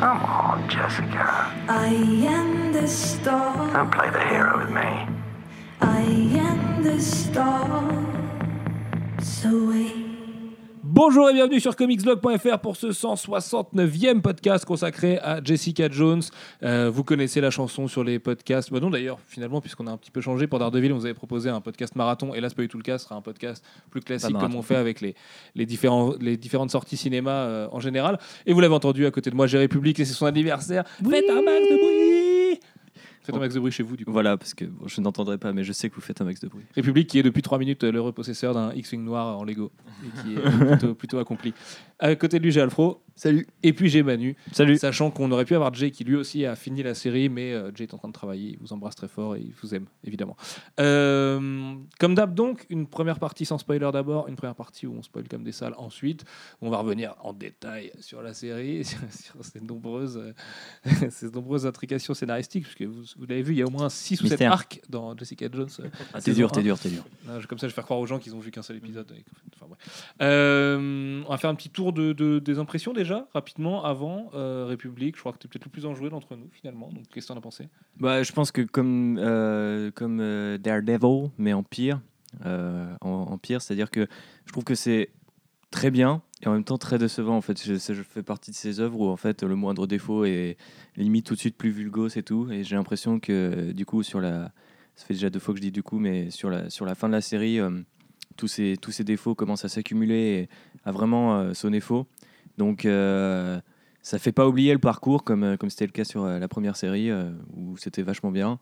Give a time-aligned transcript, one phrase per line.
[0.00, 1.52] Come on, Jessica.
[1.68, 3.70] I am the star.
[3.74, 5.06] Don't play the hero with me.
[5.82, 6.00] I
[6.40, 7.92] am the star.
[9.20, 9.99] So wait.
[10.92, 16.20] Bonjour et bienvenue sur comicsblog.fr pour ce 169e podcast consacré à Jessica Jones.
[16.64, 18.72] Euh, vous connaissez la chanson sur les podcasts.
[18.72, 21.14] Bah non d'ailleurs, finalement, puisqu'on a un petit peu changé pour Daredevil, on vous avait
[21.14, 23.20] proposé un podcast marathon et là, c'est pas du tout le cas, ce sera un
[23.20, 25.14] podcast plus classique comme on fait avec les,
[25.54, 28.18] les, différents, les différentes sorties cinéma euh, en général.
[28.44, 30.82] Et vous l'avez entendu à côté de moi, j'ai République et c'est son anniversaire.
[31.08, 31.99] Faites un max de bruit
[33.22, 34.12] Faites un max de bruit chez vous du coup.
[34.12, 36.40] Voilà, parce que bon, je n'entendrai pas, mais je sais que vous faites un max
[36.40, 36.64] de bruit.
[36.74, 39.70] République qui est depuis 3 minutes le repossesseur d'un X-Wing noir en Lego
[40.04, 41.52] et qui est plutôt, plutôt accompli.
[42.02, 43.02] À côté de lui, j'ai Alfro.
[43.14, 43.46] Salut.
[43.62, 44.34] Et puis j'ai Manu.
[44.50, 47.52] Salut Sachant qu'on aurait pu avoir Jay qui lui aussi a fini la série, mais
[47.52, 49.74] euh, Jay est en train de travailler, il vous embrasse très fort et il vous
[49.74, 50.38] aime, évidemment.
[50.78, 55.02] Euh, comme d'hab, donc, une première partie sans spoiler d'abord, une première partie où on
[55.02, 56.24] spoil comme des salles ensuite.
[56.62, 59.00] On va revenir en détail sur la série, sur,
[59.44, 60.16] ses, nombreuses,
[60.86, 63.90] euh, ses nombreuses intrications scénaristiques, puisque vous, vous l'avez vu, il y a au moins
[63.90, 64.52] 6 ou 7 Mystère.
[64.52, 65.68] arcs dans Jessica Jones.
[65.80, 66.62] euh, Ah, T'es dur, t'es 1.
[66.62, 67.04] dur, t'es dur.
[67.26, 69.12] non, comme ça, je vais faire croire aux gens qu'ils ont vu qu'un seul épisode.
[69.14, 69.22] et
[69.60, 69.66] enfin.
[70.22, 74.66] Euh, on va faire un petit tour de, de- des impressions déjà, rapidement, avant euh,
[74.68, 75.16] République?
[75.16, 76.88] Je crois que tu es peut-être le plus enjoué d'entre nous, finalement.
[76.90, 77.68] Donc, qu'est-ce que tu en as pensé?
[77.98, 82.00] Bah, je pense que comme, euh, comme euh, Daredevil, mais en pire,
[82.46, 84.06] euh, en, pire, c'est-à-dire que
[84.46, 85.10] je trouve que c'est
[85.70, 87.36] très bien et en même temps très décevant.
[87.36, 89.86] En fait, je, c'est- je fais partie de ces œuvres où en fait le moindre
[89.86, 90.56] défaut est
[90.96, 92.50] limite tout de suite plus vulgose et tout.
[92.50, 94.52] Et j'ai l'impression que du coup sur la,
[94.96, 96.94] ça fait déjà deux fois que je dis du coup, mais sur la sur la
[96.94, 97.60] fin de la série,
[98.48, 100.48] tous ces défauts commencent à s'accumuler et
[100.84, 102.06] à vraiment euh, sonner faux.
[102.58, 103.60] Donc euh,
[104.02, 107.10] ça fait pas oublier le parcours comme, euh, c'était le cas sur la première série
[107.56, 108.58] où c'était vachement bien.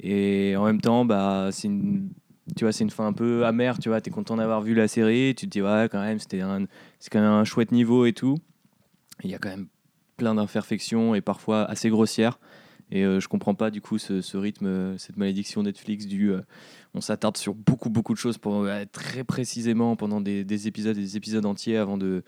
[0.00, 2.10] Et en même temps, bah, c'est une,
[2.56, 3.78] tu vois, c'est une fin un peu amère.
[3.78, 5.34] Tu vois, es content d'avoir vu la série.
[5.34, 6.66] Tu te dis, ouais, quand même, c'était un,
[6.98, 8.36] c'est quand même un chouette niveau et tout.
[9.24, 9.68] Il y a quand même
[10.16, 12.38] plein d'imperfections et parfois assez grossières.
[12.92, 16.32] Et euh, je comprends pas du coup ce, rythme, cette malédiction Netflix du
[16.94, 20.96] on s'attarde sur beaucoup beaucoup de choses pour euh, très précisément pendant des, des épisodes
[20.96, 22.22] et des épisodes entiers avant de,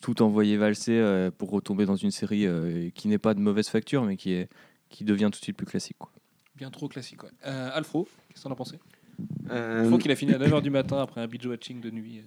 [0.00, 3.68] tout envoyer valser euh, pour retomber dans une série euh, qui n'est pas de mauvaise
[3.68, 4.48] facture mais qui est
[4.88, 6.10] qui devient tout de suite plus classique quoi.
[6.56, 7.30] Bien trop classique, ouais.
[7.46, 8.80] Euh, Alfro, qu'est-ce que tu en as pensé?
[9.50, 12.22] Euh, Je crois qu'il a fini à 9h du matin après un binge-watching de nuit.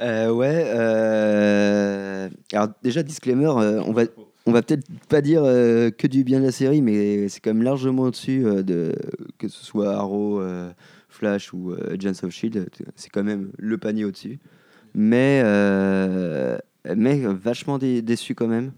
[0.00, 0.64] euh, il ouais.
[0.74, 4.02] euh, Alors déjà disclaimer, euh, on va
[4.46, 7.50] on va peut-être pas dire euh, que du bien de la série, mais c'est quand
[7.54, 8.94] même largement au-dessus euh, de
[9.38, 10.72] que ce soit Arrow, euh,
[11.08, 12.68] Flash ou Agents of Shield.
[12.96, 14.38] C'est quand même le panier au-dessus.
[14.94, 15.42] Mais
[16.96, 18.72] mais vachement dé- déçu quand même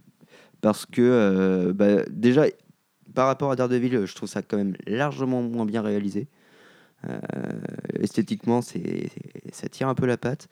[0.61, 2.45] parce que bah, déjà
[3.15, 6.29] par rapport à Daredevil, je trouve ça quand même largement moins bien réalisé.
[8.01, 10.49] Esthétiquement, ça tire un peu la patte.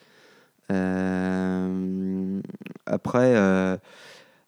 [2.87, 3.35] Après,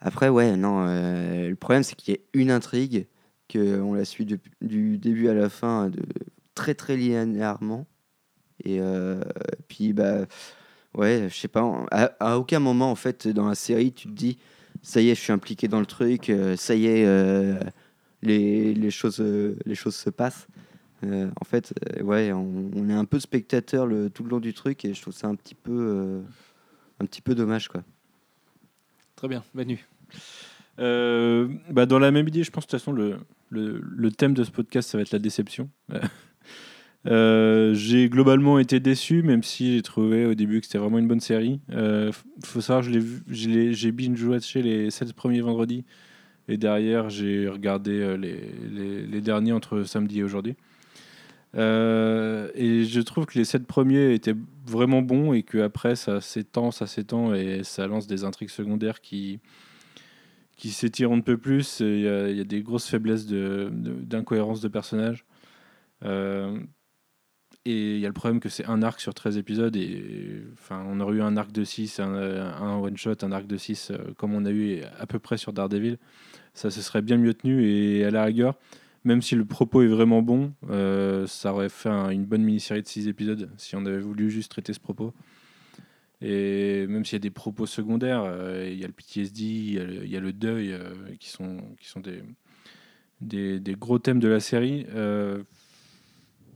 [0.04, 0.86] après, ouais, non.
[0.86, 3.06] euh, le problème, c'est qu'il y a une intrigue
[3.48, 4.26] que on la suit
[4.60, 6.02] du début à la fin de
[6.54, 7.86] très très linéairement.
[8.64, 9.22] Et euh,
[9.66, 10.26] puis, bah,
[10.92, 11.86] ouais, je sais pas.
[11.90, 14.36] À, aucun moment, en fait, dans la série, tu te dis,
[14.82, 16.28] ça y est, je suis impliqué dans le truc.
[16.28, 17.06] euh, ça y est,
[18.20, 19.20] les, les choses,
[19.64, 20.46] les choses se passent.
[21.02, 21.72] En fait,
[22.02, 25.28] ouais, on, est un peu spectateur tout le long du truc et je trouve ça
[25.28, 26.22] un petit peu,
[27.00, 27.82] un petit peu dommage, quoi.
[29.16, 29.86] Très bien, Manu.
[30.80, 33.18] Euh, bah, dans la même idée, je pense de toute façon, le,
[33.50, 35.68] le, thème de ce podcast, ça va être la déception.
[37.06, 41.06] Euh, j'ai globalement été déçu, même si j'ai trouvé au début que c'était vraiment une
[41.06, 41.60] bonne série.
[41.70, 42.10] Euh,
[42.42, 42.82] faut savoir,
[43.28, 45.84] j'ai binge-watché les 7 premiers vendredis,
[46.48, 50.56] et derrière, j'ai regardé euh, les, les, derniers entre samedi et aujourd'hui.
[51.56, 54.36] Et je trouve que les 7 premiers étaient
[54.66, 59.40] vraiment bons, et qu'après, ça s'étend, ça s'étend, et ça lance des intrigues secondaires qui
[60.64, 61.80] qui s'étire on ne peut plus.
[61.80, 65.26] Il y, a- des grosses faiblesses de- de- d'incohérence de, personnages.
[66.06, 66.58] Euh,
[67.66, 69.76] et il y a le problème que c'est un arc sur 13 épisodes.
[69.76, 73.58] Et, enfin, on aurait eu un arc de 6, un, un one-shot, un arc de
[73.58, 75.98] 6, euh, comme on a eu à peu près sur Daredevil.
[76.54, 77.66] Ça se serait bien mieux tenu.
[77.68, 78.54] Et à la rigueur,
[79.04, 82.80] même si le propos est vraiment bon, euh, ça aurait fait un- une bonne mini-série
[82.80, 85.12] de 6 épisodes si on avait voulu juste traiter ce propos.
[86.26, 89.74] Et même s'il y a des propos secondaires, euh, il y a le PTSD, il
[89.74, 92.22] y a le, y a le deuil, euh, qui sont, qui sont des,
[93.20, 94.86] des, des gros thèmes de la série.
[94.94, 95.42] Euh,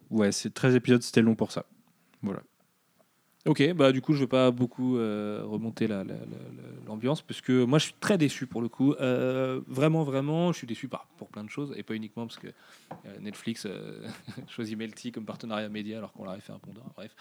[0.08, 1.66] ouais, c'est 13 épisodes, c'était long pour ça.
[2.22, 2.40] Voilà.
[3.46, 7.22] Ok, bah du coup je vais pas beaucoup euh, remonter la- la- la- la- l'ambiance
[7.22, 8.94] parce que moi je suis très déçu pour le coup.
[9.00, 12.38] Euh, vraiment, vraiment, je suis déçu par, pour plein de choses et pas uniquement parce
[12.38, 13.66] que euh, Netflix
[14.48, 16.84] choisit Melty comme partenariat média alors qu'on leur avait fait un pondeur.
[16.96, 17.14] Bref,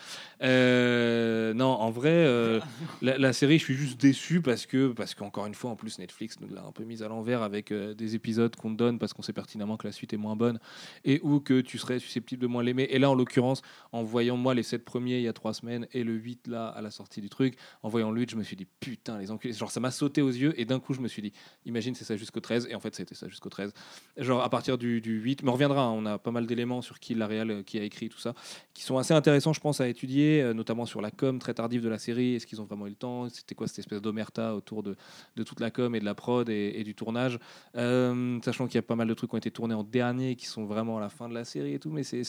[1.55, 2.59] non, en vrai,
[3.01, 6.39] la, série je suis juste déçu parce que parce qu'encore une fois en plus Netflix
[6.41, 9.21] nous l'a un peu mise à l'envers avec des épisodes qu'on te donne parce qu'on
[9.21, 10.59] sait pertinemment que la suite est moins bonne
[11.05, 12.87] et ou que tu serais susceptible de moins l'aimer.
[12.89, 13.61] Et là en l'occurrence
[13.91, 16.68] en voyant moi les 7 premiers il y a 3 semaines et le 8 là
[16.69, 19.30] à la sortie du truc, en voyant le 8, je me suis dit putain les
[19.30, 21.33] enculés, genre ça m'a sauté aux yeux et d'un coup je me suis dit
[21.65, 23.74] imagine c'est ça jusqu'au 13 et en fait c'était ça jusqu'au 13.
[24.18, 26.81] Genre à partir du, du 8, mais on reviendra, hein, on a pas mal d'éléments
[26.81, 28.33] sur qui la réal qui a écrit tout ça
[28.74, 31.81] qui sont assez intéressants je pense à étudier, euh, notamment sur la com très tardive
[31.83, 34.56] de la série, est-ce qu'ils ont vraiment eu le temps, c'était quoi cette espèce d'omerta
[34.56, 34.95] autour de,
[35.36, 37.38] de toute la com et de la prod et, et du tournage,
[37.75, 40.36] Euh, sachant qu'il y a pas mal de trucs qui ont été tournés en dernier
[40.36, 42.21] qui sont vraiment à la fin de la série et tout, mais c'est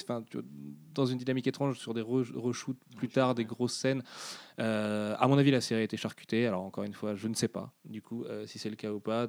[0.94, 4.02] dans une dynamique étrange sur des re- reshoots plus tard, des grosses.
[4.58, 6.46] Euh, à mon avis, la série a été charcutée.
[6.46, 8.90] Alors, encore une fois, je ne sais pas, du coup, euh, si c'est le cas
[8.90, 9.28] ou pas.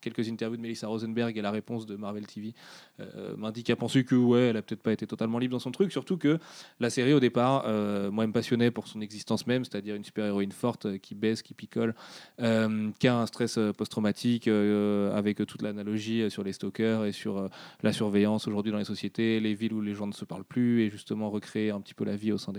[0.00, 2.54] Quelques interviews de Melissa Rosenberg et la réponse de Marvel TV
[3.00, 5.70] euh, m'indiquent à penser que, ouais, elle a peut-être pas été totalement libre dans son
[5.70, 5.92] truc.
[5.92, 6.38] Surtout que
[6.80, 10.04] la série, au départ, euh, moi, elle me passionnait pour son existence même, c'est-à-dire une
[10.04, 11.94] super-héroïne forte qui baisse, qui picole,
[12.38, 17.48] qui a un stress post-traumatique avec toute l'analogie sur les stalkers et sur
[17.82, 20.82] la surveillance aujourd'hui dans les sociétés, les villes où les gens ne se parlent plus
[20.82, 22.52] et justement recréer un petit peu la vie au sein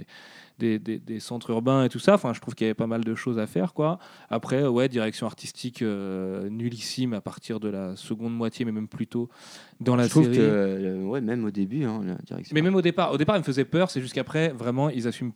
[0.60, 2.14] des centres urbains et tout ça.
[2.16, 4.00] Enfin, je trouve qu'il y avait pas mal de choses à faire, quoi.
[4.30, 8.88] Après, euh, ouais, direction artistique euh, nullissime à partir de la seconde moitié, mais même
[8.88, 9.30] plus tôt
[9.80, 10.38] dans la Je trouve série.
[10.38, 12.54] que, euh, ouais, même au début, hein, la direction.
[12.54, 13.90] Mais même au départ, au départ, il me faisait peur.
[13.90, 15.32] C'est jusqu'après, vraiment, ils assument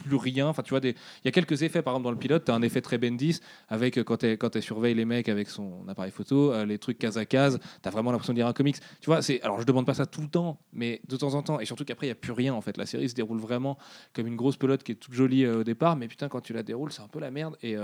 [0.00, 0.48] plus rien.
[0.48, 0.94] Enfin, tu vois, il
[1.24, 3.40] y a quelques effets, par exemple, dans le pilote, tu as un effet très Bendis,
[3.68, 6.98] avec euh, quand elle quand surveille les mecs avec son appareil photo, euh, les trucs
[6.98, 8.76] case à case, tu as vraiment l'impression de lire un comics.
[9.00, 9.40] Tu vois, c'est...
[9.42, 11.84] alors je demande pas ça tout le temps, mais de temps en temps, et surtout
[11.84, 12.76] qu'après, il n'y a plus rien, en fait.
[12.76, 13.78] La série se déroule vraiment
[14.12, 16.52] comme une grosse pelote qui est toute jolie euh, au départ, mais putain, quand tu
[16.52, 17.56] la déroules, c'est un peu la merde.
[17.62, 17.76] Et,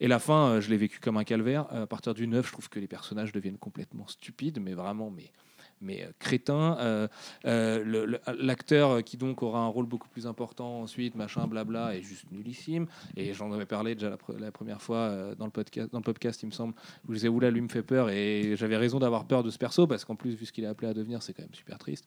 [0.00, 1.66] et la fin, je l'ai vécu comme un calvaire.
[1.72, 5.32] À partir du 9, je trouve que les personnages deviennent complètement stupides, mais vraiment, mais
[5.82, 6.76] mais euh, crétin.
[6.80, 7.08] Euh,
[7.44, 12.24] euh, L'acteur qui donc aura un rôle beaucoup plus important ensuite, machin, blabla, est juste
[12.30, 12.86] nullissime.
[13.16, 16.04] Et j'en avais parlé déjà la, pre- la première fois dans le podcast, dans le
[16.04, 16.74] podcast, il me semble,
[17.06, 18.08] où je disais oula, lui me fait peur.
[18.10, 20.68] Et j'avais raison d'avoir peur de ce perso parce qu'en plus, vu ce qu'il est
[20.68, 22.06] appelé à devenir, c'est quand même super triste.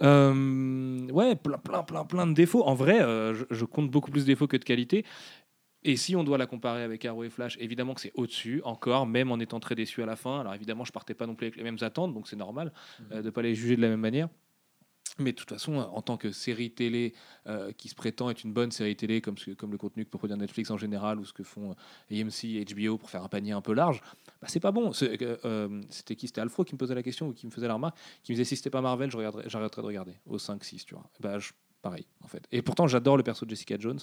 [0.00, 2.64] Ouais, plein, plein, plein, plein de défauts.
[2.64, 5.04] En vrai, je, je compte beaucoup plus de défauts que de qualité.
[5.84, 9.06] Et si on doit la comparer avec Arrow et Flash, évidemment que c'est au-dessus, encore,
[9.06, 10.40] même en étant très déçu à la fin.
[10.40, 12.72] Alors évidemment, je partais pas non plus avec les mêmes attentes, donc c'est normal
[13.10, 14.28] euh, de pas les juger de la même manière.
[15.18, 17.12] Mais de toute façon, en tant que série télé
[17.46, 20.10] euh, qui se prétend être une bonne série télé, comme, ce- comme le contenu que
[20.10, 21.74] peut produire Netflix en général, ou ce que font euh,
[22.22, 24.00] AMC et HBO pour faire un panier un peu large,
[24.40, 24.90] bah, c'est pas bon.
[25.02, 26.28] Euh, euh, C'était qui?
[26.28, 28.36] C'était Alfro qui me posait la question ou qui me faisait la remarque, qui me
[28.36, 31.04] disait si c'était pas Marvel, j'arrêterais de regarder au 5-6, tu vois.
[31.20, 31.50] Bah, je-
[31.82, 32.46] pareil, en fait.
[32.52, 33.98] Et pourtant, j'adore le perso de Jessica Jones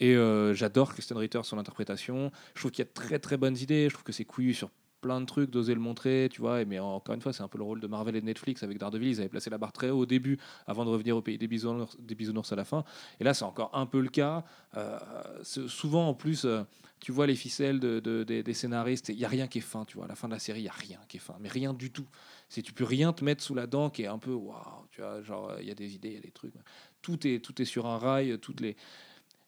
[0.00, 2.32] et euh, j'adore Kristen Ritter, son interprétation.
[2.54, 3.88] Je trouve qu'il y a très très bonnes idées.
[3.88, 4.70] Je trouve que c'est couillu sur
[5.00, 6.62] plein de trucs, d'oser le montrer, tu vois.
[6.66, 8.78] Mais encore une fois, c'est un peu le rôle de Marvel et de Netflix avec
[8.78, 9.08] Daredevil.
[9.10, 11.48] Ils avaient placé la barre très haut au début avant de revenir au pays des
[11.48, 12.84] bisounours, des bisounours à la fin.
[13.18, 14.44] Et là, c'est encore un peu le cas.
[14.76, 14.98] Euh,
[15.42, 16.62] souvent, en plus, euh,
[17.00, 19.08] tu vois les ficelles de, de- des, des scénaristes.
[19.08, 20.04] Il n'y a rien qui est fin, tu vois.
[20.04, 21.34] À la fin de la série, il n'y a rien qui est fin.
[21.40, 22.06] Mais rien du tout.
[22.50, 25.00] C'est tu peux rien te mettre sous la dent qui est un peu waouh, tu
[25.00, 25.22] vois.
[25.22, 26.52] Genre, il y a des idées, il y a des trucs.
[27.02, 28.38] Tout est, tout est sur un rail.
[28.40, 28.76] Toutes les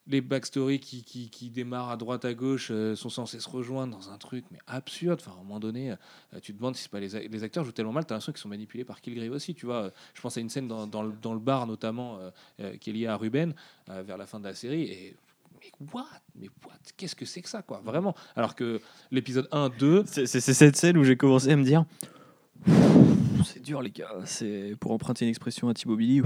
[0.07, 3.95] les backstories qui, qui, qui démarrent à droite à gauche euh, sont censés se rejoindre
[3.97, 5.21] dans un truc mais absurde.
[5.21, 5.95] Enfin, à un moment donné, euh,
[6.41, 8.33] tu te demandes si c'est pas les, les acteurs jouent tellement mal, tu as l'impression
[8.33, 9.55] qu'ils sont manipulés par Kilgrave aussi.
[9.55, 12.31] Tu vois, je pense à une scène dans, dans, le, dans le bar notamment euh,
[12.59, 13.53] euh, qui est liée à Ruben
[13.87, 15.15] vers la fin de la série et
[15.61, 16.05] mais what?
[16.35, 16.73] Mais what?
[16.97, 17.81] Qu'est-ce que c'est que ça quoi?
[17.85, 18.13] Vraiment.
[18.35, 21.63] Alors que l'épisode 1, 2, C'est c'est- c'est cette scène où j'ai commencé à me
[21.63, 21.85] dire
[23.43, 26.21] c'est dur les gars, c'est pour emprunter une expression à Thibaut Billy.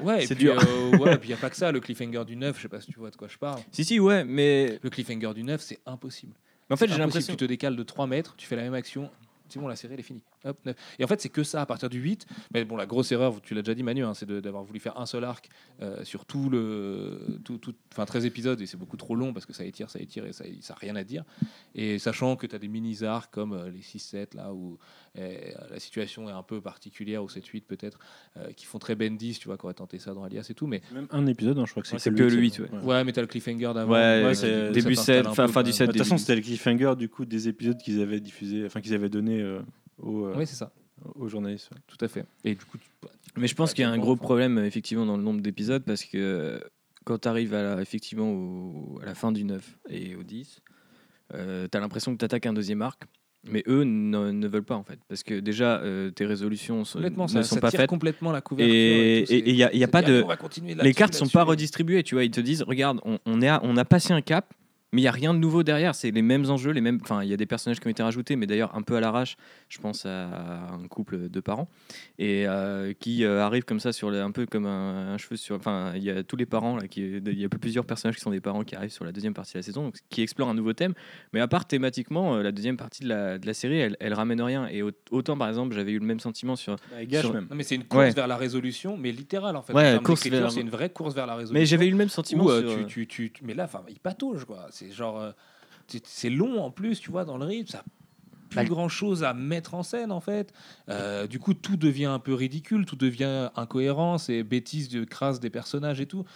[0.00, 0.56] ouais, C'est dur.
[0.58, 2.62] euh, ouais, et puis il y a pas que ça, le cliffhanger du 9, je
[2.62, 3.60] sais pas si tu vois de quoi je parle.
[3.70, 6.32] Si si ouais, mais Le cliffhanger du 9, c'est impossible.
[6.70, 9.10] en fait j'ai l'impression Tu te décales de 3 mètres, tu fais la même action.
[9.48, 10.22] C'est bon, la série elle est finie.
[10.44, 10.76] Hop, neuf.
[10.98, 12.26] Et en fait, c'est que ça à partir du 8.
[12.52, 14.98] Mais bon, la grosse erreur, tu l'as déjà dit, Manu, hein, c'est d'avoir voulu faire
[14.98, 15.48] un seul arc
[15.80, 17.20] euh, sur tout le.
[17.44, 19.98] Tout, tout- enfin, 13 épisodes, et c'est beaucoup trop long parce que ça étire, ça
[20.00, 21.24] étire et ça n'a rien à dire.
[21.74, 24.78] Et sachant que tu as des mini-arcs comme euh, les 6-7, là où
[25.18, 25.38] euh,
[25.70, 27.98] la situation est un peu particulière, ou 7-8 peut-être,
[28.36, 30.66] euh, qui font très Bendis, tu vois, qui aurait tenté ça dans Alias et tout.
[30.66, 32.68] Mais Même un épisode, hein, je crois que c'est Ouais, c'est que le huit, huitième.
[32.80, 32.80] ouais.
[32.84, 33.92] ouais, mais t'as le cliffhanger d'avant.
[33.92, 35.76] Ouais, Ouais, début ça t'installe 7, un fin- peu, fin du quoi.
[35.78, 38.64] 7, Bah, De toute façon, c'était le cliffhanger du coup des épisodes qu'ils avaient diffusés,
[38.66, 39.60] enfin qu'ils avaient donné euh,
[39.98, 40.72] aux, euh, Oui, c'est ça,
[41.16, 41.70] aux journalistes.
[41.72, 41.78] ouais.
[41.86, 42.24] tout à fait.
[42.44, 42.88] Et du coup, tu-
[43.36, 44.22] Mais je pense Ouais, qu'il y a un gros enfin.
[44.22, 46.60] problème euh, effectivement dans le nombre d'épisodes parce que euh,
[47.04, 50.60] quand tu arrives à la, effectivement au- à la fin du 9 et au 10,
[51.30, 53.04] tu as l'impression que tu attaques un deuxième arc
[53.44, 57.00] Mais eux ne, ne veulent pas en fait, parce que déjà euh, tes résolutions sont-
[57.00, 57.88] ne ça, sont ça pas tire faites.
[57.90, 58.72] complètement la couverture.
[58.74, 61.42] Et- il y a- y a pas de- on va continuer Les cartes sont pas
[61.42, 62.22] redistribuées, tu vois.
[62.24, 64.52] Ils te disent, regarde, on, on est à- on a passé un cap,
[64.92, 65.94] mais il y a rien de nouveau derrière.
[65.94, 66.98] C'est les mêmes enjeux, les mêmes.
[67.02, 69.00] Enfin, il y a des personnages qui ont été rajoutés, mais d'ailleurs un peu à
[69.00, 69.36] l'arrache.
[69.68, 71.68] Je pense à un couple de parents
[72.18, 75.36] et euh, qui euh, arrive comme ça sur le- un peu comme un, un cheveu
[75.36, 75.56] sur.
[75.56, 78.20] Enfin, il y a tous les parents là, qui, il y a plusieurs personnages qui
[78.20, 80.50] sont des parents qui arrivent sur la deuxième partie de la saison, donc, qui explorent
[80.50, 80.92] un nouveau thème.
[81.32, 84.14] Mais à part thématiquement, euh, la deuxième partie de la, de la série, elle, elle
[84.14, 84.66] ramène rien.
[84.68, 87.46] Et au- autant par exemple, j'avais eu le même sentiment sur Bah, gâche Sur- même.
[87.50, 88.10] Non, mais c'est une course Ouais.
[88.10, 89.72] vers la résolution, mais littérale en fait.
[89.72, 91.58] Ouais, vers- C'est une vraie course vers la résolution.
[91.60, 92.44] Mais j'avais eu le même sentiment.
[92.44, 94.66] Où, euh, sur- tu, tu, tu, tu- mais là, enfin, il patauge quoi.
[94.88, 95.32] C'est genre, euh,
[96.04, 97.70] c'est long en plus, tu vois, dans le rythme.
[97.72, 97.84] Ça
[98.54, 100.52] plus grand chose à mettre en scène en fait.
[100.90, 105.40] Euh, du coup, tout devient un peu ridicule, tout devient incohérent, c'est bêtises de crasse
[105.40, 106.26] des personnages et tout.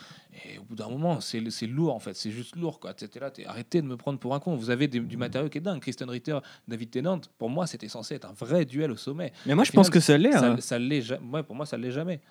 [0.46, 2.94] Et au bout d'un moment, c'est lourd en fait, c'est juste lourd quoi.
[2.94, 4.56] T'es là, t'es- arrêtez de me prendre pour un con.
[4.56, 5.78] Vous avez des- du matériau qui est dingue.
[5.80, 9.30] Kristen Ritter, David Tennant, pour moi, c'était censé être un vrai duel au sommet.
[9.44, 10.32] Mais moi, Au je pense que ça l'est.
[10.32, 10.56] Ça, hein.
[10.58, 12.22] ça l'est ouais, pour moi, ça l'est jamais.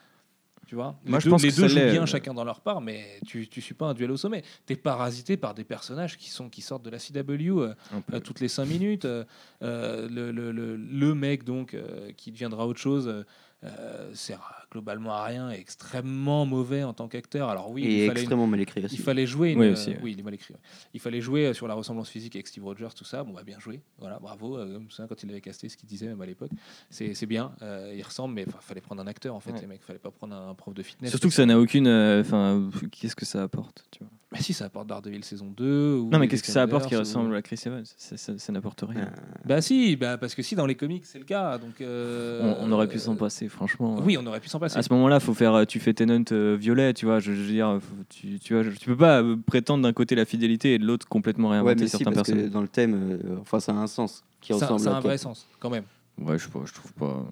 [0.66, 2.06] Tu vois Moi, les je deux, pense les que deux jouent bien euh.
[2.08, 4.44] chacun dans leur part, mais tu, tu suis pas un duel au sommet.
[4.66, 7.74] T'es parasité par des personnages qui sont qui sortent de la CW euh,
[8.14, 9.06] euh, toutes les cinq minutes.
[9.06, 9.24] euh,
[9.62, 11.76] le, le, le, le mec donc
[12.18, 13.26] qui deviendra autre chose
[13.66, 17.50] euh, sert globalement à rien, est extrêmement mauvais en tant qu'acteur.
[17.50, 18.96] Alors oui, et il fallait, une- extrêmement mal écrit aussi.
[18.96, 19.52] il fallait jouer.
[19.52, 20.00] Une, Oui, aussi, ouais.
[20.04, 20.54] oui, il est mal écrit.
[20.54, 20.60] ouais.
[20.94, 23.24] Il fallait jouer euh, sur la ressemblance physique avec Steve Rogers, tout ça.
[23.24, 23.82] Bon, bah, bien joué.
[24.00, 24.58] Voilà, bravo.
[24.58, 26.52] Euh, comme ça, quand il avait casté, ce qu'il disait même à l'époque,
[26.90, 27.54] c'est c'est bien.
[27.62, 29.52] Euh, il ressemble, mais il fallait prendre un acteur en fait.
[29.54, 29.62] Ouais.
[29.62, 31.10] Les mecs, fallait pas prendre un prof de fitness.
[31.12, 31.88] Surtout que ça n'a aucune.
[31.88, 34.10] euh, Enfin, qu'est-ce que ça apporte tu vois?
[34.32, 35.96] Mais si, ça apporte Daredevil saison 2.
[35.98, 37.86] Ou Non, mais qu'est-ce que ça apporte qui ou- ressemble à Chris Evans?
[37.96, 39.10] Ça, ça- ça n'apporte rien.
[39.46, 41.80] Bah si, bah, parce que si dans les comics c'est le cas, donc.
[41.80, 43.98] euh, on, on aurait pu s'en passer, franchement.
[44.04, 44.78] Oui, on aurait pu s'en passer.
[44.78, 45.66] À ce moment-là, faut faire.
[45.68, 47.20] Tu fais Tenant euh, violet, tu vois.
[47.20, 49.94] Je, je veux dire, faut- tu, tu vois, je- tu peux pas euh, prétendre d'un
[49.94, 52.52] côté la fidélité et de l'autre complètement ouais, réinventer mais si, certains parce que personnages.
[52.52, 52.94] dans le thème,
[53.24, 55.20] euh, enfin, ça a un sens qui ça, ressemble ça a à un vrai quel-
[55.20, 55.84] sens quand même.
[56.22, 57.26] Ouais, je, sais pas, je trouve pas.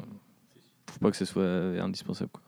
[0.85, 1.43] Je trouve pas que ce soit
[1.81, 2.29] indispensable.
[2.31, 2.41] Quoi.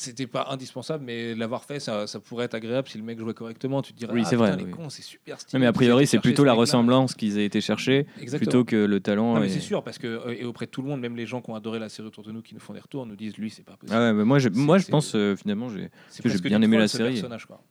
[0.00, 3.34] C'était pas indispensable, mais l'avoir fait, ça, ça pourrait être agréable si le mec jouait
[3.34, 3.82] correctement.
[3.82, 4.72] Tu te dirais, Oui, ah, c'est vrai, oui.
[4.88, 5.58] c'est super stylé.
[5.58, 8.06] Non, mais a priori, c'est plutôt ce la ressemblance qu'ils aient été chercher
[8.38, 9.34] plutôt que le talent.
[9.34, 11.16] Non, mais et- c'est sûr, parce que euh, et auprès de tout le monde, même
[11.16, 13.04] les gens qui ont adoré la série autour de nous, qui nous font des retours,
[13.04, 13.94] nous disent lui, c'est pas possible.
[13.94, 15.90] Ah ouais, mais moi, je, moi, je pense euh, finalement, j'ai.
[16.40, 17.12] bien aimé la série.
[17.12, 17.62] personnage, quoi.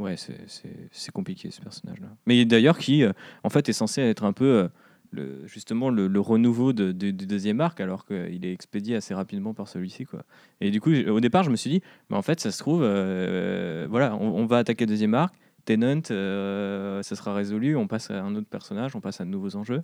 [0.00, 2.08] Ouais, c'est- c'est c'est compliqué ce personnage-là.
[2.26, 3.12] Mais d'ailleurs, qui euh,
[3.44, 4.68] en fait est censé être un peu euh,
[5.44, 10.04] justement le, renouveau de- du deuxième arc, alors qu'il est expédié assez rapidement par celui-ci.
[10.04, 10.24] Quoi.
[10.60, 12.82] Et du coup, au départ, je me suis dit, mais en fait, ça se trouve,
[12.82, 15.34] euh, voilà, on, va attaquer le deuxième arc.
[15.64, 19.30] Tennant, euh, ça sera résolu, on passe à un autre personnage, on passe à de
[19.30, 19.82] nouveaux enjeux.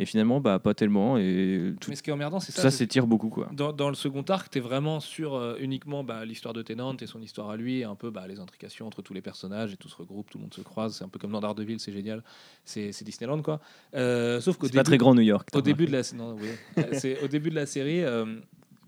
[0.00, 1.18] Et finalement, bah, pas tellement.
[1.18, 2.62] Et tout, Mais ce qui est emmerdant, c'est ça.
[2.62, 3.30] ça s'étire beaucoup.
[3.30, 3.48] Quoi.
[3.52, 6.96] Dans, dans le second arc, tu es vraiment sur euh, uniquement bah, l'histoire de Tennant
[6.96, 9.72] et son histoire à lui, et un peu bah, les intrications entre tous les personnages,
[9.72, 10.94] et tout se regroupe, tout le monde se croise.
[10.96, 12.22] C'est un peu comme dans Daredevil, c'est génial.
[12.64, 13.60] C'est Disneyland, quoi.
[13.94, 15.48] Euh, sauf qu'au C'est pas début, très grand New York.
[15.52, 16.48] au t'as début de la, non, oui.
[16.78, 18.24] Euh, au début de la série, euh,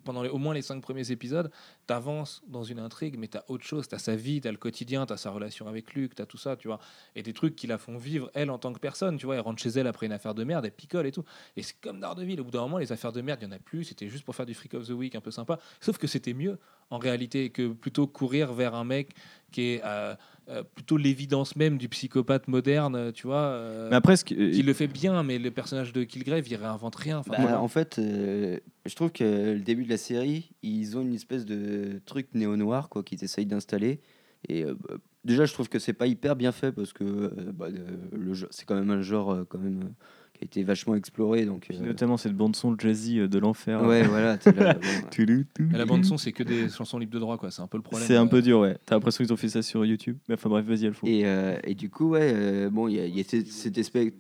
[0.05, 1.51] pendant les- au moins les cinq premiers épisodes,
[1.91, 3.89] tu avances dans une intrigue, mais tu as autre chose.
[3.89, 6.23] Tu as sa vie, tu as le quotidien, tu as sa relation avec Luc, tu
[6.23, 6.79] as tout ça, tu vois.
[7.17, 9.35] Et des trucs qui la font vivre, elle, en tant que personne, tu vois.
[9.35, 11.25] Elle rentre chez elle après une affaire de merde, elle picole et tout.
[11.57, 12.41] Et c'est comme Daredevil.
[12.41, 13.85] Au bout d'un moment, les affaires de merde, il n'y en a plus.
[13.85, 15.59] C'était juste pour faire du Freak of the Week un peu sympa.
[15.81, 16.59] Sauf que c'était mieux,
[16.91, 19.11] en réalité, que plutôt courir vers un mec
[19.51, 20.15] qui est euh,
[20.49, 23.37] euh, plutôt l'évidence même du psychopathe moderne, tu vois.
[23.39, 26.95] euh, Mais après, ce qui- le fait bien, mais le personnage de Kilgrave, il réinvente
[26.97, 27.23] rien.
[27.27, 27.61] Bah, voilà.
[27.61, 31.45] En fait, euh, je trouve que le début de la série, ils ont une espèce
[31.47, 34.01] de truc néo-noir quoi, qu'ils essayent d'installer.
[34.49, 34.95] Et euh, bah,
[35.25, 38.33] déjà, je trouve que c'est pas hyper bien fait parce que euh, bah, euh, le
[38.35, 39.89] jeu- c'est quand même un genre euh, quand même, euh,
[40.33, 41.45] qui a été vachement exploré.
[41.45, 43.83] Donc, Puis euh, notamment cette bande-son jazzy euh, de l'enfer.
[43.87, 44.39] ouais, voilà.
[44.57, 47.51] là, bon, la bande son, c'est que des chansons libres de droit, quoi.
[47.51, 48.07] C'est un peu le problème.
[48.09, 48.79] C'est un peu dur, ouais.
[48.87, 50.17] T'as l'impression qu'ils ont fait ça sur YouTube.
[50.29, 51.07] Mais enfin bref, vas-y, Alfo.
[51.07, 53.77] Et, euh, et du coup, ouais, euh, bon, il y a, y a cette, cette
[53.77, 54.13] espèce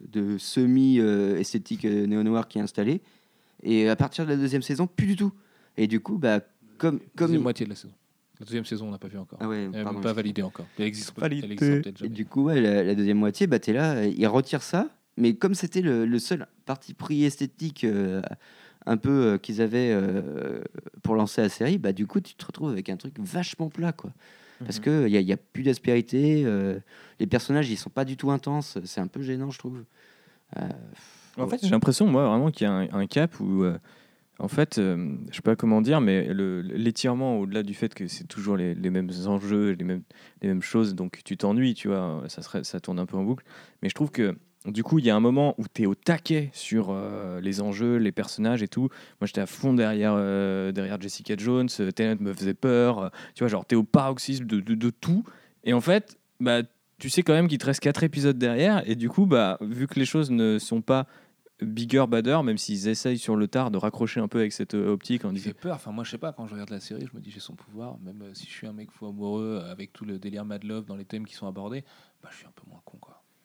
[0.00, 3.00] de semi-esthétique euh, néo-noir qui est installée.
[3.62, 5.32] Et à partir de la deuxième saison, plus du tout.
[5.76, 6.40] Et du coup, bah,
[6.76, 7.00] comme.
[7.16, 7.94] comme Deuxième moitié de la saison.
[8.38, 9.38] La deuxième saison, on n'a pas vu encore.
[9.42, 10.66] Ah ouais, Elle n'est pas validée encore.
[10.78, 11.46] Elle existe, Validée.
[11.46, 12.10] elle existera peut-être Et jamais.
[12.14, 14.90] du coup, ouais, la, la deuxième moitié, bah, t'es là, il retire ça.
[15.16, 18.20] Mais comme c'était le, le seul parti pris esthétique euh,
[18.84, 20.60] un peu euh, qu'ils avaient euh,
[21.02, 23.92] pour lancer la série, bah, du coup, tu te retrouves avec un truc vachement plat.
[23.92, 24.12] Quoi.
[24.58, 24.84] Parce Mhm.
[24.84, 26.42] qu'il n'y a, y a plus d'aspérité.
[26.44, 26.78] euh,
[27.18, 28.76] les personnages, ils sont pas du tout intenses.
[28.84, 29.82] C'est un peu gênant, je trouve.
[30.58, 30.68] Euh,
[31.38, 33.78] En fait, j'ai l'impression, moi, vraiment qu'il y a un, un cap où, euh,
[34.38, 38.24] en fait, euh, je sais pas comment dire, mais l'étirement, au-delà du fait que c'est
[38.26, 40.02] toujours les, mêmes enjeux, les mêmes,
[40.42, 43.24] les mêmes choses, donc tu t'ennuies, tu vois, ça, serait, ça tourne un peu en
[43.24, 43.44] boucle.
[43.82, 45.94] Mais je trouve que, du coup, il y a un moment où tu es au
[45.94, 48.90] taquet sur euh, les enjeux, les personnages et tout.
[49.20, 53.48] Moi, j'étais à fond derrière, euh, derrière Jessica Jones, Tennant me faisait peur, tu vois,
[53.48, 55.24] genre, tu es au paroxysme de, tout.
[55.64, 56.62] Et en fait, bah,
[56.98, 59.86] tu sais quand même qu'il te reste quatre épisodes derrière, et du coup, bah, vu
[59.86, 61.06] que les choses ne sont pas
[61.60, 64.92] bigger, badder, même s'ils essayent sur le tard de raccrocher un peu avec cette euh,
[64.92, 65.76] optique disant fait peur.
[65.76, 67.54] Enfin, moi, je sais pas, quand je regarde la série, je me dis j'ai son
[67.54, 67.98] pouvoir.
[68.00, 70.64] Même euh, si je suis un mec fou amoureux euh, avec tout le délire Mad
[70.64, 71.84] Love dans les thèmes qui sont abordés,
[72.22, 72.98] bah, je suis un peu moins con.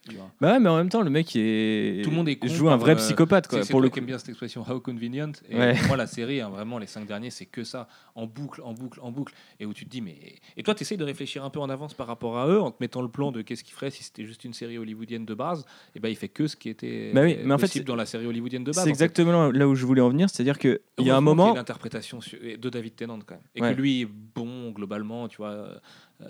[0.10, 0.32] Tu vois.
[0.42, 2.04] Bah ouais, mais en même temps, le mec il est...
[2.04, 3.60] Tout le monde est con joue un vrai euh, psychopathe, quoi.
[3.70, 4.00] Pour le coup.
[4.00, 5.32] aime bien cette expression how convenient.
[5.48, 5.76] Et Ouais.
[5.88, 9.00] moi, la série, hein, vraiment, les cinq derniers, c'est que ça, en boucle, en boucle,
[9.04, 9.36] en boucle.
[9.60, 10.18] Et où tu te dis, mais.
[10.58, 12.72] Et toi, tu essayes de réfléchir un peu en avance par rapport à eux, en
[12.72, 15.36] te mettant le plan de qu'est-ce qu'il ferait si c'était juste une série hollywoodienne de
[15.36, 15.66] base.
[15.94, 17.88] Et ben, il fait que ce qui était Bah oui, mais en fait, possible c'est-
[17.88, 18.78] dans la série hollywoodienne de base.
[18.78, 18.90] C'est en fait.
[18.90, 21.54] exactement là où je voulais en venir, c'est-à-dire qu'il y a un moment.
[21.54, 23.76] l'interprétation de David Tennant quand même et Ouais.
[23.76, 25.80] que lui est bon globalement tu vois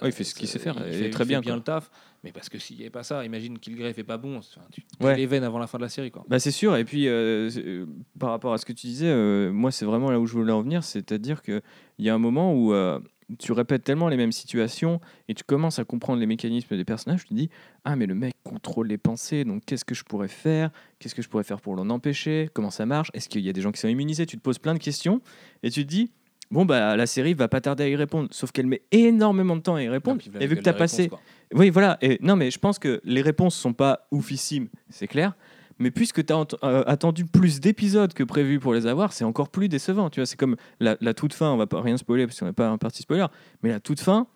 [0.01, 1.51] Ouais, il fait ce qu'il sait faire, il et fait, très il bien, fait bien
[1.53, 1.57] quoi.
[1.57, 1.91] le taf
[2.23, 4.83] mais parce que s'il n'y avait pas ça imagine Kilgrave est pas bon enfin, tu
[4.99, 5.15] Ouais.
[5.17, 6.23] les veines avant la fin de la série quoi.
[6.29, 7.85] Bah c'est sûr, et puis euh, euh,
[8.19, 10.51] par rapport à ce que tu disais, euh, moi c'est vraiment là où je voulais
[10.53, 11.61] en venir, c'est-à-dire qu'il
[11.99, 12.99] y a un moment où euh,
[13.39, 17.21] tu répètes tellement les mêmes situations et tu commences à comprendre les mécanismes des personnages,
[17.21, 17.49] tu te dis
[17.85, 20.69] Ah, mais le mec contrôle les pensées, donc qu'est-ce que je pourrais faire?
[20.99, 22.49] Qu'est-ce que je pourrais faire pour l'en empêcher?
[22.53, 23.09] Comment ça marche?
[23.13, 24.25] Est-ce qu'il y a des gens qui sont immunisés?
[24.25, 25.21] Tu te poses plein de questions
[25.63, 26.11] et tu te dis
[26.51, 29.61] Bon, bah la série va pas tarder à y répondre, sauf qu'elle met énormément de
[29.61, 30.21] temps à y répondre.
[30.39, 31.07] Et vu que tu as passé.
[31.07, 31.19] quoi.
[31.53, 31.97] Oui, voilà.
[32.01, 35.33] Et, non, mais je pense que les réponses sont pas oufissimes, c'est clair.
[35.79, 36.45] Mais puisque tu as
[36.85, 40.11] attendu plus d'épisodes que prévu pour les avoir, c'est encore plus décevant.
[40.11, 42.45] Tu vois, c'est comme la, la toute fin, on va pas rien spoiler parce qu'on
[42.45, 43.25] n'est pas un parti spoiler,
[43.63, 44.27] mais la toute fin,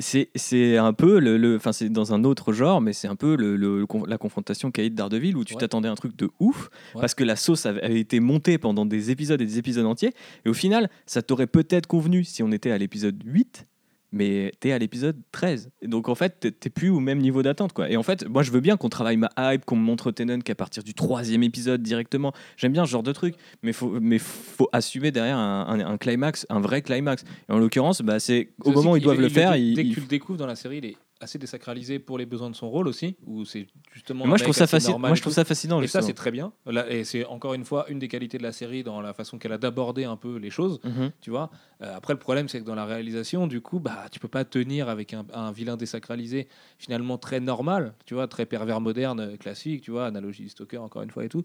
[0.00, 3.56] c'est un peu le, enfin c'est dans un autre genre, mais c'est un peu le,
[3.56, 5.60] le- la confrontation Caïd d'Ardeville où tu Ouais.
[5.60, 7.00] t'attendais à un truc de ouf Ouais.
[7.00, 10.12] parce que la sauce avait, avait été montée pendant des épisodes et des épisodes entiers
[10.44, 13.66] et au final ça t'aurait peut-être convenu si on était à l'épisode 8
[14.12, 17.72] mais t'es à l'épisode 13 et donc en fait t'es- plus au même niveau d'attente
[17.72, 17.90] quoi.
[17.90, 20.40] Et en fait moi je veux bien qu'on travaille ma hype qu'on me montre Tennant
[20.40, 22.32] qu'à partir du troisième épisode directement.
[22.56, 25.98] J'aime bien ce genre de truc mais faut mais faut assumer derrière un, un- un
[25.98, 27.24] climax un vrai climax.
[27.48, 29.74] Et en l'occurrence bah c'est au moment où ils doivent le il- faire dès il-
[29.76, 32.48] que il- tu le découvres dans la série il est assez désacralisé pour les besoins
[32.50, 35.20] de son rôle aussi où c'est justement moi je trouve ça fascinant moi et je
[35.20, 37.98] trouve ça fascinant et ça c'est très bien Là, et c'est encore une fois une
[37.98, 40.80] des qualités de la série dans la façon qu'elle a d'aborder un peu les choses
[40.84, 41.10] Mhm.
[41.20, 41.50] tu vois.
[41.82, 44.44] Euh, après, le problème, c'est que dans la réalisation, du coup, bah, tu peux pas
[44.44, 46.46] tenir avec un, un vilain désacralisé
[46.78, 50.78] finalement très normal, tu vois, très pervers moderne, euh, classique, tu vois, analogie du Stalker
[50.78, 51.42] encore une fois et tout,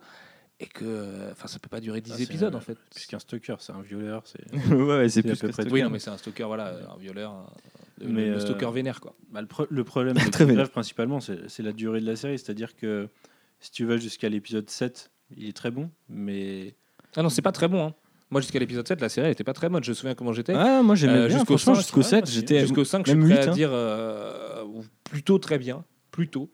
[0.59, 2.77] et que, euh, enfin, ça peut pas durer 10 Ah, épisodes en fait.
[2.93, 4.23] Plus qu'un stalker, c'est un violeur.
[4.25, 4.43] C'est...
[4.73, 7.47] ouais, c'est plus peu que Oui, non, mais c'est un stalker, voilà, un violeur, un-
[8.01, 9.15] le, Mais, le euh, stalker vénère quoi.
[9.31, 12.37] Bah, le, pro- le problème de Très principalement, c'est, la durée de la série.
[12.37, 13.07] C'est-à-dire que
[13.59, 16.75] si tu vas jusqu'à l'épisode 7, il est très bon, mais
[17.15, 17.87] Ah non, c'est pas très bon.
[17.87, 17.93] hein.
[18.31, 19.83] Moi, jusqu'à l'épisode 7, la série elle était pas très bonne.
[19.83, 20.53] Je me souviens comment j'étais.
[20.55, 22.33] Ah, moi j'aimais Euh, bien jusqu'au franchement 5, jusqu'au ouais, 7 aussi.
[22.33, 23.53] j'étais jusqu'au 5 je suis prêt 8, à hein.
[23.53, 24.63] dire euh,
[25.03, 26.49] plutôt très bien plutôt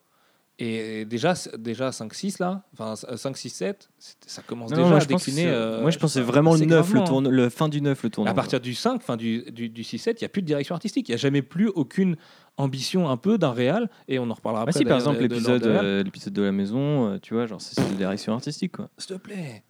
[0.63, 4.89] et déjà déjà 5 6 là enfin 5 6 7 c'est- ça commence Non, déjà
[4.89, 7.03] moi, à décliner euh, moi je pense que c'est vraiment le 9 le hein.
[7.03, 9.83] tourne le fin du 9 le tournant à partir du 5 fin du du, du
[9.83, 12.15] 6 7 il y a plus de direction artistique il y a jamais plus aucune
[12.57, 15.27] ambition un peu d'un réal et on en reparlera Ah après si par exemple de-
[15.27, 15.85] de l'épisode Réal.
[15.85, 19.21] euh, de la maison euh, tu vois genre c'est la direction artistique quoi s'il te
[19.21, 19.63] plaît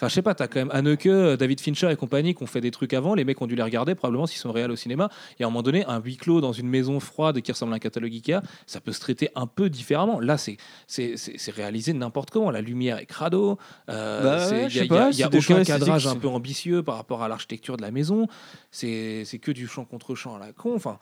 [0.00, 2.46] Enfin, je sais pas, t'as quand même Haneke, euh, David Fincher et compagnie qui ont
[2.46, 3.14] fait des trucs avant.
[3.14, 5.10] Les mecs ont dû les regarder, probablement s'ils sont réels au cinéma.
[5.38, 7.76] Et à un moment donné, un huis clos dans une maison froide qui ressemble à
[7.76, 10.18] un catalogue Ikea, ça peut se traiter un peu différemment.
[10.18, 10.56] Là, c'est
[11.54, 12.50] réalisé n'importe comment.
[12.50, 13.58] La lumière est crado.
[13.90, 16.28] euh, Bah ouais, Il je y a, y a- y a aucun cadrage un peu
[16.28, 18.26] ambitieux par rapport à l'architecture de la maison.
[18.70, 20.74] C'est c'est que du champ contre champ à la con.
[20.74, 20.98] Enfin,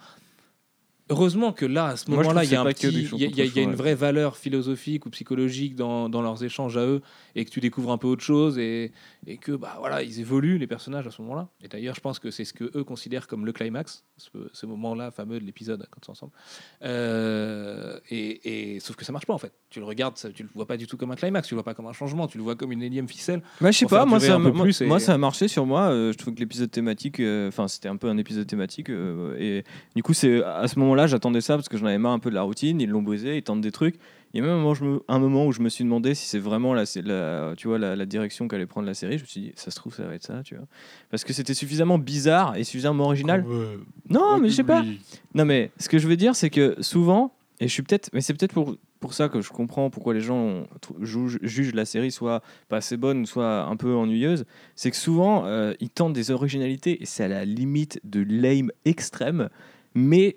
[1.10, 3.74] Heureusement que là, à ce moment-là, il y a, un petit- y y y une
[3.74, 7.00] vraie valeur philosophique ou psychologique dans, dans leurs échanges à eux
[7.34, 8.92] et que tu découvres un peu autre chose et,
[9.26, 11.48] et que bah voilà ils évoluent les personnages à ce moment-là.
[11.62, 14.66] Et d'ailleurs, je pense que c'est ce que eux considèrent comme le climax, ce, ce
[14.66, 16.32] moment-là fameux de l'épisode quand ils sont ensemble.
[17.02, 19.52] Euh, et, et- sauf que ça marche pas en fait.
[19.70, 21.58] Tu le regardes, ça- tu le vois pas du tout comme un climax, tu le
[21.58, 23.42] vois pas comme un changement, tu le vois comme une énième ficelle.
[23.60, 25.48] Bah, je sais pas, moi ça, un peu moi, plus et- moi, ça a marché
[25.48, 25.90] sur moi.
[25.90, 28.88] euh, je trouve que l'épisode thématique, euh, enfin c'était un peu un épisode thématique.
[28.90, 32.18] et du coup, c'est à ce moment-là, j'attendais ça parce que j'en avais marre un
[32.18, 32.80] peu de la routine.
[32.80, 33.96] Ils l'ont brisé, ils tentent des trucs.
[34.34, 36.14] Il y a même un moment, je me- un moment où je me suis demandé
[36.14, 36.84] si c'est vraiment la,
[37.56, 39.16] tu vois, la, la direction qu'allait prendre la série.
[39.18, 40.66] Je me suis dit, ça se trouve, ça va être ça, tu vois.
[41.10, 43.42] Parce que c'était suffisamment bizarre et suffisamment original.
[44.10, 44.82] Non, mais je sais pas.
[45.34, 48.20] Non, mais ce que je veux dire, c'est que souvent, et je suis peut-être, mais
[48.20, 51.74] c'est peut-être pour, pour ça que je comprends pourquoi les gens ont- trou- jugent, jugent
[51.74, 54.44] la série soit pas assez bonne, soit un peu ennuyeuse,
[54.76, 58.70] c'est que souvent, euh, ils tentent des originalités et c'est à la limite de lame
[58.84, 59.48] extrême,
[59.94, 60.36] mais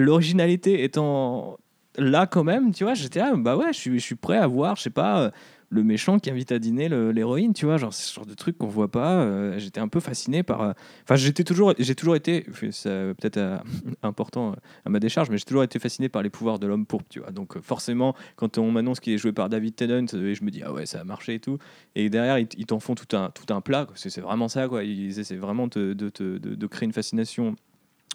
[0.00, 1.58] l'originalité étant
[1.98, 4.90] là quand même, tu vois, j'étais bah ouais, je suis, prêt à voir, je sais
[4.90, 5.20] pas.
[5.22, 5.30] euh,
[5.72, 8.66] le méchant qui invite à dîner l'héroïne, tu vois, genre ce genre de truc qu'on
[8.66, 9.20] voit pas.
[9.22, 10.62] euh, j'étais un peu fasciné par.
[10.62, 10.72] euh,
[11.04, 13.38] Enfin, j'étais toujours, j'ai toujours été, peut-être
[14.02, 17.06] important à ma décharge, mais j'ai toujours été fasciné par les pouvoirs de l'homme pourpre,
[17.08, 17.30] tu vois.
[17.30, 20.60] Donc forcément, quand on m'annonce qu'il est joué par David Tennant, euh, je me dis
[20.64, 21.58] ah ouais, ça a marché et tout.
[21.94, 23.86] Et derrière, ils, t'en font tout un tout un plat.
[23.94, 24.82] C'est vraiment ça, quoi.
[24.82, 27.54] Ils essaient vraiment de, de, de- de créer une fascination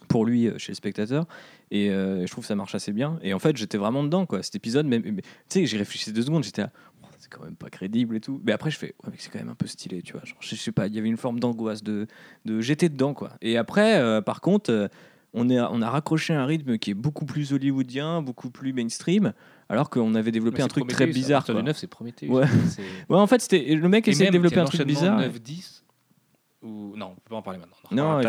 [0.08, 1.26] pour lui euh, chez le spectateur
[1.72, 4.26] et euh, je trouve que ça marche assez bien et en fait j'étais vraiment dedans
[4.26, 6.66] quoi cet épisode même mais, tu sais j'y réfléchissais deux secondes j'étais
[7.04, 8.42] Oh, c'est quand même pas crédible et tout.
[8.44, 10.22] Mais après, je fais, ouais, mais c'est quand même un peu stylé, tu vois.
[10.24, 12.08] Genre, je sais pas, il y avait une forme d'angoisse, de,
[12.46, 13.32] de j'étais dedans, quoi.
[13.42, 14.88] Et après, euh, par contre, euh,
[15.34, 19.34] on, est, on a raccroché un rythme qui est beaucoup plus hollywoodien, beaucoup plus mainstream,
[19.70, 21.44] alors qu'on avait développé un truc très bizarre.
[21.48, 21.64] Le quoi.
[21.64, 22.28] 9, c'est Prometheus.
[22.30, 22.46] Ouais.
[23.10, 25.20] En fait, c'était le mec essayait de développer un truc bizarre.
[25.22, 25.85] 9-10
[26.66, 26.94] ou...
[26.98, 27.76] Non, on peut pas en parler maintenant.
[27.92, 28.22] On en Non,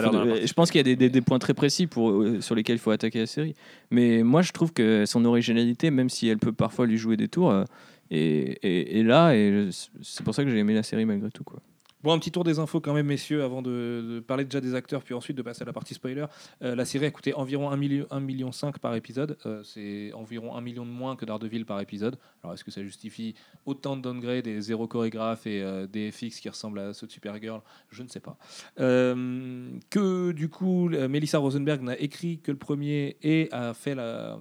[0.46, 1.10] je pense qu'il y a des, des- spoiler.
[1.10, 3.54] des points très précis pour, euh, sur lesquels il faut attaquer la série.
[3.90, 7.28] Mais moi, je trouve que son originalité, même si elle peut parfois lui jouer des
[7.28, 7.64] tours, euh,
[8.10, 9.34] est, est- est là.
[9.34, 9.68] Et
[10.02, 11.44] c'est pour ça que j'ai aimé la série malgré tout.
[11.44, 11.60] Quoi.
[12.02, 15.02] Bon, un petit tour des infos quand même, messieurs, avant de, parler déjà des acteurs,
[15.02, 16.26] puis ensuite de passer à la partie spoiler.
[16.62, 19.38] Euh, la série a coûté environ 1,5 million, 1 million par épisode.
[19.46, 22.18] Euh, c'est environ 1 million de moins que Daredevil par épisode.
[22.42, 26.38] Alors, est-ce que ça justifie autant de downgrade et zéro chorégraphe et euh, des FX
[26.40, 27.62] qui ressemblent à ceux de Supergirl?
[27.90, 28.36] Je ne sais pas.
[28.76, 34.38] Que du coup, Melissa Rosenberg n'a écrit que le premier et a fait la-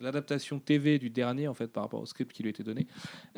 [0.00, 2.86] l'adaptation TV du dernier en fait par rapport au script qui lui était donné.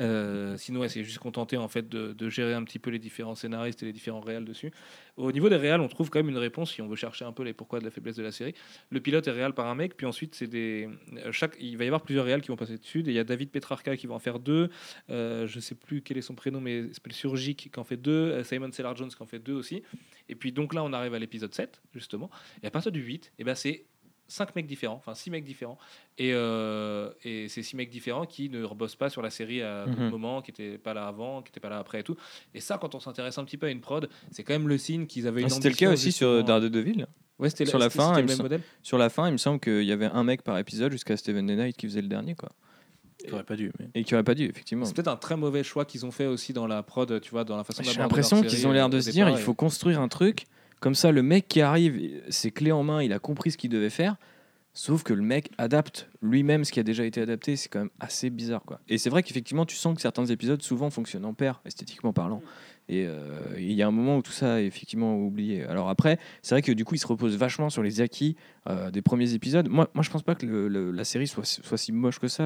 [0.00, 3.34] Euh, sinon, elle s'est juste contentée en fait de, gérer un petit peu les différents
[3.34, 4.70] scénaristes et les différents réals dessus.
[5.16, 7.32] Au niveau des réals, on trouve quand même une réponse si on veut chercher un
[7.32, 8.54] peu les pourquoi de la faiblesse de la série.
[8.90, 10.88] Le pilote est réal par un mec, puis ensuite c'est des
[11.32, 13.02] chaque il va y avoir plusieurs réals qui vont passer dessus.
[13.06, 14.70] Il y a David Petrarca qui va en faire deux.
[15.10, 18.12] Euh, je sais plus quel est son prénom, mais s'appelle Surgic qui en fait deux.
[18.12, 19.82] Euh, Simon Cellar Jones qui en fait deux aussi.
[20.28, 22.30] Et puis donc là, on arrive à l'épisode 7 justement.
[22.62, 23.86] Et à partir du 8, et ben c'est
[24.28, 25.78] cinq mecs différents, enfin six mecs différents,
[26.18, 29.86] et, euh, et c'est six mecs différents qui ne rebossent pas sur la série à
[29.86, 30.10] d'autres Mhm.
[30.10, 32.16] moments, qui n'étaient pas là avant, qui n'étaient pas là après et tout.
[32.54, 34.78] Et ça, quand on s'intéresse un petit peu à une prod, c'est quand même le
[34.78, 36.46] signe qu'ils avaient une Ah, C'était le cas aussi sur justement.
[36.60, 37.06] Daredevil?
[37.38, 38.60] Ouais, c'était sur la fin, le me même sem- modèle.
[38.82, 41.46] Sur la fin, il me semble qu'il y avait un mec par épisode jusqu'à Steven
[41.46, 42.34] Knight qui faisait le dernier.
[42.34, 42.50] Quoi.
[43.28, 43.72] J'aurais pas dû.
[43.78, 43.88] Mais...
[43.94, 44.84] Et qui aurait pas dû, effectivement.
[44.84, 47.44] C'est peut-être un très mauvais choix qu'ils ont fait aussi dans la prod, tu vois,
[47.44, 50.00] dans la façon J'ai l'impression qu'ils ont l'air euh, de se dire il faut construire
[50.00, 50.46] un truc.
[50.80, 53.70] Comme ça, le mec qui arrive, c'est clé en main, il a compris ce qu'il
[53.70, 54.16] devait faire.
[54.74, 57.90] Sauf que le mec adapte lui-même ce qui a déjà été adapté, c'est quand même
[57.98, 58.62] assez bizarre.
[58.64, 58.78] Quoi.
[58.88, 62.42] Et c'est vrai qu'effectivement, tu sens que certains épisodes souvent fonctionnent en paire, esthétiquement parlant.
[62.88, 65.64] Et euh, il y a un moment où tout ça est effectivement oublié.
[65.64, 68.36] Alors après, c'est vrai que du coup, il se repose vachement sur les acquis
[68.68, 69.68] euh, des premiers épisodes.
[69.68, 72.28] Moi, moi, je pense pas que le- le- la série soit, soit si moche que
[72.28, 72.44] ça.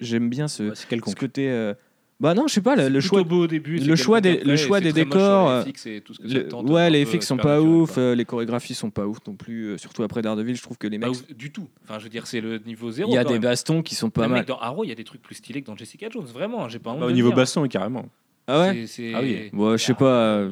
[0.00, 1.48] J'aime bien ce, Ouais, ce côté.
[1.48, 1.74] euh,
[2.18, 3.22] Bah non, je sais pas, le, choix.
[3.24, 6.14] beau au début, c'est le choix des- le choix des décors, les FX et tout
[6.14, 8.88] ce que Le- ça tente, ouais, les FX sont pas ouf, euh, les chorégraphies sont
[8.90, 11.14] pas ouf non plus, euh, surtout après Daredevil, je trouve que les Pas mecs.
[11.16, 11.68] ouf du tout.
[11.84, 13.10] Enfin, je veux dire, c'est le niveau zéro.
[13.10, 13.42] Il y a des même.
[13.42, 14.38] bastons qui sont pas Même mal.
[14.40, 16.24] mec, dans Arrow, il y a des trucs plus stylés que dans Jessica Jones.
[16.24, 17.36] Vraiment, j'ai pas honte Bah, au niveau dire.
[17.36, 18.06] baston, carrément.
[18.46, 19.50] Ah ouais Ah oui.
[19.52, 20.06] Bon, je sais pas.
[20.38, 20.50] euh,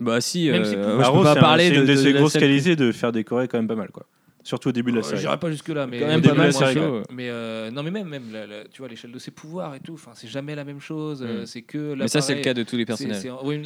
[0.00, 3.68] Bah si, Arrow, c'est une de, de ses grosses qualités de faire décorer quand même
[3.68, 3.90] pas mal.
[3.92, 4.06] quoi.
[4.44, 5.20] Surtout au début de la Euh, série.
[5.22, 7.02] J'irai pas jusque là, mais Quand même pas mais mal, moi, c'est je- chaud.
[7.10, 9.80] Mais euh, non, mais même, même, la- la- tu vois, l'échelle de ses pouvoirs et
[9.80, 9.94] tout.
[9.94, 11.22] Enfin, c'est jamais la même chose.
[11.26, 11.46] euh, Mm.
[11.46, 11.94] C'est que.
[11.94, 13.22] Mais ça, c'est le cas de tous les personnages.
[13.22, 13.62] c'est- oui,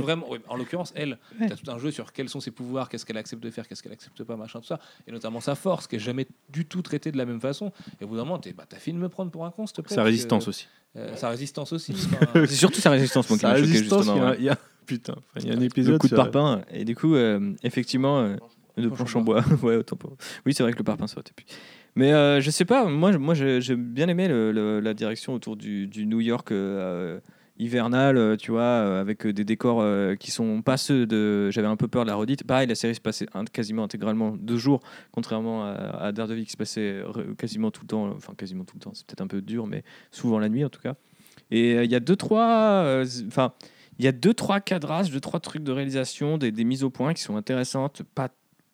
[0.00, 0.26] vraiment.
[0.30, 3.06] oui, en l'occurrence, elle, tu as tout un jeu sur quels sont ses pouvoirs, qu'est-ce
[3.06, 4.80] qu'elle accepte de faire, qu'est-ce qu'elle accepte pas, machin, tout ça.
[5.06, 7.72] Et notamment sa force, qui est jamais du tout traitée de la même façon.
[8.00, 9.66] Et au bout d'un moment, t'es- bah, t'as fini de me prendre pour un con,
[9.66, 9.94] s'il te plaît.
[9.94, 10.66] Sa résistance que, aussi.
[10.96, 11.92] euh, sa résistance aussi.
[12.22, 14.02] enfin, C'est surtout sa résistance, moi, qui m'a choqué, il y justement.
[14.26, 14.36] a- ouais.
[14.40, 15.92] il y a- Putain, il y a un épisode.
[15.92, 18.36] Le coup de parpaing, et du coup, euh, effectivement, euh,
[18.82, 19.42] de planche en bois.
[19.62, 21.46] ouais, autant pour- Oui, c'est vrai que le parpaing sautait plus.
[21.96, 25.34] Mais euh, je sais pas, moi, moi j'ai j'ai bien aimé le- le- la direction
[25.34, 27.18] autour du, du New York euh,
[27.58, 31.50] hivernal, euh, tu vois, euh, avec des décors euh, qui sont pas ceux de.
[31.50, 32.44] J'avais un peu peur de la redite.
[32.44, 36.56] Pareil, la série se passait quasiment intégralement deux jours, contrairement à, à Daredevil qui se
[36.56, 38.08] passait re- quasiment tout le temps.
[38.14, 40.68] Enfin, quasiment tout le temps, c'est peut-être un peu dur, mais souvent la nuit en
[40.70, 40.94] tout cas.
[41.50, 42.46] Et euh, il y a deux, trois.
[42.84, 43.52] euh, Enfin.
[44.00, 46.88] Il y a deux, trois cadrages, deux, trois trucs de réalisation, des, des mises au
[46.90, 48.28] point qui sont intéressantes, pas,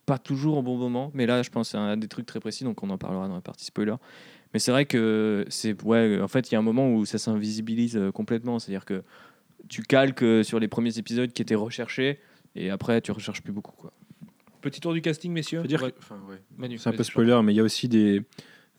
[0.07, 2.83] pas toujours au bon moment, mais là, je pense à des trucs très précis, donc
[2.83, 3.95] on en parlera dans la partie spoiler.
[4.53, 5.83] Mais c'est vrai que c'est.
[5.83, 9.03] Ouais, en fait, il y a un moment où ça s'invisibilise euh, complètement, c'est-à-dire que
[9.69, 12.19] tu calques euh, sur les premiers épisodes qui étaient recherchés,
[12.55, 13.73] et après, tu recherches plus beaucoup.
[13.77, 13.93] Quoi.
[14.61, 15.61] Petit tour du casting, messieurs.
[15.63, 16.41] Faut dire Ouais, que- enfin, ouais.
[16.57, 18.23] Manu, C'est un peu spoiler, mais il y a aussi des,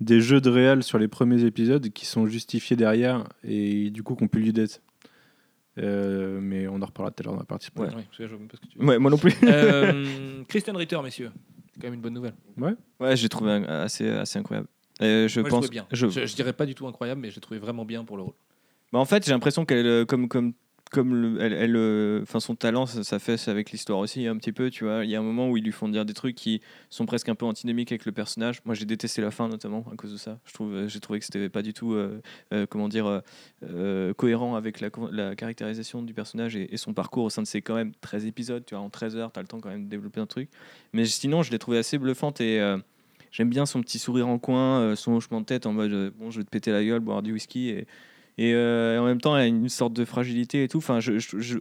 [0.01, 4.15] des jeux de réal sur les premiers épisodes qui sont justifiés derrière et du coup
[4.15, 4.81] qui n'ont plus lieu d'être.
[5.77, 7.93] Euh, mais on en reparlera tout à l'heure dans la partie spoiler.
[7.95, 8.85] Ouais, parce que je vois même pas ce que tu veux.
[8.85, 9.33] Ouais, moi non plus.
[9.43, 11.31] Euh, Christian Ritter, messieurs.
[11.73, 12.33] C'est quand même une bonne nouvelle.
[12.57, 14.67] ouais, j'ai trouvé un- assez, assez incroyable.
[15.01, 15.65] Et je Moi, pense.
[15.65, 15.85] je bien.
[15.91, 18.15] je- Je, je dirais pas du tout incroyable, mais je l'ai trouvé vraiment bien pour
[18.15, 18.33] le rôle.
[18.93, 20.53] Bah, en fait, j'ai l'impression qu'elle, euh, comme, comme,
[20.95, 24.86] comme le- elle, euh, son talent, ça, fait avec l'histoire aussi un petit peu, tu
[24.86, 25.03] vois.
[25.03, 27.27] Il y a un moment où ils lui font dire des trucs qui sont presque
[27.27, 28.62] un peu antinomiques avec le personnage.
[28.63, 30.39] Moi, j'ai détesté la fin notamment à cause de ça.
[30.45, 32.21] Je trouve, euh, j'ai trouvé que c'était pas du tout, euh,
[32.69, 33.21] comment dire,
[34.17, 37.91] cohérent avec la, caractérisation du personnage et, son parcours au sein de ces quand même
[37.99, 38.63] 13 épisodes.
[38.65, 40.49] Tu vois, en 13 heures, tu as le temps quand même de développer un truc.
[40.93, 42.62] Mais sinon, je l'ai trouvé assez bluffante et
[43.31, 46.38] J'aime bien son petit sourire en coin, son hochement de tête en mode bon, je
[46.38, 47.84] vais te péter la gueule, boire du whisky
[48.38, 50.80] Et euh, en même temps, elle a une sorte de fragilité et tout.
[50.80, 51.00] Enfin,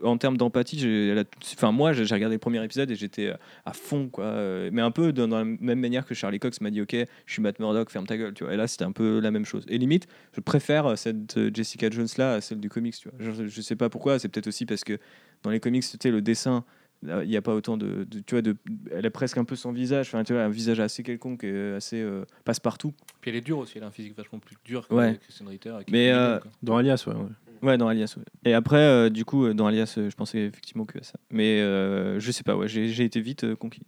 [0.03, 4.09] en termes d'empathie, enfin, moi, j'ai regardé le premier épisode et j'étais euh, à fond,
[4.09, 4.25] quoi.
[4.25, 7.31] Euh, Mais un peu dans, la même manière que Charlie Cox m'a dit, ok, je
[7.31, 8.53] suis Matt Murdock, ferme ta gueule, tu vois.
[8.53, 9.65] Et là, c'était un peu la même chose.
[9.69, 13.17] Et limite, je préfère cette Jessica Jones là à celle du comics, tu vois.
[13.19, 14.19] Je, je sais pas pourquoi.
[14.19, 14.99] C'est peut-être aussi parce que
[15.43, 16.65] dans les comics, sais, le dessin.
[17.03, 18.55] Il n'y a pas autant de, de- tu vois, de,
[18.91, 21.73] elle a presque un peu son visage, enfin, tu vois, un visage assez quelconque, et
[21.75, 22.93] assez euh, passe-partout.
[23.21, 25.19] Puis elle est dure aussi, elle a un physique vachement plus dur que Ouais.
[25.21, 25.75] Christian Ritter.
[25.91, 26.39] Mais, euh.
[26.63, 27.13] Dans Alias, ouais.
[27.13, 27.29] ouais.
[27.61, 28.15] Ouais, dans Alias.
[28.17, 28.23] ouais.
[28.43, 31.19] Et après, euh, du coup, euh, dans Alias, euh, je pensais effectivement que à ça.
[31.29, 33.85] Mais euh, je sais pas, ouais, j'ai été vite euh, conquis.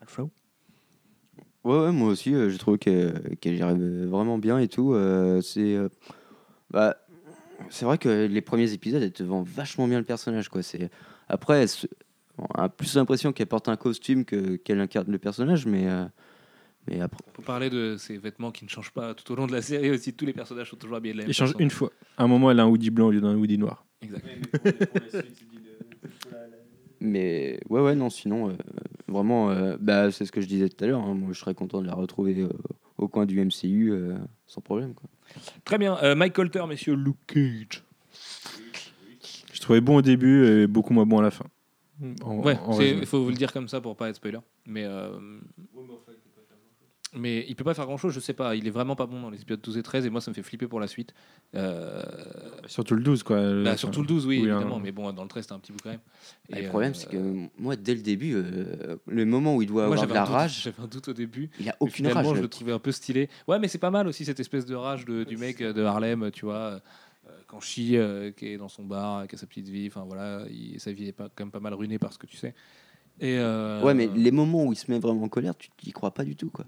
[0.00, 0.28] Alfred?
[1.64, 3.74] Ouais, ouais, moi aussi, euh, j'ai trouvé qu'elle gérait
[4.06, 4.94] vraiment bien et tout.
[4.94, 5.88] euh, c'est euh,
[6.70, 6.96] bah,
[7.70, 10.48] c'est vrai que les premiers épisodes, elle te vend vachement bien le personnage.
[10.48, 10.62] Quoi.
[10.62, 10.90] C'est-
[11.28, 11.64] Après,
[12.38, 16.04] on a plus l'impression qu'elle porte un costume que- qu'elle incarne le personnage, mais, euh,
[16.88, 17.18] mais après.
[17.28, 19.62] On peut parler de ces vêtements qui ne changent pas tout au long de la
[19.62, 20.12] série aussi.
[20.14, 21.58] Tous les personnages sont toujours habillés de la même Il change façon.
[21.60, 21.90] une fois.
[22.16, 23.84] À un moment, elle a un hoodie blanc au lieu d'un hoodie noir.
[24.02, 24.24] Exact.
[27.00, 28.56] Mais ouais, ouais, non, sinon, euh,
[29.08, 31.00] vraiment, euh, bah, c'est ce que je disais tout à l'heure.
[31.02, 32.48] hein, moi, je serais content de la retrouver euh,
[32.96, 34.94] au coin du MCU euh, sans problème.
[34.94, 35.08] Quoi.
[35.64, 35.98] Très bien.
[36.02, 37.82] Euh, Mike Colter, messieurs, Luke Cage.
[39.62, 41.46] Trouvais bon au début et beaucoup moins bon à la fin.
[42.24, 44.38] En- Ouais, c'est- il faut vous le dire comme ça pour pas être spoiler.
[44.66, 45.10] Mais, euh,
[47.14, 48.56] mais il peut pas faire grand chose, je sais pas.
[48.56, 50.34] Il est vraiment pas bon dans les épisodes 12 et 13 et moi ça me
[50.34, 51.12] fait flipper pour la suite.
[51.54, 52.02] Euh,
[52.66, 53.36] Surtout le 12, quoi.
[53.62, 54.76] bah, surtout le 12, oui, oui, évidemment.
[54.76, 54.80] hein.
[54.82, 56.00] Mais bon, dans le 13, c'était un petit bout quand même.
[56.48, 59.60] Et Et, le problème, euh, c'est que moi, dès le début, euh, le moment où
[59.62, 61.50] il doit moi avoir de j'avais la un, doute, rage, j'avais un doute au début.
[61.60, 62.26] il a aucune rage.
[62.30, 63.28] je le le trouvais un peu stylé.
[63.46, 66.30] Ouais, mais c'est pas mal aussi cette espèce de rage de- du mec de Harlem,
[66.32, 66.80] tu vois.
[67.52, 70.46] Quand Chi, euh, qui est dans son bar, qui a sa petite vie, enfin voilà,
[70.50, 72.54] il- sa vie est pas, quand même pas mal ruinée par ce que tu sais.
[73.20, 75.92] Et, euh, Ouais, mais les moments où il se met vraiment en colère, tu n'y
[75.92, 76.48] crois pas du tout.
[76.50, 76.64] quoi.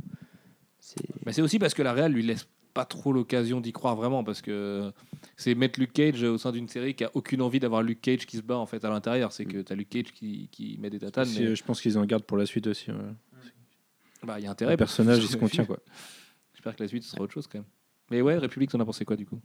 [0.79, 3.97] C'est Mais c'est aussi parce que la Real lui laisse pas trop l'occasion d'y croire
[3.97, 4.93] vraiment parce que
[5.39, 8.27] c'est mettre Luke Cage au sein d'une série qui a aucune envie d'avoir Luke Cage
[8.27, 9.33] qui se bat en fait à l'intérieur.
[9.33, 11.65] C'est que tu as Luke Cage qui, qui met des tatanes, Si, mais euh, Je
[11.65, 12.91] pense qu'ils en gardent pour la suite aussi.
[12.91, 12.97] ouais.
[14.23, 14.75] bah, il y a Le intérêt.
[14.75, 15.79] que personnage, il se le contient, quoi.
[16.53, 17.67] J'espère que la suite ce sera autre chose quand même.
[18.11, 19.41] Mais ouais, République, t'en as pensé quoi du coup?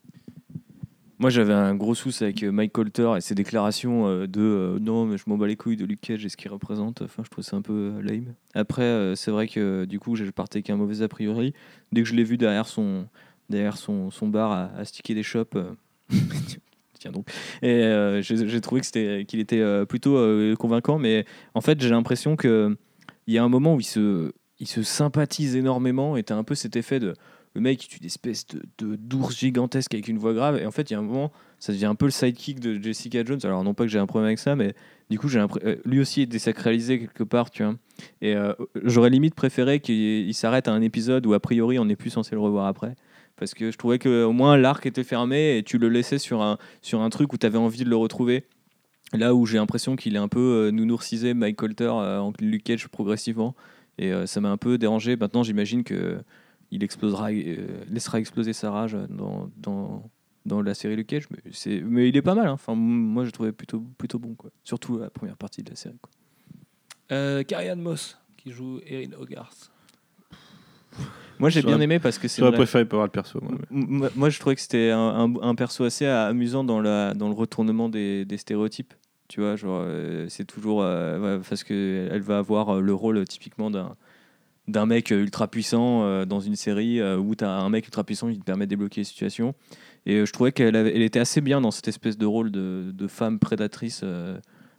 [1.19, 4.79] Moi, j'avais un gros souci avec euh, Mike Colter et ses déclarations euh, de euh,
[4.79, 7.01] non, mais je m'en bats les couilles de Luke Cage et ce qu'il représente.
[7.01, 8.34] Enfin, je trouve ça un peu lame.
[8.53, 11.53] Après, c'est vrai que du coup, je partais avec un mauvais a priori.
[11.91, 13.05] Dès que je l'ai vu derrière son,
[13.49, 15.58] derrière son, son bar à, à sticker des shops.
[16.99, 17.29] Tiens donc.
[17.62, 17.84] Et
[18.21, 20.17] j'ai trouvé que c'était qu'il était plutôt
[20.58, 22.77] convaincant, mais en fait, j'ai l'impression que
[23.27, 26.43] il y a un moment où il se, il se sympathise énormément et t'as un
[26.43, 27.13] peu cet effet de
[27.60, 28.45] mec qui tue des espèces
[28.78, 30.58] de, d'ours gigantesques avec une voix grave.
[30.58, 32.82] Et en fait, il y a un moment, ça devient un peu le sidekick de
[32.82, 33.39] Jessica Jones.
[33.43, 34.74] Alors, non pas que j'ai un problème avec ça, mais
[35.10, 37.76] du coup, j'ai euh, lui aussi est désacralisé quelque part, tu vois.
[38.22, 41.86] Et euh, j'aurais limite préféré qu'il il s'arrête à un épisode où, a priori, on
[41.86, 42.95] n'est plus censé le revoir après.
[43.36, 46.41] Parce que je trouvais que au moins l'arc était fermé et tu le laissais sur
[46.41, 48.43] un, sur un truc où tu avais envie de le retrouver.
[49.13, 52.63] Là où j'ai l'impression qu'il est un peu euh, nounourcisé, Mike Colter, euh, en Luke
[52.63, 53.56] Cage progressivement.
[53.98, 55.15] Et euh, ça m'a un peu dérangé.
[55.15, 56.19] Maintenant, j'imagine que
[56.71, 60.10] il explosera, euh, laissera exploser sa rage dans, dans,
[60.45, 61.27] dans la série Luke Cage.
[61.32, 62.47] Mais, c'est, mais il est pas mal.
[62.47, 62.51] hein.
[62.53, 64.36] Enfin, moi, je trouvais plutôt, plutôt bon.
[64.36, 64.51] Quoi.
[64.63, 65.97] Surtout la première partie de la série.
[66.01, 66.12] Quoi.
[67.12, 69.71] euh, Carrie Moss qui joue Erin Hogarth.
[71.39, 73.39] Moi, j'ai bien aimé parce que c'est J'aurais préféré pas voir le perso.
[73.41, 77.29] moi, mais- je trouvais que c'était un, un- un perso assez amusant dans, la, dans
[77.29, 78.93] le retournement des, des stéréotypes.
[79.29, 80.82] Tu vois, genre, euh, c'est toujours.
[80.84, 83.95] euh, ouais, parce qu'elle va avoir le rôle euh, typiquement d'un
[84.69, 87.86] d'un mec euh, ultra puissant euh, dans une série euh, où tu as un mec
[87.86, 89.53] ultra puissant qui te permet de débloquer les situations.
[90.05, 92.51] Et euh, je trouvais qu'elle avait- elle était assez bien dans cette espèce de rôle
[92.51, 94.38] de, de femme prédatrice euh,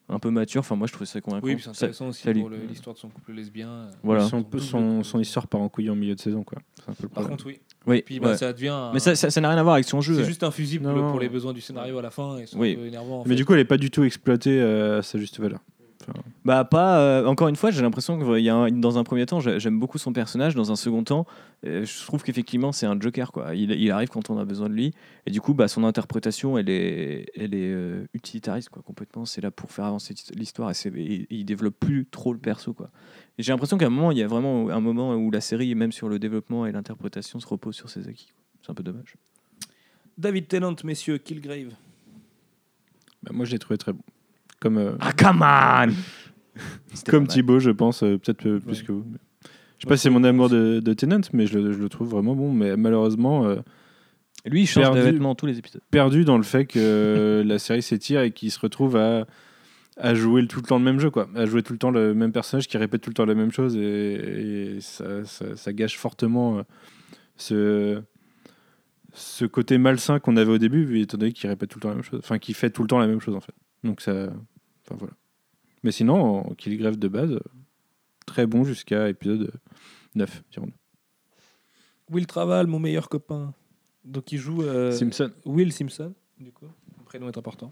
[0.09, 0.61] un peu mature.
[0.61, 1.47] Enfin, moi, je trouvais ça convaincant.
[1.47, 3.87] Oui, c'est Ça- intéressant aussi ça pour le- l'histoire de son couple lesbien.
[4.03, 4.25] Voilà.
[4.27, 6.43] Son, son, son histoire part en couille en milieu de saison.
[6.43, 6.59] Quoi.
[6.77, 7.61] C'est un peu le Par contre, oui.
[7.87, 8.37] Oui, Puis bah, ouais.
[8.37, 8.69] ça devient.
[8.69, 10.15] un- Mais ça ça- ça n'a rien à voir avec son jeu.
[10.17, 11.11] c'est juste un fusible Non, non.
[11.11, 12.73] pour les besoins du scénario à la fin et Oui.
[12.73, 13.21] un peu énervant.
[13.21, 13.35] en Mais fait.
[13.37, 15.61] du coup, elle est pas du tout exploitée euh, à sa juste valeur.
[16.45, 17.01] Bah pas.
[17.01, 19.41] euh, encore une fois, j'ai l'impression que il y a un- dans un premier temps,
[19.41, 20.55] j'ai- j'aime beaucoup son personnage.
[20.55, 21.27] Dans un second temps,
[21.67, 23.55] euh, je trouve qu'effectivement c'est un Joker quoi.
[23.55, 24.93] Il, il arrive quand on a besoin de lui.
[25.27, 29.27] Et du coup, bah son interprétation, elle est, elle est euh, utilitariste quoi complètement.
[29.27, 32.39] C'est là pour faire avancer l'histoire et, c'est- et- et il développe plus trop le
[32.39, 32.91] perso quoi.
[33.39, 35.75] Et j'ai l'impression qu'à un moment, il y a vraiment un moment où la série,
[35.75, 38.33] même sur le développement et l'interprétation, se repose sur ses acquis.
[38.63, 39.17] C'est un peu dommage.
[40.19, 41.73] David Tennant, messieurs, Killgrave.
[43.23, 44.03] Bah, moi, je l'ai trouvé très bon.
[44.61, 45.93] Comme, euh, Ah come on.
[47.11, 47.27] Comme.
[47.27, 48.87] Thibaut, je pense, euh, peut-être euh, plus Ouais.
[48.87, 49.05] que vous.
[49.79, 51.89] Je sais pas si c'est mon amour de, de Tennant, mais je le, je le
[51.89, 52.53] trouve vraiment bon.
[52.53, 53.57] Mais malheureusement, euh,
[54.45, 55.11] Lui, il change de Perdu.
[55.13, 55.81] vêtements tous les épisodes.
[55.91, 59.27] perdu dans le fait que la série s'étire et qu'il se retrouve à,
[59.97, 61.29] à jouer tout le temps le même jeu, quoi.
[61.35, 63.53] À jouer tout le temps le même personnage qui répète tout le temps la même
[63.53, 66.63] chose et, et ça, ça- ça gâche fortement euh,
[67.37, 68.03] ce,
[69.15, 71.89] ce côté malsain qu'on avait au début, vu étant donné qu'il répète tout le temps
[71.89, 72.21] la même chose.
[72.23, 73.55] Enfin, qu'il fait tout le temps la même chose, en fait.
[73.83, 74.29] Donc, ça.
[74.91, 75.15] Enfin, voilà.
[75.83, 77.41] Mais sinon, Kill Grève de base, euh,
[78.27, 79.53] très bon jusqu'à épisode
[80.15, 80.73] 9, dirons-nous.
[82.11, 83.55] Will Traval, mon meilleur copain.
[84.05, 85.31] Donc il joue euh, Simpson.
[85.45, 86.67] Will Simpson, du coup.
[86.99, 87.71] Le prénom est important.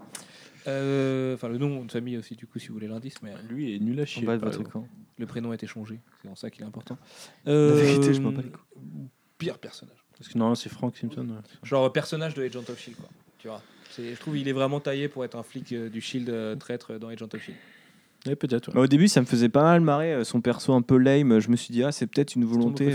[0.67, 3.75] Euh, Enfin, le nom de famille aussi, du coup, si vous voulez l'indice, mais Lui
[3.75, 4.25] est nul à chier.
[4.25, 4.87] bas de par votre exemple.
[5.17, 5.99] le prénom a été changé.
[6.21, 6.97] C'est en ça qu'il est important.
[7.45, 9.07] La vérité, je m'en bats les couilles.
[9.37, 9.97] Pire personnage.
[10.17, 11.27] Parce que non, c'est Frank Simpson.
[11.29, 11.35] ouais.
[11.63, 13.09] Genre personnage de Agent of Shield, quoi.
[13.37, 13.61] Tu vois.
[13.99, 16.55] C'est- Je trouve il est vraiment taillé pour être un flic euh, du Shield euh,
[16.55, 17.57] traître dans Agent of Shield.
[18.25, 18.67] Ouais, peut-être.
[18.69, 18.73] ouais.
[18.75, 21.39] Bah, au début, ça me faisait pas mal marrer euh, son perso un peu lame.
[21.39, 22.85] Je me suis dit ah c'est peut-être une volonté.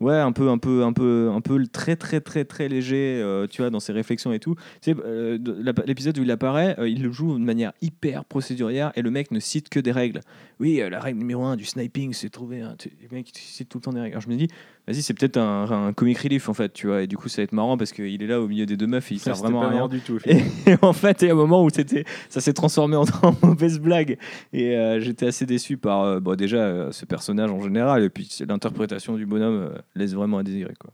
[0.00, 3.46] Ouais, un peu, un peu, un peu, un peu très, très, très, très léger, euh,
[3.46, 4.54] tu vois, dans ses réflexions et tout.
[4.82, 5.38] Tu sais, euh,
[5.86, 9.30] l'épisode où il apparaît, euh, il le joue de manière hyper procédurière et le mec
[9.30, 10.20] ne cite que des règles.
[10.60, 12.76] Oui, euh, la règle numéro un du sniping, c'est trouver un.
[13.02, 14.14] Le mec, cite tout le temps des règles.
[14.14, 14.48] Alors je me dis,
[14.86, 17.42] vas-y, c'est peut-être un, un comic relief en fait, tu vois, et du coup, ça
[17.42, 19.34] va être marrant parce qu'il est là au milieu des deux meufs et il Ça,
[19.34, 19.88] sert vraiment pas à rien.
[19.88, 20.18] du tout.
[20.26, 23.04] Et, et en fait, il y a un moment où c'était, ça s'est transformé en,
[23.22, 24.18] en mauvaise blague.
[24.52, 28.02] Et euh, j'étais assez déçu par euh, bon, déjà ce personnage en général.
[28.04, 30.74] Et puis l'interprétation du bonhomme laisse vraiment à désirer.
[30.78, 30.92] Quoi.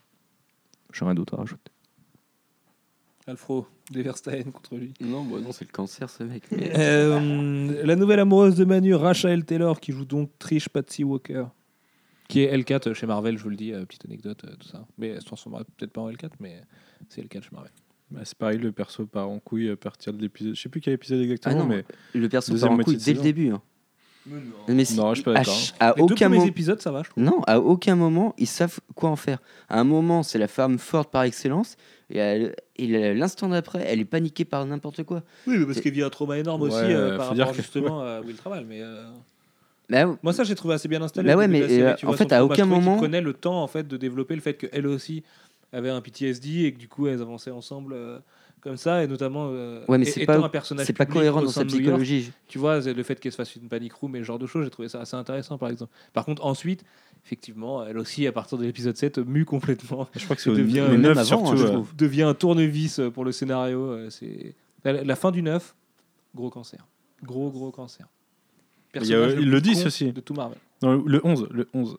[0.93, 1.71] J'ai rien d'autre à rajouter.
[3.27, 4.93] Alfro, déverse ta haine contre lui.
[5.01, 6.45] Non, bah non, c'est le cancer, ce mec.
[6.51, 11.45] mais- Euh, la nouvelle amoureuse de Manu, Rachel Taylor, qui joue donc Trish Patsy Walker,
[12.29, 14.87] qui est L4 chez Marvel, je vous le dis, euh, petite anecdote, euh, tout ça.
[14.99, 16.63] Mais elle se transformera peut-être pas en L4, mais
[17.09, 17.71] c'est L4 chez Marvel.
[18.11, 20.55] Bah, c'est pareil, le perso part en couille à partir de l'épisode.
[20.57, 21.85] Je sais plus quel épisode Ah exactement, non, mais
[22.15, 23.51] le perso part en couille dès le début.
[23.51, 23.63] hein.
[24.69, 26.45] Mais si- Non, je pas à, à Les aucun moment.
[26.45, 27.23] épisodes, ça va, je trouve.
[27.25, 29.39] Non, à aucun moment, ils savent quoi en faire.
[29.69, 31.77] À un moment, c'est la femme forte par excellence,
[32.11, 35.23] et, l'instant d'après, elle est paniquée par n'importe quoi.
[35.47, 38.01] Oui, mais parce qu'il vit un trauma énorme aussi euh, par dire rapport que- justement
[38.03, 38.67] à Will Travel.
[38.69, 39.05] Mais euh,
[39.89, 41.29] Bah, moi, ça, j'ai trouvé assez bien installé.
[41.29, 43.67] Bah ouais, mais, série, euh, en vois, fait, à aucun moment- prenait le temps en
[43.67, 45.23] fait de développer le fait qu'elle aussi
[45.73, 47.95] avait un PTSD et que du coup, elles avançaient ensemble.
[48.67, 50.93] Euh, comme ça, et notamment euh, Ouais, mais é- c'est étant pas- un personnage c'est
[50.93, 52.31] pas cohérent dans sa York, psychologie.
[52.49, 54.65] Tu vois, le fait qu'elle se fasse une panic room et ce genre de choses,
[54.65, 55.93] j'ai trouvé ça assez intéressant par exemple.
[56.13, 56.85] Par contre, ensuite,
[57.25, 60.09] effectivement, elle aussi, à partir de l'épisode 7, mue complètement.
[60.17, 61.49] je crois que c'est devient- au mais même 9 avant, surtout.
[61.49, 61.97] hein, je euh, trouve.
[61.97, 63.81] devient un tournevis pour le scénario.
[63.91, 65.75] euh, C'est la, la fin du 9,
[66.35, 66.87] gros cancer.
[67.23, 68.07] Gros, gros cancer.
[68.95, 70.13] Il y a, Personnage euh, le le 10 con aussi.
[70.13, 70.59] De tout Marvel.
[70.83, 71.47] Non, le 11.
[71.51, 71.99] Le 11.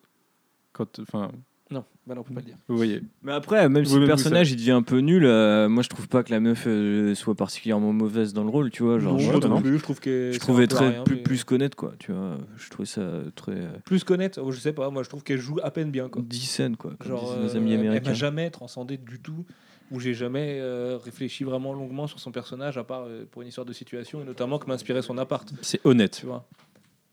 [0.73, 1.31] Quand, enfin,
[1.71, 2.57] Non, bah non, on peut pas le dire.
[2.67, 3.01] vous voyez.
[3.23, 5.89] Mais après, même si Oui, le personnage il devient un peu nul, euh, moi je
[5.89, 8.99] trouve pas que la meuf euh, soit particulièrement mauvaise dans le rôle, tu vois.
[8.99, 9.61] Genre, non, je, non.
[9.61, 12.11] plus, je trouve que je c'est trouvais très rien, plus, mais- plus connaître quoi, tu
[12.11, 12.37] vois.
[12.57, 13.01] Je trouvais ça
[13.35, 14.41] très euh, plus connaître.
[14.43, 16.21] oh, je sais pas, moi je trouve qu'elle joue à peine bien quoi.
[16.31, 18.13] scènes quoi, comme Genre, disent nos euh, amis elle- elle m'a américains.
[18.13, 19.45] jamais transcendé du tout,
[19.91, 23.47] où j'ai jamais euh, réfléchi vraiment longuement sur son personnage, à part euh, pour une
[23.47, 26.17] histoire de situation, et notamment que m'inspirait son appart, C'est honnête.
[26.19, 26.45] tu vois.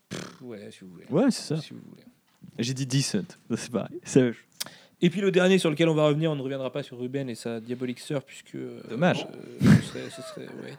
[0.09, 1.05] Pff, ouais, si vous voulez.
[1.09, 1.61] Ouais, c'est ça.
[1.61, 2.03] Si vous voulez.
[2.59, 3.23] J'ai dit decent,
[3.55, 3.97] c'est pareil.
[4.03, 4.33] C'est-
[5.01, 7.29] Et puis le dernier sur lequel on va revenir, on ne reviendra pas sur Ruben
[7.29, 8.55] et sa diabolique sœur, puisque.
[8.55, 9.25] euh, Dommage.
[9.31, 10.73] euh, ce serait, ce serait- ouais.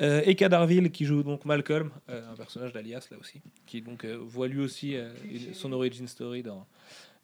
[0.00, 4.48] Euh, Eka Darville, qui joue donc Malcolm, un personnage d'Alias là aussi, qui donc voit
[4.48, 4.96] lui aussi
[5.52, 6.66] son origin story dans,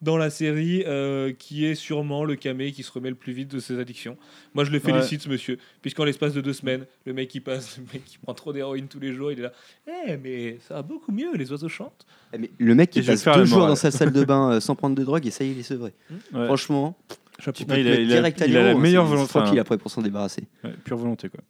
[0.03, 3.49] dans la série, euh, qui est sûrement le camé qui se remet le plus vite
[3.49, 4.17] de ses addictions.
[4.55, 7.77] Moi je le félicite ce monsieur, puisqu'en l'espace de deux semaines, le mec qui passe,
[7.79, 9.53] le mec qui prend trop d'héroïne tous les jours, il est là.
[10.07, 12.05] Eh mais ça va beaucoup mieux, les oiseaux chantent.
[12.33, 14.51] Eh, mais le mec qui Et je passe deux jours dans sa salle de bain
[14.55, 15.93] euh, sans prendre de drogue et ça y est, il est sevré.
[16.35, 16.47] Ouais.
[16.47, 16.97] Franchement,
[17.55, 19.29] tu peux Ouais, il a- il a- direct à il a la hein, meilleure volonté,
[19.29, 20.45] tranquille enfin, après pour s'en débarrasser.
[20.65, 21.41] Ouais, pure volonté, quoi.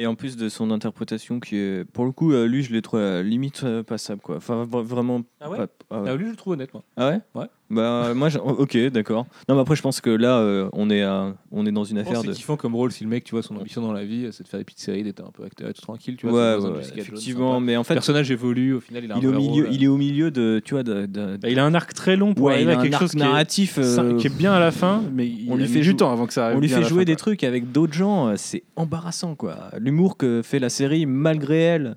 [0.00, 2.82] Et en plus de son interprétation qui est, pour le coup, euh, lui je l'ai
[2.82, 4.36] trouvé euh, limite euh, passable quoi.
[4.36, 5.22] Enfin vra- vraiment.
[5.40, 6.10] Ah ouais pas- ah ouais.
[6.10, 6.84] Ah, lui je le trouve honnête moi.
[6.96, 7.20] Ah ouais?
[7.34, 7.46] Ouais.
[7.70, 9.26] Bah moi, ok, d'accord.
[9.48, 11.98] Non mais après je pense que là, euh, on est, à- on est dans une
[11.98, 12.28] affaire de.
[12.32, 14.42] C'est kiffant comme rôle si le mec, tu vois, son ambition dans la vie, c'est
[14.42, 16.54] de faire des petites séries, d'être un peu acteur et tout tranquille, tu vois.
[16.54, 17.52] ouais, c'est ouais, ouais, Jessica Jones, effectivement.
[17.54, 17.64] sympa.
[17.66, 19.38] Mais en Le fait, personnage évolue, au final, il a un il est au vrai
[19.40, 19.74] milieu, rôle.
[19.74, 22.16] il est au milieu de, tu vois, de, de- Bah, il a un arc très
[22.16, 23.74] long pour ouais, il arriver a un quelque arc chose qui est, narratif.
[23.78, 25.84] euh, qui est bien à la fin, mais il on lui a mis fait du
[25.90, 26.56] jou- temps avant que ça arrive.
[26.56, 27.18] on lui bien à fait la jouer fin, des quoi.
[27.18, 29.56] trucs avec d'autres gens, euh, c'est embarrassant quoi.
[29.78, 31.96] L'humour que fait la série malgré elle,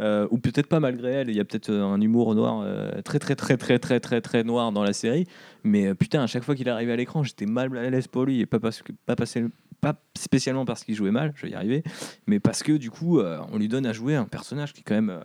[0.00, 3.00] euh, ou peut-être pas malgré elle, il y a peut-être euh, un humour noir euh,
[3.02, 5.26] très très très très très très très noir dans la série,
[5.64, 8.24] mais euh, putain à chaque fois qu'il arrivait à l'écran, j'étais mal à l'aise pour
[8.24, 9.44] lui et pas parce que pas passé
[9.80, 11.82] pas spécialement parce qu'il jouait mal, je vais y arriver,
[12.26, 14.84] mais parce que du coup euh, on lui donne à jouer un personnage qui est
[14.84, 15.20] quand même, euh,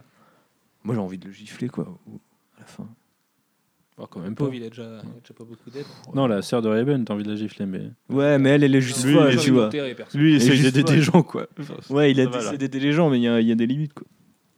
[0.83, 1.85] moi j'ai envie de le gifler quoi
[2.57, 2.87] à la fin.
[3.99, 5.85] Oh, quand Même pas, il a déjà, il a déjà pas beaucoup d'aide.
[6.15, 7.91] Non, la sœur de Raven, t'as envie de la gifler, mais.
[8.09, 9.69] Ouais, mais elle elle est juste Lui, folle, il- tu vois.
[10.15, 11.45] Lui, il Et essaye juste d'aider des gens, quoi.
[11.91, 13.93] Ouais, il a d'aider les gens, mais il y, a- il y a des limites
[13.93, 14.07] quoi.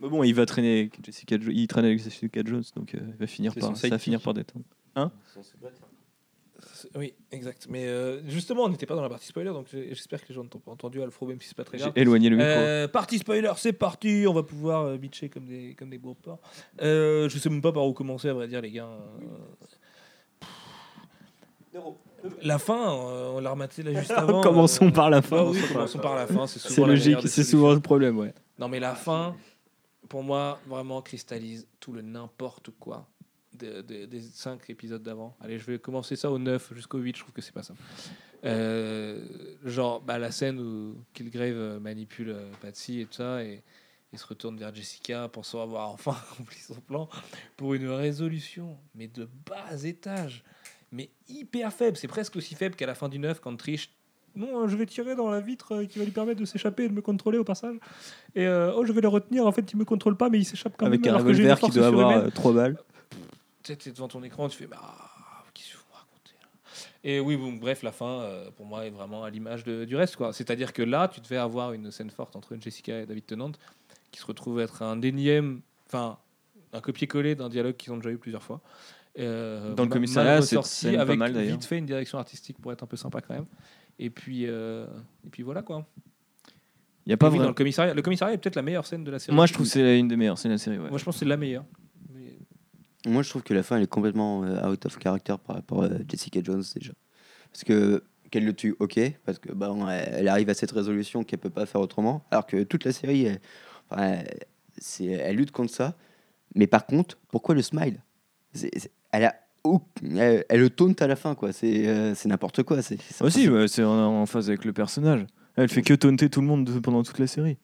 [0.06, 3.00] Mais bon, il va traîner avec Jessica Jo- il traîne avec Jessica Jones, donc euh,
[3.08, 4.66] il va finir par, ça va finir par détendre.
[6.96, 7.66] Oui, exact.
[7.70, 10.36] Mais euh, justement, on n'était pas dans la partie spoiler, donc j'ai- j'espère que les
[10.36, 11.94] gens ne t'ont pas entendu, Alfro, même si c'est pas très J'ai grave.
[11.96, 12.50] éloigné le micro.
[12.52, 14.26] Euh, partie spoiler, c'est parti.
[14.28, 16.40] On va pouvoir euh, bitcher comme des comme des gros porcs.
[16.82, 18.88] Euh, je sais même pas par où commencer, à vrai dire, les gars.
[21.74, 21.80] Euh,
[22.42, 24.42] La fin, euh, on l'a rematé là juste avant.
[24.42, 25.44] Commençons euh, par la bah fin.
[25.50, 26.48] oui, commençons par la fin.
[26.48, 28.34] C'est souvent C'est la logique, c'est souvent le problème, ouais.
[28.58, 29.36] Non, mais la fin,
[30.10, 33.08] pour moi, vraiment cristallise tout le n'importe quoi
[33.54, 35.36] de- de- des cinq épisodes d'avant.
[35.40, 37.74] Allez, je vais commencer ça au 9 jusqu'au 8, je trouve que c'est pas ça.
[38.44, 39.26] Euh,
[39.64, 43.64] genre, bah, la scène où Kilgrave euh, manipule euh, Patsy et tout ça, et,
[44.14, 47.10] et se retourne vers Jessica, pensant avoir enfin accompli son plan,
[47.58, 50.44] pour une résolution, mais de bas étage,
[50.92, 51.98] mais hyper faible.
[51.98, 53.90] C'est presque aussi faible qu'à la fin du 9, quand Trish.
[54.36, 56.84] Non, euh, je vais tirer dans la vitre euh, qui va lui permettre de s'échapper
[56.86, 57.76] et de me contrôler au passage.
[58.36, 59.46] Et euh, oh, je vais le retenir.
[59.48, 61.14] En fait, il me contrôle pas, mais il s'échappe quand Avec même.
[61.16, 62.78] un j'ai une revolver qui force doit avoir euh, trois balles.
[63.64, 64.78] Tu t'es devant ton écran, tu fais bah,
[65.54, 66.48] qu'est-ce que vous me racontez là?
[67.04, 69.96] Et oui, bon, bref, la fin, euh, pour moi, est vraiment à l'image de- du
[69.96, 70.16] reste.
[70.18, 70.34] quoi.
[70.34, 73.52] C'est-à-dire que là, tu devais avoir une scène forte entre Jessica et David Tennant,
[74.12, 76.18] qui se retrouve être un énième, enfin,
[76.74, 78.62] un copier-coller d'un dialogue qu'ils ont déjà eu plusieurs fois.
[79.18, 81.54] Euh, Dans le commissariat, ressorti, scène pas avec mal, d'ailleurs.
[81.54, 83.46] vite fait une direction artistique pour être un peu sympa quand même.
[84.00, 84.86] Et puis, euh,
[85.26, 85.86] et puis voilà quoi.
[87.06, 89.12] Il y a pas dans le commissariat, le commissariat est peut-être la meilleure scène de
[89.12, 89.36] la série.
[89.36, 90.80] Moi, je trouve que c'est une des meilleures scènes de la série.
[90.80, 90.90] ouais.
[90.90, 91.66] Moi, je pense que c'est la meilleure.
[92.14, 92.40] Mais-
[93.12, 95.84] Moi, je trouve que la fin, elle est complètement euh, out of character par rapport
[95.84, 96.94] à Jessica Jones déjà.
[97.52, 101.24] Parce que qu'elle le tue, ok, parce que bah, on- elle arrive à cette résolution
[101.24, 103.40] qu'elle peut pas faire autrement, alors que toute la série, elle,
[103.92, 104.40] enfin, elle-
[104.80, 105.96] c'est, elle lutte contre ça.
[106.56, 108.02] Mais par contre, pourquoi le smile?
[109.12, 109.36] Elle a
[109.66, 109.82] au-
[110.18, 111.52] elle, elle le taunt à la fin, quoi.
[111.52, 112.82] C'est, euh, c'est n'importe quoi.
[112.82, 115.26] C'est, Aussi, ouais, c'est en, en phase avec le personnage.
[115.56, 117.58] Elle fait que taunter tout le monde de- pendant toute la série.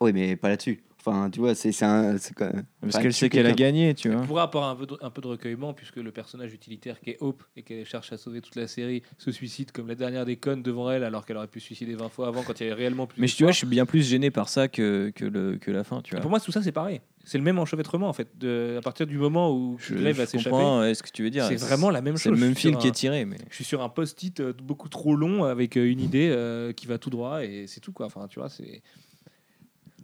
[0.00, 0.82] Oui, mais pas là-dessus.
[1.04, 3.52] Enfin, tu vois, c'est, c'est un, c'est quand même- Parce enfin, qu'elle sait qu'elle a
[3.52, 4.20] gagné, tu vois.
[4.20, 7.10] Elle pourrait avoir un peu, de, un peu de recueillement, puisque le personnage utilitaire qui
[7.10, 10.24] est Hope et qu'elle cherche à sauver toute la série se suicide comme la dernière
[10.24, 12.62] des connes devant elle, alors qu'elle aurait pu se suicider 20 fois avant quand il
[12.62, 15.10] y avait réellement plus Mais tu vois, je suis bien plus gêné par ça que,
[15.14, 16.20] que, le, que la fin, tu Et vois.
[16.22, 17.00] Pour moi, tout ça, c'est pareil.
[17.24, 18.28] C'est le même enchevêtrement, en fait.
[18.38, 21.30] De, à partir du moment où Je, va je s'échapper, comprends ce que tu veux
[21.30, 21.46] dire.
[21.46, 22.38] c'est vraiment la même C'est chose.
[22.40, 23.38] le même fil qui un- est tiré, mais.
[23.50, 26.86] Je suis sur un post-it euh, beaucoup trop long avec euh, une idée euh, qui
[26.86, 28.06] va tout droit et c'est tout, quoi.
[28.06, 28.82] Enfin, tu vois, c'est.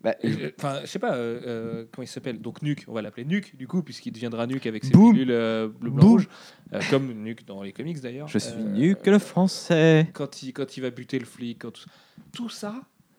[0.03, 0.15] Bah,
[0.59, 3.57] Enfin, je sais pas, euh, euh, comment il s'appelle Donc Nuke, on va l'appeler Nuke,
[3.57, 5.13] du coup, puisqu'il deviendra Nuke avec ses Boum.
[5.13, 6.11] pilules euh, bleu, blanc, Boum.
[6.11, 6.29] rouge,
[6.73, 8.29] euh, comme Nuke dans les comics d'ailleurs.
[8.29, 10.09] Je suis nu que le français.
[10.13, 11.85] Quand il, quand il va buter le flic, quand tout,
[12.33, 12.75] tout ça,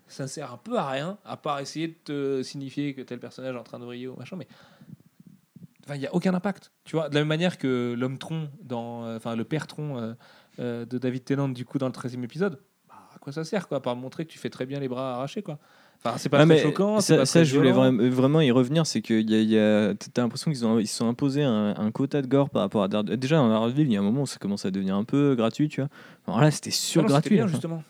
[0.08, 3.56] ça sert un peu à rien, à part essayer de te signifier que tel personnage
[3.56, 4.48] est en train de briller ou machin, mais.
[5.92, 6.72] Il n'y a aucun impact.
[6.86, 10.14] Tu vois, de la même manière que l'homme tronc, dans, enfin, le père tronc
[10.60, 13.78] de David Tennant, du coup, dans le 13e épisode, bah, à quoi ça sert, quoi
[13.78, 15.58] À part montrer que tu fais très bien les bras arrachés, quoi.
[16.04, 17.02] Enfin, c'est pas Ah, très choquant.
[17.02, 18.86] c'est ça, pas ça, très je voulais vra- vraiment y revenir.
[18.88, 21.76] C'est que y a, y a- t'as l'impression qu'ils ont, ils se sont imposés un,
[21.78, 23.18] un quota de gore par rapport à Daredevil.
[23.20, 25.36] Déjà, dans Daredevil, il y a un moment où ça commence à devenir un peu
[25.36, 25.90] gratuit, tu vois.
[26.28, 27.36] Alors là, c'était Ah sur gratuit.
[27.36, 27.84] bien, justement.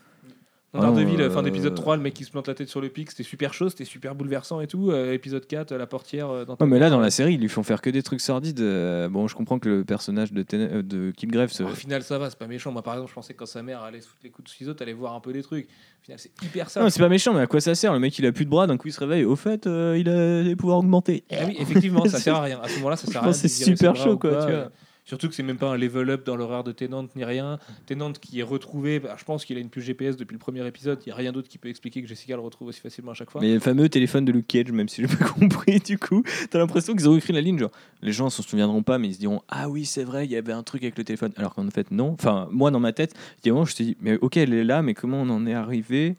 [0.72, 2.70] Dans Ah non, Daredevil, euh, fin d'épisode 3, le mec qui se plante la tête
[2.70, 4.92] sur le pic, c'était super chaud, c'était super bouleversant et tout.
[4.92, 7.40] Euh, épisode 4, la portière euh, dans Ouais, mais là, dans euh, la série, ils
[7.42, 8.60] lui font faire que des trucs sordides.
[8.60, 11.64] Euh, bon, je comprends que le personnage de, Ten- euh, de Killgrave se.
[11.64, 12.72] Au final, ça va, c'est pas méchant.
[12.72, 14.56] Moi, par exemple, je pensais que quand sa mère allait se foutre les coups de
[14.56, 15.66] ciseaux, t'allais voir un peu des trucs.
[15.66, 16.82] Au final, c'est hyper ça.
[16.84, 17.92] Non, c'est pas méchant, mais à quoi ça sert?
[17.92, 19.26] Le mec, il a plus de bras, d'un coup, il se réveille.
[19.26, 21.24] Au fait, euh, il a des pouvoirs augmentés.
[21.32, 22.60] Ah oui, effectivement, ça sert à rien.
[22.62, 23.34] À ce moment-là, ça sert à rien.
[23.34, 24.70] c'est super chaud, quoi, tu vois.
[25.10, 27.58] Surtout que c'est même pas un level up dans l'horreur de Tennant ni rien.
[27.88, 30.64] Tennant qui est retrouvé, bah, je pense qu'il a une puce GPS depuis le premier
[30.68, 31.00] épisode.
[31.04, 33.14] Il y a rien d'autre qui peut expliquer que Jessica le retrouve aussi facilement à
[33.16, 33.42] chaque fois.
[33.42, 36.60] Mais le fameux téléphone de Luke Cage, même si j'ai pas compris, du coup, t'as
[36.60, 37.72] l'impression qu'ils ont écrit la ligne, genre,
[38.04, 40.36] les gens s'en souviendront pas, mais ils se diront, ah oui, c'est vrai, il y
[40.36, 41.32] avait un truc avec le téléphone.
[41.38, 42.12] Alors qu'en fait, non.
[42.12, 44.94] Enfin, moi, dans ma tête, je me suis dit, mais ok, elle est là, mais
[44.94, 46.18] comment on en est arrivé?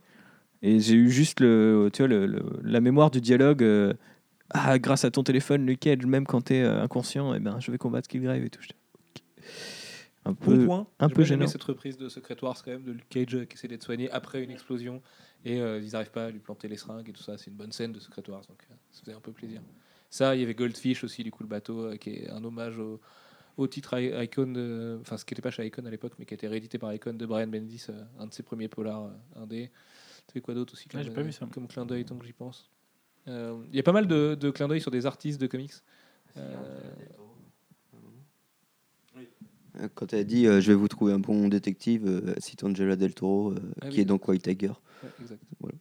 [0.63, 2.27] Et j'ai eu juste le, tu vois,
[2.65, 3.63] la mémoire du dialogue.
[3.63, 3.95] euh,
[4.53, 7.71] ah, grâce à ton téléphone, Luke Cage, même quand t'es euh, inconscient, eh ben, je
[7.71, 8.61] vais combattre Killgrave et tout.
[10.27, 10.65] Un Bon peu.
[10.67, 10.87] point.
[10.99, 11.47] un J'ai peu gênant.
[11.47, 14.11] cette reprise de Secret Wars quand même de Luke Cage euh, qui essaie d'être soigné
[14.11, 15.03] après une explosion
[15.47, 17.39] et euh, ils n'arrivent pas à lui planter les seringues et tout ça.
[17.39, 19.63] C'est une bonne scène de Secret Wars donc euh, ça faisait un peu plaisir.
[20.11, 22.79] Ça, il y avait Goldfish aussi du coup le bateau euh, qui est un hommage
[22.79, 23.01] au,
[23.57, 26.35] au titre I- Icon, enfin ce qui n'était pas chez Icon à l'époque mais qui
[26.35, 29.43] a été réédité par Icon de Brian Bendis, euh, un de ses premiers polars euh,
[29.43, 29.71] indé.
[30.27, 31.47] Tu fais quoi d'autre aussi comme, j'ai pas euh, vu ça.
[31.51, 32.69] comme clin d'œil tant que j'y pense?
[33.27, 35.73] Euh, Il y a pas mal de, de clins d'œil sur des artistes de comics.
[39.79, 42.65] Euh, Quand elle a dit euh, je vais vous trouver un bon détective, euh, cite
[42.65, 44.01] Angela Del Toro, euh, Ah qui oui.
[44.03, 44.69] est donc White Tiger.
[45.03, 45.41] Ouais, exact.
[45.61, 45.77] Voilà.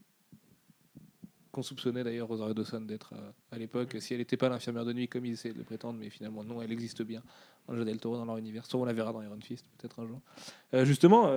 [1.52, 3.14] Qu'on soupçonnait d'ailleurs Rosario Dawson d'être
[3.52, 5.98] à l'époque, si elle n'était pas l'infirmière de nuit comme ils essayaient de le prétendre,
[6.00, 7.24] mais finalement non, elle existe bien.
[7.68, 8.66] Angela Del Toro dans leur univers.
[8.68, 10.22] Soit on la verra dans Iron Fist, peut-être un jour.
[10.86, 11.28] Justement,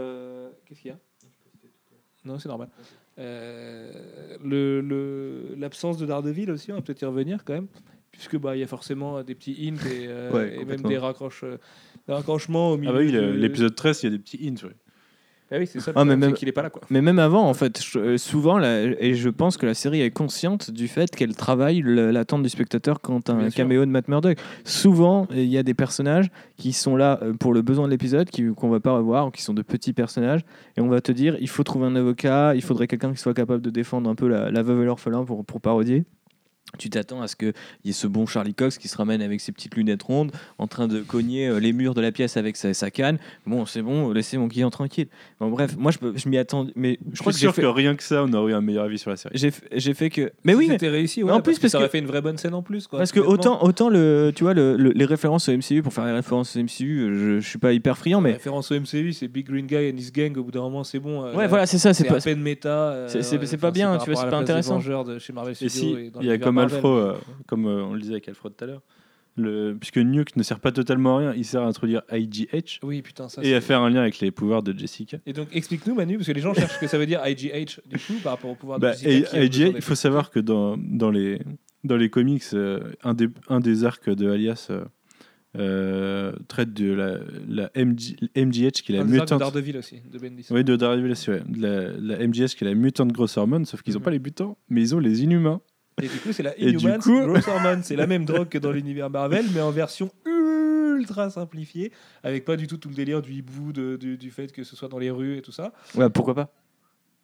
[0.67, 0.99] qu'est-ce qu'il y a?
[2.25, 2.69] Non, c'est normal.
[3.17, 7.69] Le- le- L'absence de Daredevil aussi, on va peut-être y revenir quand même,
[8.11, 11.45] puisque bah il y a forcément des petits hints et, Ouais, et même des, raccroches,
[12.09, 12.91] au milieu.
[12.91, 14.67] Ah bah oui, de- l'épisode 13, il y a des petits hints.
[14.67, 14.75] ouais.
[15.55, 15.91] Ah oui, c'est ça.
[15.91, 16.81] le Ah, mais problème, c'est même- qu'il est pas là, quoi.
[16.89, 20.01] Mais même avant, en fait, je- euh, souvent, la- et je pense que la série
[20.01, 23.57] est consciente du fait qu'elle travaille le- l'attente du spectateur quand un Bien sûr.
[23.59, 24.39] caméo de Matt Murdock.
[24.65, 28.31] Souvent, il y a des personnages qui sont là euh, pour le besoin de l'épisode,
[28.31, 30.41] qui- qu'on va pas revoir, ou qui sont de petits personnages,
[30.79, 33.35] et on va te dire, il faut trouver un avocat, il faudrait quelqu'un qui soit
[33.35, 36.05] capable de défendre un peu la, la veuve et l'orphelin pour, pour parodier.
[36.79, 37.53] Tu t'attends à ce qu'il
[37.85, 40.67] y ait ce bon Charlie Cox qui se ramène avec ses petites lunettes rondes, en
[40.67, 43.19] train de cogner euh, les murs de la pièce avec sa, sa canne.
[43.47, 45.09] Bon, c'est bon, laissez mon client tranquille.
[45.39, 47.47] Bon, bref, moi je, peux- je m'y attends, mais je Je crois suis que j'ai
[47.49, 49.35] sûr fait, que rien que ça, on aurait eu un meilleur avis sur la série.
[49.37, 50.33] j'ai fait- j'ai fait que.
[50.45, 52.07] Mais oui, mais c'était réussi, ouais, en plus, parce que ça aurait que- fait une
[52.07, 53.01] vraie bonne scène en plus, quoi.
[53.01, 56.07] parce que autant, autant le, tu vois, le, le- les références au MCU, pour faire
[56.07, 58.33] les références au MCU, je, je suis pas hyper friand, mais.
[58.33, 60.35] référence au MCU, c'est Big Green Guy and his gang.
[60.39, 61.23] Au bout d'un moment, c'est bon.
[61.23, 62.17] euh, Ouais, là, voilà, c'est ça, c'est c'est pas.
[62.17, 62.69] à peine méta.
[62.93, 64.47] euh, c'est- c'est pas enfin, bien, par tu vois, rapport c'est à pas la place
[64.47, 64.75] des intéressant.
[64.77, 66.62] Vengeurs de chez Marvel Et Studios si, et dans il y a l'univers comme.
[66.63, 67.15] Alfro, euh,
[67.47, 68.83] comme euh, on le disait avec Alfred tout à l'heure,
[69.37, 73.01] le, puisque Nuke ne sert pas totalement à rien, il sert à introduire IGH Oui,
[73.01, 73.43] putain, ça.
[73.43, 75.17] et à c'est- faire un lien avec les pouvoirs de Jessica.
[75.25, 77.81] Et donc, explique-nous, Manu, parce que les gens cherchent ce que ça veut dire IGH,
[77.89, 79.73] du coup, par rapport au pouvoir de Bah, Jessica, et qui a besoin IGH, il
[79.75, 81.41] d'être faut savoir que dans, dans, les,
[81.85, 84.85] dans les comics, euh, un, des, un des arcs de Alias euh,
[85.57, 89.39] euh, traite de la, la MG, MGH, qui est la Un des arcs de mutante.
[89.41, 90.47] Daredevil aussi, de Bendis.
[90.51, 91.43] Oui, de Daredevil aussi, ouais.
[91.47, 94.05] De La, la MGH qui est la mutante grosse hormone, sauf qu'ils n'ont Mhm.
[94.05, 95.61] pas les mutants, mais ils ont les inhumains.
[96.01, 97.19] Et du coup, c'est la Inhumans coup-
[97.49, 97.83] Hormone.
[97.83, 102.57] C'est la même drogue que dans l'univers Marvel, mais en version ultra simplifiée, avec pas
[102.57, 104.99] du tout tout le délire du hibou, de- du, du fait que ce soit dans
[104.99, 105.73] les rues et tout ça.
[105.95, 106.47] Ouais, pourquoi pas?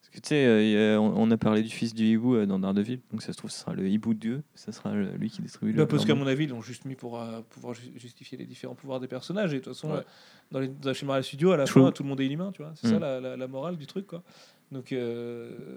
[0.01, 2.59] Parce que tu sais, euh, on, on a parlé du fils du hibou euh, dans
[2.59, 5.29] Daredevil, donc ça se trouve, ce sera le hibou de Dieu, ça sera le- lui
[5.31, 5.79] qui distribue le.
[5.79, 8.47] Bah, parce qu'à mon avis, ils l'ont juste mis pour euh, pouvoir ju- justifier les
[8.47, 9.53] différents pouvoirs des personnages.
[9.53, 9.99] Et de toute façon, Ouais.
[9.99, 10.03] euh,
[10.51, 11.83] dans, les, dans chez Marvel Studios, à la True.
[11.83, 12.73] fin, tout le monde est inhumain, tu vois.
[12.75, 12.91] C'est Mm.
[12.93, 14.23] ça la, la- la morale du truc, quoi.
[14.73, 14.95] Donc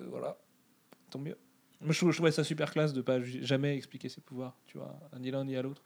[0.09, 0.37] voilà,
[1.09, 1.35] tant mieux.
[1.81, 4.77] Moi, je, trouve- je trouvais ça super classe de pas jamais expliquer ses pouvoirs, tu
[4.77, 5.81] vois, ni l'un ni à l'autre.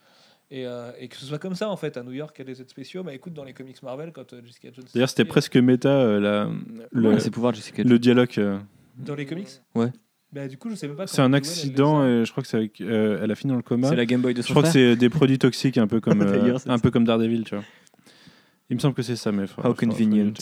[0.52, 2.44] Et, euh, et que ce soit comme ça, en fait, à New York, il y
[2.44, 3.02] a des aides spéciaux.
[3.04, 4.86] Bah écoute, dans les comics Marvel, quand euh, Jessica Jones.
[4.94, 6.50] D'ailleurs, c'était presque méta, euh, la,
[6.92, 8.30] le, Ouais, c'est pouvoir de Jessica le dialogue.
[8.38, 8.60] euh,
[8.98, 9.92] Dans les comics Ouais.
[10.32, 11.08] Bah du coup, je sais même pas.
[11.08, 13.58] C'est un elle accident, et je crois que c'est avec, euh, elle a fini dans
[13.58, 13.88] le coma.
[13.90, 16.00] C'est la Game Boy de Je son crois que c'est des produits toxiques, un peu
[16.02, 17.64] comme, euh, un peu comme Daredevil, tu vois.
[18.70, 19.46] Il me semble que c'est ça, mais.
[19.64, 20.34] How convenient.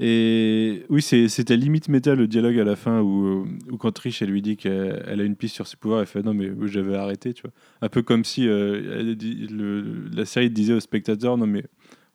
[0.00, 4.30] Et oui, c'était limite méta le dialogue à la fin où, où quand Trish elle
[4.30, 6.96] lui dit qu'elle elle a une piste sur ses pouvoirs, elle fait non mais j'avais
[6.96, 7.52] arrêté, tu vois.
[7.80, 11.64] Un peu comme si euh, elle dit- le- la série disait au spectateur non mais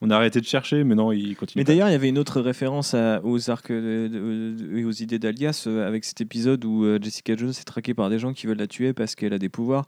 [0.01, 1.61] on a arrêté de chercher, mais non il continue.
[1.61, 5.19] Mais d'ailleurs, il y avait une autre référence à- aux arcs de- et aux idées
[5.19, 8.45] d'Alias euh, avec cet épisode où euh, Jessica Jones est traquée par des gens qui
[8.47, 9.87] veulent la tuer parce qu'elle a des pouvoirs,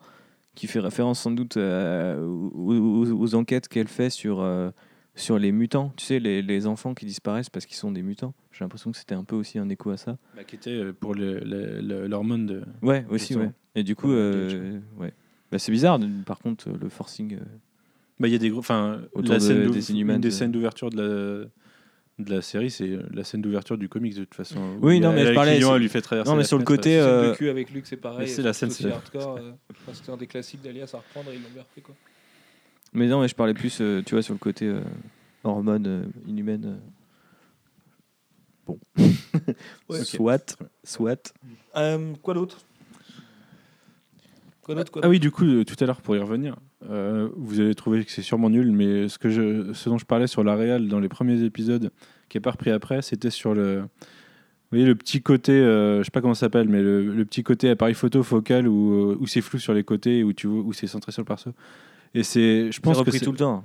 [0.55, 4.69] qui fait référence sans doute euh, aux, aux- aux enquêtes qu'elle fait sur, euh,
[5.16, 5.93] sur les mutants.
[5.97, 8.34] Tu sais, les, les enfants qui disparaissent parce qu'ils sont des mutants.
[8.51, 10.18] J'ai l'impression que c'était un peu aussi un écho à ça.
[10.36, 12.62] Bah, qui était euh, pour l'hormone de.
[12.82, 13.51] Ouais, aussi, ouais.
[13.76, 15.14] Et du coup, euh, ouais.
[15.51, 17.36] Bah, c'est bizarre, de- par contre, le forcing.
[17.36, 17.39] euh,
[18.20, 20.51] Bah il y a des gros, enfin la de- scène d'ou- des une des scènes
[20.51, 21.45] d'ouverture de la
[22.20, 24.78] de la série, c'est la scène d'ouverture du comics de toute façon.
[24.82, 26.30] Oui, non, mais je parlais- client, c'est- elle lui fait traverser.
[26.30, 28.28] Non, mais sur le côté, euh, de avec Luke, c'est pareil.
[28.28, 29.38] c'est la scène, c'est- hardcore.
[29.38, 29.51] euh,
[29.93, 31.95] C'était un des classiques d'Alias à reprendre et ils l'ont bien refait, quoi.
[32.93, 34.81] Mais non, mais je parlais plus, euh, tu vois, sur le côté euh,
[35.43, 36.65] hormone euh, inhumaine.
[36.65, 36.77] euh.
[38.67, 38.79] Bon.
[39.89, 40.03] Ouais.
[40.03, 41.33] Soit, soit.
[41.77, 42.59] Euh, quoi d'autre?
[44.61, 46.55] Quoi d'autre quoi Ah oui, du coup, euh, tout à l'heure, pour y revenir,
[46.89, 50.05] euh, vous allez trouver que c'est sûrement nul, mais ce, que je, ce dont je
[50.05, 51.91] parlais sur la réal dans les premiers épisodes,
[52.29, 53.87] qui n'est pas repris après, c'était sur le, vous
[54.71, 57.43] voyez, le petit côté, euh, je sais pas comment ça s'appelle, mais le, le petit
[57.43, 60.61] côté appareil photo focal où, euh, où c'est flou sur les côtés, où, tu, vois-
[60.61, 61.51] où c'est centré sur le perso.
[62.14, 63.64] Et c'est, je pense que repris c'est- tout le temps.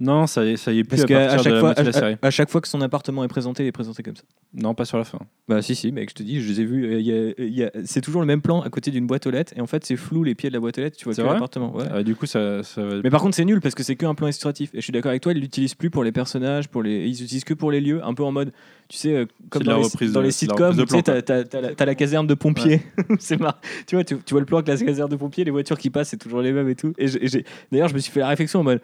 [0.00, 1.74] Non, ça y est, ça y est plus Parce à à chaque, de la fois,
[2.22, 4.24] à- chaque fois que son appartement est présenté, il est présenté comme ça.
[4.52, 5.18] Non, pas sur la fin.
[5.46, 6.84] Bah si, si, mec, je te dis, je les ai vus.
[6.86, 9.06] euh, il y a- il y a- c'est toujours le même plan à côté d'une
[9.06, 9.52] boîte aux lettres.
[9.56, 10.96] Et en fait, c'est flou les pieds de la boîte aux lettres.
[10.96, 11.72] Tu vois C'est que l'appartement.
[11.76, 11.84] Ouais.
[11.92, 12.96] Ah, du coup, ça, ça va.
[13.04, 14.70] Mais par contre, c'est nul parce que c'est qu'un plan illustratif.
[14.74, 17.06] Et je suis d'accord avec toi, ils l'utilisent plus pour les personnages, pour les...
[17.06, 18.52] ils utilisent que pour les lieux, un peu en mode,
[18.88, 22.34] tu sais, euh, comme dans, les, dans de- sitcoms, tu sais, t'as, la, caserne de
[22.34, 22.82] pompiers.
[23.20, 23.58] c'est marrant.
[23.86, 25.90] Tu vois, tu, tu vois le plan avec la caserne de pompiers, les voitures qui
[25.90, 26.92] passent, c'est toujours les mêmes et tout.
[26.98, 27.06] Et,
[27.70, 28.80] d'ailleurs, je me suis fait la réflexion en mode,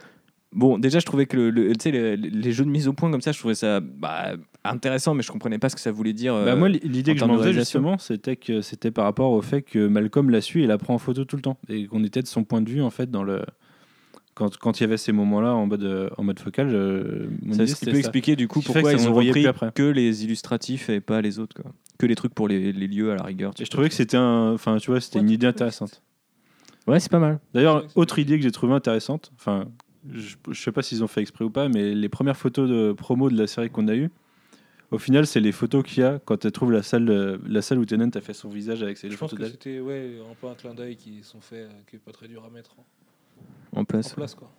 [0.52, 1.72] bon, déjà, je trouvais que le, le-
[2.14, 4.32] les, jeux de mise au point comme ça, je trouvais ça bah,
[4.64, 6.34] intéressant, mais je comprenais pas ce que ça voulait dire.
[6.34, 9.30] Bah, euh, moi, l'idée en que je m'en faisais justement, c'était que c'était par rapport
[9.32, 11.86] au fait que Malcolm la suit et la prend en photo tout le temps, et
[11.86, 13.42] qu'on était de son point de vue en fait dans le
[14.34, 16.68] quand, quand il y avait ces moments-là en mode euh, en mode focal.
[16.72, 17.98] euh, mon Ça, idée, ce qui peut ça.
[17.98, 19.70] expliquer du coup pourquoi ils on ont repris plus après.
[19.74, 21.60] que les illustratifs et pas les autres.
[21.60, 21.72] Quoi.
[21.98, 23.52] Que les trucs pour les, les lieux à la rigueur.
[23.54, 26.02] tu Et je trouvais que c'était un, enfin tu vois, c'était Ouais, une idée intéressante.
[26.86, 27.38] Ouais, c'est pas mal.
[27.52, 29.66] D'ailleurs, autre idée que j'ai trouvée intéressante, enfin,
[30.12, 32.92] je, je sais pas s'ils ont fait exprès ou pas, mais les premières photos de
[32.92, 34.10] promo de la série qu'on a eues,
[34.90, 37.62] au final, c'est les photos qu'il y a quand tu trouves la salle, euh, la
[37.62, 39.52] salle où Tennant a fait son visage avec ses Je pense photos que d'elle.
[39.52, 42.26] c'était ouais, un peu un clin d'œil qui sont faits, euh, qui est pas très
[42.26, 44.14] dur à mettre en, En en place.
[44.14, 44.50] place, quoi.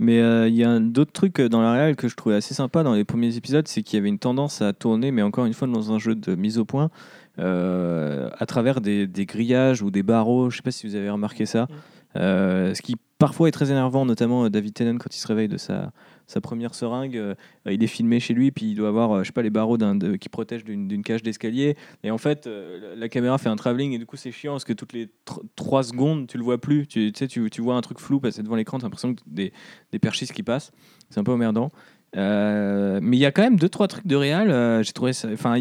[0.00, 2.52] Mais euh, il y a un- d'autres trucs dans la réal que je trouvais assez
[2.52, 5.46] sympa dans les premiers épisodes, c'est qu'il y avait une tendance à tourner, mais encore
[5.46, 6.90] une fois dans un jeu de mise au point,
[7.38, 10.50] euh, à travers des, des grillages ou des barreaux.
[10.50, 11.68] Je sais pas si vous avez remarqué ça.
[11.70, 11.74] Euh,
[12.14, 15.56] ce qui parfois est très énervant, notamment euh, David Tennant quand il se réveille de
[15.56, 15.92] sa,
[16.26, 17.16] sa première seringue.
[17.16, 17.34] euh,
[17.70, 19.78] il est filmé chez lui, puis il doit avoir, euh, je sais pas, les barreaux
[20.20, 21.76] qui protègent d'une cage d'escalier.
[22.02, 24.64] Et en fait, euh, la- caméra fait un travelling et du coup c'est chiant parce
[24.64, 25.08] que toutes les
[25.56, 26.86] 3 secondes, tu le vois plus.
[26.86, 29.52] Tu, sais, tu, vois un truc flou passer devant l'écran, tu as l'impression que des,
[29.92, 30.72] des perchistes qui passent.
[31.10, 31.70] C'est un peu emmerdant.
[32.16, 34.50] Euh, mais il y a quand même deux trois trucs de réal.
[34.50, 35.28] euh, J'ai trouvé ça.
[35.32, 35.56] Enfin,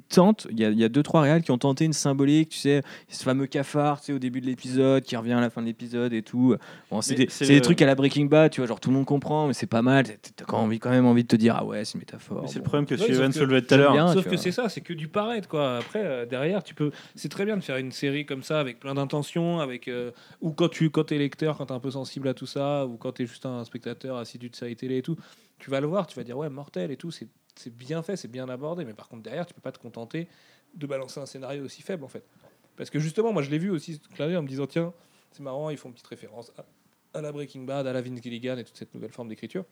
[0.00, 2.48] tentent, il y, a, il y a deux trois réals qui ont tenté une symbolique,
[2.50, 5.50] tu sais, ce fameux cafard, tu sais, au début de l'épisode, qui revient à la
[5.50, 6.56] fin de l'épisode et tout.
[6.90, 8.96] Bon, c'est des, c'est le- trucs à la Breaking Bad, tu vois, genre tout le
[8.96, 10.04] monde comprend, mais c'est pas mal.
[10.06, 12.42] T'as quand, envie, quand même envie de te dire, ah ouais, c'est une métaphore.
[12.42, 14.12] Mais C'est le problème que Ouais, Steven que- soulevait tout à l'heure.
[14.12, 15.76] Sauf que c'est ça, c'est que du paraître quoi.
[15.78, 18.80] Après euh, derrière, tu peux, c'est très bien de faire une série comme ça avec
[18.80, 22.28] plein d'intentions, avec euh, ou quand tu, quand es lecteur, quand t'es un peu sensible
[22.28, 25.16] à tout ça, ou quand t'es juste un spectateur assidu de série télé et tout,
[25.58, 28.16] tu vas le voir, tu vas dire ouais mortel et tout, c'est c'est bien fait,
[28.16, 30.28] c'est bien abordé, mais par contre derrière, tu peux pas te contenter
[30.74, 32.24] de balancer un scénario aussi faible en fait.
[32.76, 34.92] Parce que justement, moi je l'ai vu aussi d'œil en me disant tiens,
[35.32, 38.22] c'est marrant, ils font une petite référence à, à la Breaking Bad, à la Vince
[38.22, 39.64] Gilligan et toute cette nouvelle forme d'écriture.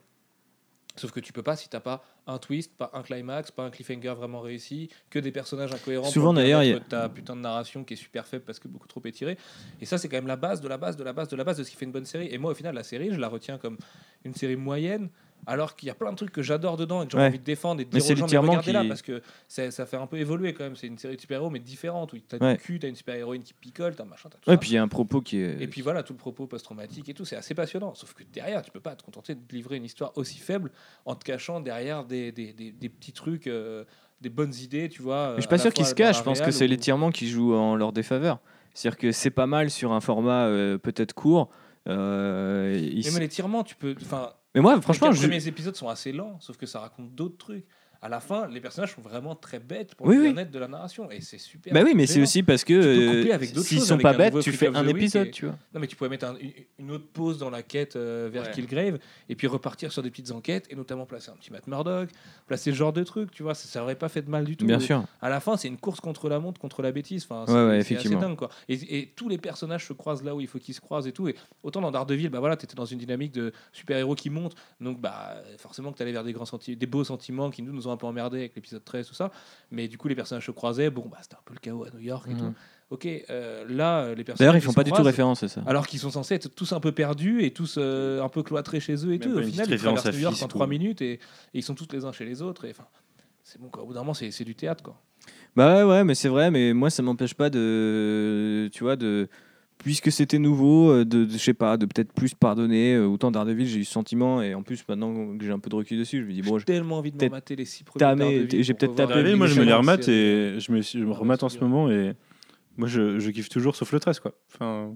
[0.97, 3.71] Sauf que tu peux pas si t'as pas un twist, pas un climax, pas un
[3.71, 6.05] cliffhanger vraiment réussi, que des personnages incohérents.
[6.11, 8.67] Souvent, d'ailleurs, il y a- ta putain de narration qui est super faible parce que
[8.67, 9.39] beaucoup trop étirée.
[9.81, 11.45] Et ça, c'est quand même la base de la base de la base de la
[11.45, 12.27] base de ce qui fait une bonne série.
[12.33, 13.79] Et moi, au final, la série, je la retiens comme
[14.25, 15.11] une série moyenne.
[15.47, 17.27] Alors qu'il y a plein de trucs que j'adore dedans et que j'ai Ouais.
[17.29, 19.03] envie de défendre et de Mais dire c'est aux gens, mais regardez là qui- parce
[19.03, 20.77] que ça, ça fait un peu évoluer quand même.
[20.77, 22.55] C'est une série de super-héros mais différente où t'as Ouais.
[22.57, 24.61] du cul, t'as une super-héroïne qui picole, t'as machin, t'as tout Ouais, ça.
[24.61, 25.61] puis il y a un propos qui est.
[25.63, 27.95] Et puis voilà, tout le propos post-traumatique et tout, c'est assez passionnant.
[27.95, 30.71] Sauf que derrière, tu peux pas te contenter de livrer une histoire aussi faible
[31.07, 33.85] en te cachant derrière des, des, des, des petits trucs, euh,
[34.21, 35.31] des bonnes idées, tu vois.
[35.31, 37.55] Mais je suis pas sûr qu'ils se cachent, je pense que c'est l'étirement qui joue
[37.55, 38.39] en leur défaveur.
[38.75, 41.49] C'est-à-dire que c'est pas mal sur un format euh, peut-être court.
[41.89, 43.95] euh, ils- Mais, mais l'étirement, tu peux.
[44.03, 45.23] Enfin, Mais moi, franchement, les je...
[45.23, 47.67] premiers épisodes sont assez lents, sauf que ça raconte d'autres trucs.
[48.03, 50.47] À la fin, les personnages sont vraiment très bêtes pour Oui, le oui.
[50.47, 51.11] de la narration.
[51.11, 51.73] Et c'est super.
[51.75, 54.87] Bah oui, mais c'est aussi parce que euh, s'ils sont pas bêtes, tu fais un
[54.89, 55.55] épisode, et- tu vois.
[55.75, 56.37] Non, mais tu pourrais mettre un-
[56.79, 58.51] une- autre pause dans la quête euh, vers Ouais.
[58.53, 58.99] Killgrave
[59.29, 62.09] et puis repartir sur des petites enquêtes et notamment placer un petit Matt Murdock,
[62.47, 63.55] placer ce genre de truc, tu vois.
[63.55, 64.65] Ça, ça aurait pas fait de mal du tout.
[64.65, 65.05] Bien sûr.
[65.21, 67.25] À la fin, c'est une course contre la montre, contre la bêtise.
[67.29, 68.21] Enfin, c'est Ouais, ouais, assez effectivement.
[68.21, 68.49] dingue, quoi.
[68.71, 71.13] Et, et tous les personnages se croisent là où il faut qu'ils se croisent et
[71.13, 71.29] tout.
[71.29, 74.99] Et autant dans Daredevil, bah voilà, t'étais dans une dynamique de super-héros qui monte, donc
[75.03, 77.93] bah forcément que t'allais vers des grands senti- des beaux sentiments qui nous nous ont
[77.93, 79.31] un peu emmerdés avec l'épisode 13 tout ça.
[79.71, 80.91] Mais du coup, les personnages se croisaient.
[80.91, 82.39] Bon, bah c'était un peu le chaos à New York et Mhm.
[82.39, 82.55] tout.
[82.91, 84.39] Ok, euh, là, euh, les personnages.
[84.39, 85.63] D'ailleurs, ils font pas du tout référence à ça.
[85.67, 88.81] alors qu'ils sont censés être tous un peu perdus et tous euh, un peu cloîtrés
[88.81, 89.39] chez eux et Même tout.
[89.39, 91.19] Au final, ils traversent New York en Fisk trois ou- minutes et, et
[91.55, 92.65] ils sont tous les uns chez les autres.
[92.65, 92.87] Et enfin,
[93.45, 93.83] c'est bon quoi.
[93.85, 95.01] Au bout d'un moment, c'est c'est du théâtre quoi.
[95.55, 99.29] Bah ouais, ouais, mais c'est vrai, mais moi ça m'empêche pas de, tu vois, de,
[99.83, 102.95] puisque c'était nouveau, euh, de, de- je sais pas, de peut-être plus pardonner.
[102.95, 105.69] euh, Autant Daredevil, j'ai eu ce sentiment, et en plus maintenant que j'ai un peu
[105.71, 107.65] de recul dessus, je me dis bon, J'ai je- tellement envie de me mater les
[107.65, 108.47] six premiers.
[108.63, 111.43] j'ai peut-être tapé moi je me les remate et je me, je me Ah, remate
[111.43, 112.15] en ce moment et
[112.77, 114.33] moi je, je kiffe toujours sauf le 13 quoi.
[114.55, 114.95] Enfin,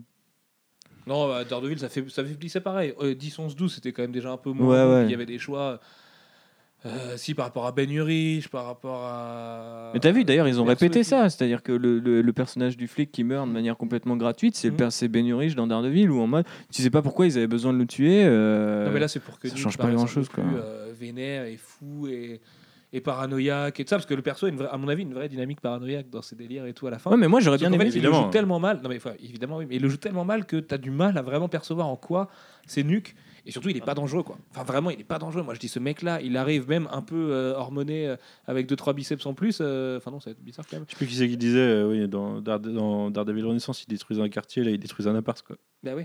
[1.06, 2.94] Non, bah, Daredevil, ça fait, ça fait glisser pareil.
[3.00, 4.86] Euh, 10, 11, 12, c'était quand même déjà un peu moins.
[4.86, 5.04] Ouais, ouais.
[5.06, 5.80] Il y avait des choix.
[6.86, 9.90] Euh, si par rapport à Ben Urich, par rapport à.
[9.94, 12.88] Mais t'as vu, d'ailleurs, ils ont répété ça, c'est-à-dire que le, le- le personnage du
[12.88, 16.26] flic qui meurt de manière complètement gratuite, c'est c'est Ben Urich dans Daredevil, où en
[16.26, 18.22] mode, tu sais pas pourquoi ils avaient besoin de le tuer.
[18.24, 20.44] euh, Non, mais là, c'est pour que ça Nick change pas grand-chose, quoi.
[20.44, 22.40] plus, euh, vénère et fou et,
[22.92, 25.02] et paranoïaque et tout ça, parce que le perso a, une vraie- à mon avis,
[25.02, 27.10] une vraie dynamique paranoïaque dans ses délires et tout à la fin.
[27.10, 27.90] Ouais, mais moi j'aurais bien aimé.
[27.90, 28.80] fait, il le joue tellement mal.
[28.82, 30.90] Non, mais enfin, évidemment, oui, mais il le joue tellement mal que tu as du
[30.90, 32.28] mal à vraiment percevoir en quoi
[32.66, 33.14] c'est nuque.
[33.46, 34.38] Et surtout, il est pas dangereux, quoi.
[34.52, 35.42] Enfin, vraiment, il est pas dangereux.
[35.42, 38.16] Moi, je dis, ce mec-là, il arrive même un peu euh, hormoné euh,
[38.46, 39.58] avec deux trois biceps en plus.
[39.60, 40.86] euh, Enfin, non, ça va être bizarre quand même.
[40.88, 44.22] je sais plus qui c'est qui disait euh, oui, dans, dans Daredevil Renaissance, il détruisait
[44.22, 45.56] un quartier, là il détruisait un appart quoi.
[45.82, 46.04] Bah oui.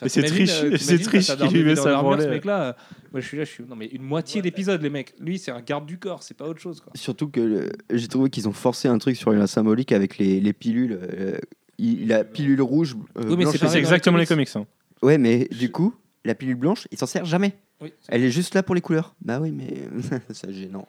[0.00, 2.62] Mais c'est t'imagines, triche, euh, c'est triche t'as qu'il lui met dans ce mec-là.
[2.62, 2.72] euh,
[3.12, 3.62] Moi, je suis là, je suis.
[3.64, 5.14] Non, mais une moitié d'épisode, les mecs.
[5.20, 6.92] Lui, c'est un garde du corps, c'est pas autre chose, quoi.
[6.96, 10.52] Surtout que j'ai trouvé qu'ils ont forcé un truc sur la symbolique avec les, les
[10.52, 10.98] pilules.
[11.00, 11.38] euh,
[11.78, 12.96] il, la pilule rouge.
[13.16, 14.48] euh, Oui, mais blanche c'est pareil exactement les les comics.
[14.56, 14.66] hein.
[15.02, 17.54] Ouais, mais du coup, la pilule blanche, il s'en sert jamais.
[17.80, 17.92] Oui.
[18.08, 19.14] Elle est juste là pour les couleurs.
[19.20, 19.88] Bah oui, mais
[20.30, 20.86] c'est gênant.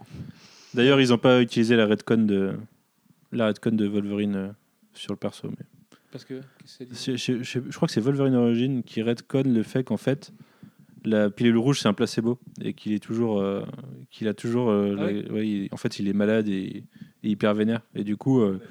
[0.73, 2.53] D'ailleurs, ils ont pas utilisé la redcon de
[3.31, 4.47] la redcon de Wolverine euh,
[4.93, 5.49] sur le perso.
[5.49, 5.65] Mais
[6.11, 6.41] Parce que.
[6.65, 10.31] je, je- je- je crois que c'est Wolverine Origin qui redcon le fait qu'en fait
[11.05, 13.63] la pilule rouge c'est un placebo et qu'il est toujours euh,
[14.09, 16.83] qu'il a toujours euh, Ah la- ouais, il- en fait il est malade et,
[17.23, 18.61] et hyper vénère et du coup euh,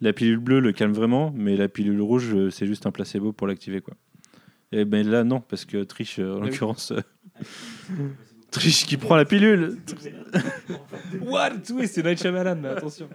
[0.00, 3.46] la pilule bleue le calme vraiment mais la pilule rouge c'est juste un placebo pour
[3.46, 3.94] l'activer quoi
[4.72, 7.00] et ben là non parce que Trish euh, en Ah l'occurrence euh,
[8.50, 9.78] Trish qui prend la pilule.
[11.22, 11.50] What?
[11.70, 13.08] Oui, c'est Night Shyamalan, mais attention.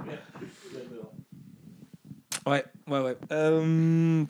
[2.46, 3.18] Ouais, ouais, ouais.
[3.32, 4.24] Euh,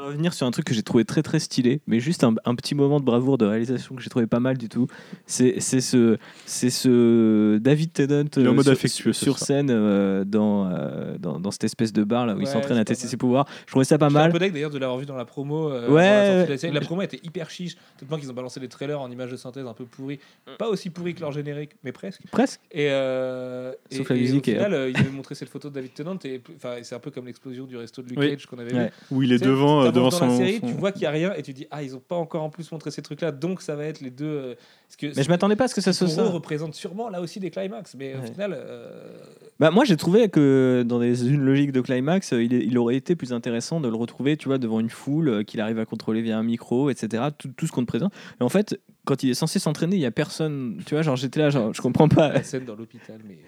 [0.00, 2.54] voulais revenir sur un truc que j'ai trouvé très très stylé, mais juste un, un
[2.54, 4.86] petit moment de bravoure de réalisation que j'ai trouvé pas mal du tout.
[5.26, 8.74] C'est c'est ce, c'est ce David Tennant euh, mode
[9.12, 12.78] sur, scène euh, dans, euh, dans, dans cette espèce de bar là où il s'entraîne
[12.78, 13.10] à tester mal.
[13.10, 13.46] ses pouvoirs.
[13.66, 14.32] Je trouvais ça pas J'étais un mal.
[14.32, 15.70] peu d'ailleurs de l'avoir vu dans la promo.
[15.70, 16.58] euh, Ouais, la sortie de la ouais.
[16.58, 16.72] série.
[16.74, 17.76] La promo était hyper chiche.
[17.98, 20.18] Tellement qu'ils ont balancé des trailers en images de synthèse un peu pourries.
[20.58, 22.22] Pas aussi pourris que leur générique, mais presque.
[22.30, 22.60] Presque.
[22.72, 25.48] Et, euh, Sauf et- la et musique Au et final, euh, il avait montré cette
[25.48, 26.18] photo de David Tennant.
[26.24, 28.30] Et enfin, et c'est un peu comme l'explosion du resto de Luke Oui.
[28.30, 28.86] Cage qu'on avait Ouais.
[28.86, 28.92] vu.
[29.16, 30.28] Où il est devant, devant dans son.
[30.28, 32.00] la série, son- tu vois qu'il n'y a rien et tu dis ah ils ont
[32.00, 34.24] pas encore en plus montré ces trucs là donc ça va être les deux.
[34.26, 34.54] euh,
[34.86, 36.24] parce que Mais je m'attendais pas à ce que ça soit ça.
[36.28, 38.52] représente sûrement là aussi des climax, mais au final.
[38.56, 39.18] euh,
[39.60, 42.76] Bah, moi, j'ai trouvé que dans des, une logique de climax, euh, il, est- il
[42.78, 45.84] aurait été plus intéressant de le retrouver, tu vois, devant une foule qu'il arrive à
[45.84, 47.24] contrôler via un micro, etc.
[47.38, 48.12] Tout, tout ce qu'on te présente.
[48.40, 50.80] Et en fait, quand il est censé s'entraîner, il y a personne.
[50.86, 52.32] Tu vois, genre j'étais là, genre je comprends pas.
[52.32, 53.38] la scène dans l'hôpital, mais.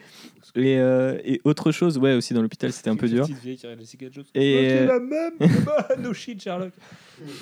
[0.55, 3.25] Et, euh, et autre chose, ouais, aussi dans l'hôpital, c'était un peu dur.
[3.25, 3.67] vieille qui.
[4.35, 5.33] Et, euh, la même
[6.03, 6.73] No shit, Sherlock.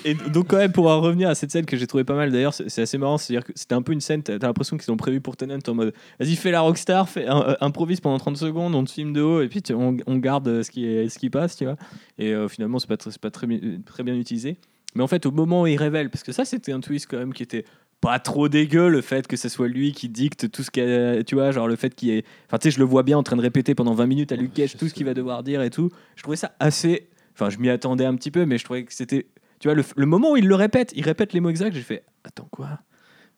[0.05, 2.31] Et donc quand même pour en revenir à cette scène que j'ai trouvé pas mal
[2.31, 4.77] d'ailleurs c'est assez marrant c'est à dire que c'était un peu une scène t'as l'impression
[4.77, 7.99] qu'ils ont prévu pour Tennant en mode vas-y fais la rockstar fais, un- euh, improvise
[7.99, 10.69] pendant 30 secondes on te filme de haut et puis tu- on, on garde ce
[10.69, 11.77] qui est ce qui passe tu vois
[12.19, 14.57] et euh, finalement c'est pas très, pas très bien utilisé
[14.93, 17.17] mais en fait au moment où il révèle parce que ça c'était un twist quand
[17.17, 17.65] même qui était
[18.01, 21.35] pas trop dégueu le fait que ce soit lui qui dicte tout ce qu'il tu
[21.35, 23.35] vois genre le fait qu'il est enfin tu sais je le vois bien en train
[23.37, 25.69] de répéter pendant 20 minutes à Luke Cage tout ce qu'il va devoir dire et
[25.69, 28.83] tout je trouvais ça assez enfin je m'y attendais un petit peu mais je trouvais
[28.83, 29.27] que c'était
[29.61, 31.83] tu vois, le, le moment où il le répète, il répète les mots exacts, j'ai
[31.83, 32.79] fait Attends, quoi?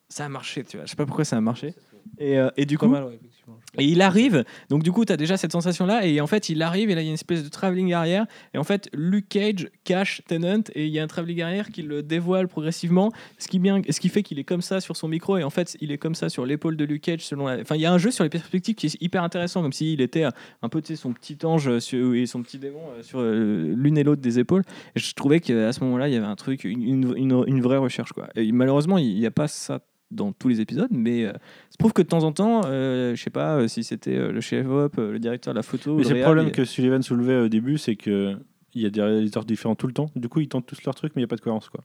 [0.07, 0.86] Ça a marché, tu vois.
[0.86, 1.76] Je sais pas pourquoi ça a marché.
[2.20, 3.58] Et, euh, et du coup, mal, ouais, effectivement.
[3.78, 6.62] et il arrive, donc du coup, tu as déjà cette sensation-là, et en fait, il
[6.62, 9.28] arrive, et là, il y a une espèce de travelling arrière, et en fait, Luke
[9.30, 13.47] Cage cache Tennant, et il y a un travelling arrière qui le dévoile progressivement, ce
[13.47, 15.76] qui, bien, ce qui fait qu'il est comme ça sur son micro, et en fait,
[15.82, 17.60] il est comme ça sur l'épaule de Luke Cage, selon la...
[17.62, 19.99] Enfin, il y a un jeu sur les perspectives qui est hyper intéressant, comme s'il
[20.01, 20.30] était euh,
[20.62, 23.74] un peu, tu sais, son petit ange sur- et son petit démon euh, sur euh,
[23.76, 24.62] l'une et l'autre des épaules,
[24.95, 28.14] et je trouvais qu'à ce moment-là, il y avait un truc, une- une vraie recherche,
[28.14, 28.30] quoi.
[28.36, 29.82] Et malheureusement, il n'y a pas ça
[30.14, 33.22] dans tous les épisodes, mais euh, ça prouve que de temps en temps, euh, je
[33.22, 35.95] sais pas euh, si c'était euh, le chef op, euh, le directeur de la photo.
[35.95, 38.38] Mais le c'est le problème que Sullivan soulevait au début, c'est que
[38.76, 40.09] il y a des réalisateurs différents tout le temps.
[40.16, 41.70] Du coup, ils tentent tous leur truc, mais il n'y a pas de cohérence.
[41.70, 41.82] Quoi.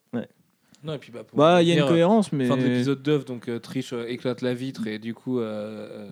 [0.84, 2.46] Non, et puis, bah, pour Bah, il y a une cohérence, mais.
[2.46, 6.08] Fin de l'épisode 9, donc euh, Trish euh, éclate la vitre et du coup, euh,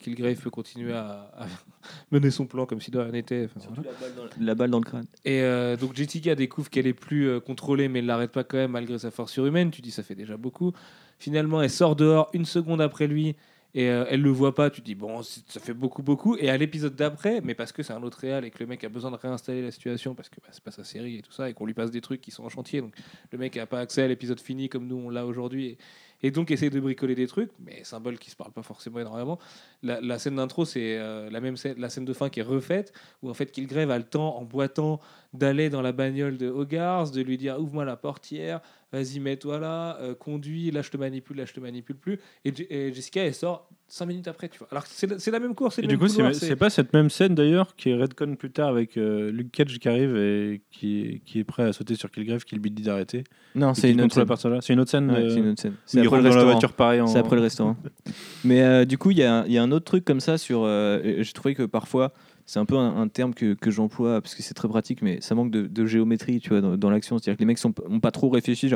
[0.00, 1.46] Kilgrave peut continuer à, à
[2.10, 3.48] mener son plan comme si de rien n'était.
[3.58, 3.90] Surtout voilà.
[3.90, 5.06] la balle, dans, la balle dans le crâne.
[5.24, 8.56] Et euh, donc Jessica découvre qu'elle est plus euh, contrôlée, mais elle l'arrête pas quand
[8.56, 9.70] même malgré sa force surhumaine.
[9.70, 10.72] Tu dis ça fait déjà beaucoup.
[11.18, 13.36] Finalement, elle sort dehors une seconde après lui
[13.76, 14.70] et euh, elle le voit pas.
[14.70, 16.34] Tu dis bon, ça fait beaucoup beaucoup.
[16.36, 18.82] Et à l'épisode d'après, mais parce que c'est un autre réal et que le mec
[18.82, 21.32] a besoin de réinstaller la situation parce que bah, c'est pas sa série et tout
[21.32, 22.80] ça et qu'on lui passe des trucs qui sont en chantier.
[22.80, 22.94] Donc
[23.30, 25.76] le mec a pas accès à l'épisode fini comme nous on l'a aujourd'hui.
[26.22, 29.38] Et, donc essaye de bricoler des trucs, mais symbole qui se parle pas forcément énormément.
[29.82, 32.42] La, la scène d'intro, c'est euh, la même scène, la scène de fin qui est
[32.42, 34.98] refaite, où en fait Kilgrave a le temps, en boitant,
[35.34, 38.62] d'aller dans la bagnole de Hogarth, de lui dire ouvre-moi la portière,
[38.96, 42.18] vas-y mets-toi là, euh, conduis, là je te manipule, là je te manipule plus.
[42.44, 44.68] Et, Je- et Jessica elle sort cinq minutes après, tu vois.
[44.70, 46.92] Alors c'est la, c'est la même course, c'est Et du même coup, c'est pas cette
[46.92, 50.62] même scène d'ailleurs qui est redcon plus tard avec euh, Luke Cage qui arrive et
[50.72, 53.24] qui, qui est prêt à sauter sur Kilgrave, qui lui dit d'arrêter.
[53.54, 54.60] Non, c'est qui une autre scène.
[54.60, 55.10] C'est une autre scène.
[55.10, 55.74] Ouais, euh, c'est une autre scène.
[55.86, 56.50] C'est après le restaurant.
[56.50, 57.00] voiture pareil.
[57.00, 57.06] En...
[57.06, 57.76] C'est après le restaurant.
[58.44, 60.20] Mais euh, du coup, il y, a un- il y a un autre truc comme
[60.20, 60.62] ça sur.
[60.64, 62.12] euh, J'ai trouvé que parfois,
[62.46, 65.50] c'est un peu un, terme que, j'emploie parce que c'est très pratique, mais ça manque
[65.50, 67.18] de, géométrie, tu vois, dans, l'action.
[67.18, 68.72] C'est-à-dire que les mecs n'ont pas trop réfléchi.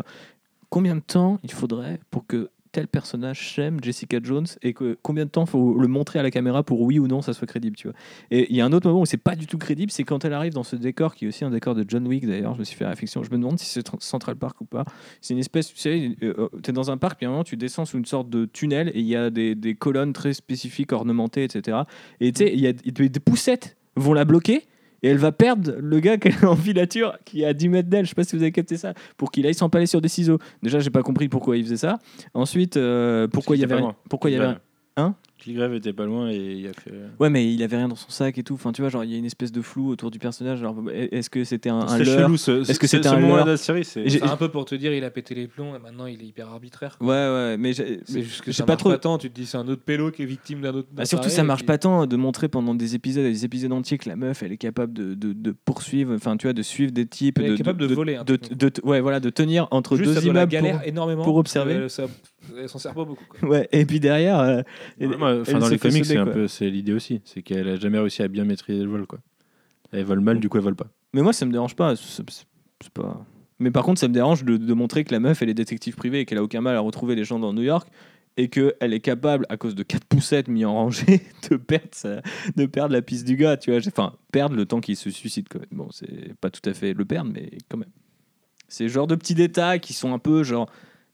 [0.69, 5.25] Combien de temps il faudrait pour que tel personnage s'aime Jessica Jones et que combien
[5.25, 7.77] de temps faut le montrer à la caméra pour oui ou non ça soit crédible,
[7.77, 7.97] tu vois.
[8.31, 10.25] Et il y a un autre moment où c'est pas du tout crédible, c'est quand
[10.25, 12.55] elle arrive dans ce décor qui est aussi un décor de John Wick d'ailleurs.
[12.55, 13.23] Je me suis fait réflexion.
[13.23, 14.85] Je me demande si c'est Tr- Central Park ou pas.
[15.21, 17.45] C'est une espèce, tu sais, euh, tu es dans un parc, puis à un moment
[17.45, 20.33] tu descends sous une sorte de tunnel et il y a des, des colonnes très
[20.33, 21.79] spécifiques ornementées, etc.
[22.21, 24.65] Et tu sais, il y a des poussettes vont la bloquer.
[25.03, 27.89] Et elle va perdre le gars qui est en filature, qui est à 10 mètres
[27.89, 28.05] d'elle.
[28.05, 28.95] Je sais pas si vous avez capté ça.
[29.17, 30.39] Pour qu'il aille s'empaler sur des ciseaux.
[30.63, 31.99] Déjà, j'ai pas compris pourquoi il faisait ça.
[32.35, 33.97] Ensuite, euh, pourquoi il y avait loin.
[34.09, 34.63] pourquoi il y avait Kilgrave.
[34.97, 35.15] Hein?
[35.41, 36.93] Kilgrave était pas loin et il a fait.
[37.19, 38.55] Ouais, mais il avait rien dans son sac et tout.
[38.55, 40.61] Enfin, tu vois, genre, il y a une espèce de flou autour du personnage.
[40.61, 42.37] Alors, est-ce que c'était un, C'est leurre chelou.
[42.37, 44.93] ce- Est-ce que ce- c'était un de la série c'est- un peu pour te dire
[44.93, 46.97] il a pété les plombs et maintenant il est hyper arbitraire.
[47.01, 48.91] Ouais, ouais, mais j'ai C'est juste que ça pas marche trop.
[48.91, 49.19] pas tant.
[49.19, 50.89] Tu te dis c'est un autre pélo qui est victime d'un autre.
[50.93, 53.99] Bah, surtout, ça marche puis- pas tant de montrer pendant des épisodes, des épisodes entiers
[53.99, 56.93] que la meuf, elle est capable de, de, de poursuivre, enfin, tu vois, de suivre
[56.93, 58.39] des types, Elle est de, capable de voler, hein, de,
[58.85, 60.51] ouais, voilà, de tenir entre Juste, deux immeubles.
[60.53, 61.89] galère pour- énormément pour parce observer.
[61.89, 62.07] ça-
[62.59, 63.25] Elle s'en sert pas beaucoup.
[63.47, 64.65] Ouais, et puis derrière,
[65.31, 67.99] euh, enfin, dans les comics, c'est un peu c'est l'idée aussi, c'est qu'elle a jamais
[67.99, 69.19] réussi à bien maîtriser le vol quoi.
[69.93, 70.87] Elle vole mal, du coup elle vole pas.
[71.13, 71.97] Mais moi, ça me dérange pas.
[71.97, 72.23] c'est-
[72.95, 73.25] pas...
[73.59, 75.97] Mais par contre, ça me dérange de, de montrer que la meuf, elle est détective
[75.97, 77.89] privée et qu'elle a aucun mal à retrouver les gens dans New York
[78.37, 81.21] et qu'elle est capable, à cause de quatre poussettes mis en rangée,
[81.51, 82.23] de perdre, sa-
[82.57, 83.57] de perdre la piste du gars.
[83.57, 85.49] Tu vois, enfin, perdre le temps qu'il se suicide.
[85.49, 85.63] Quoi.
[85.73, 87.91] Bon, c'est pas tout à fait le perdre, mais quand même.
[88.69, 90.71] C'est genre de petits détails qui sont un peu genre,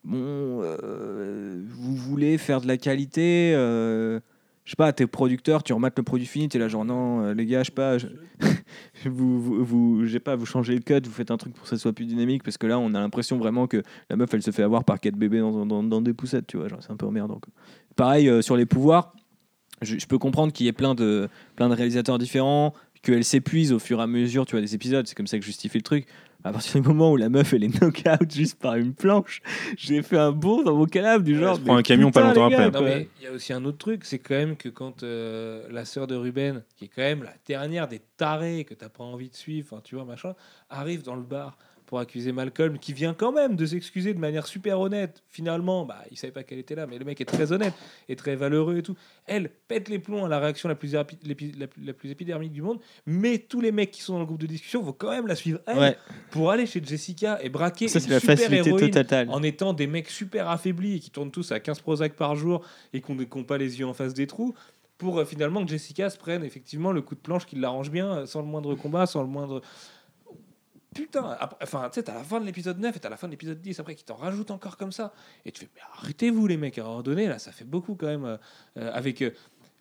[0.06, 4.20] bon, euh, vous voulez faire de la qualité, euh,
[4.64, 7.34] je sais pas, t'es producteur, tu remates le produit fini, t'es là genre, non, euh,
[7.34, 8.06] les gars, je sais pas, je-
[9.04, 11.92] vous, vous, pas, vous changez le cut, vous faites un truc pour que ça soit
[11.92, 14.62] plus dynamique, parce que là, on a l'impression vraiment que la meuf, elle se fait
[14.62, 17.40] avoir par quatre bébés dans, des poussettes, tu vois, genre, c'est un peu emmerdant.
[17.40, 17.52] quoi.
[17.96, 19.14] Pareil, sur les pouvoirs,
[19.82, 23.72] je, je peux comprendre qu'il y ait plein de, plein de réalisateurs différents, qu'elle s'épuise
[23.72, 25.78] au fur et à mesure, tu vois, des épisodes, c'est comme ça que je justifie
[25.78, 26.06] le truc.
[26.46, 29.42] À partir du moment où la meuf elle est knock-out juste par une planche,
[29.76, 31.56] j'ai fait un bond dans mon canapé du genre.
[31.56, 32.70] se prend mais un camion pas longtemps gars, après.
[32.70, 32.98] Non, quoi.
[32.98, 35.84] mais il y a aussi un autre truc, c'est quand même que quand euh, la
[35.84, 39.28] sœur de Ruben, qui est quand même la dernière des tarés que t'as pas envie
[39.28, 40.36] de suivre, tu vois, machin,
[40.70, 44.46] arrive dans le bar pour accuser Malcolm, qui vient quand même de s'excuser de manière
[44.46, 45.22] super honnête.
[45.28, 47.74] Finalement, bah, il savait pas qu'elle était là, mais le mec est très honnête
[48.08, 48.96] et très valeureux et tout.
[49.26, 51.04] Elle pète les plombs à la réaction la plus, la,
[51.82, 54.46] la plus épidermique du monde, mais tous les mecs qui sont dans le groupe de
[54.46, 55.96] discussion vont quand même la suivre elle Ouais,
[56.30, 59.28] pour aller chez Jessica et braquer ça une c'est la super facilité héroïne totale.
[59.30, 62.64] en étant des mecs super affaiblis et qui tournent tous à 15 Prozac par jour
[62.92, 64.54] et qui n'ont pas les yeux en face des trous,
[64.98, 68.18] pour euh, finalement que Jessica se prenne effectivement le coup de planche qui l'arrange bien,
[68.18, 69.62] euh, sans le moindre combat, sans le moindre.
[70.96, 73.32] Putain, enfin, tu sais, t'as la fin de l'épisode 9 et t'as la fin de
[73.32, 75.12] l'épisode 10 après qui t'en rajoute encore comme ça.
[75.44, 78.24] Et tu fais, mais arrêtez-vous les mecs, à un là, ça fait beaucoup quand même.
[78.24, 78.36] euh,
[78.78, 79.30] euh, avec euh,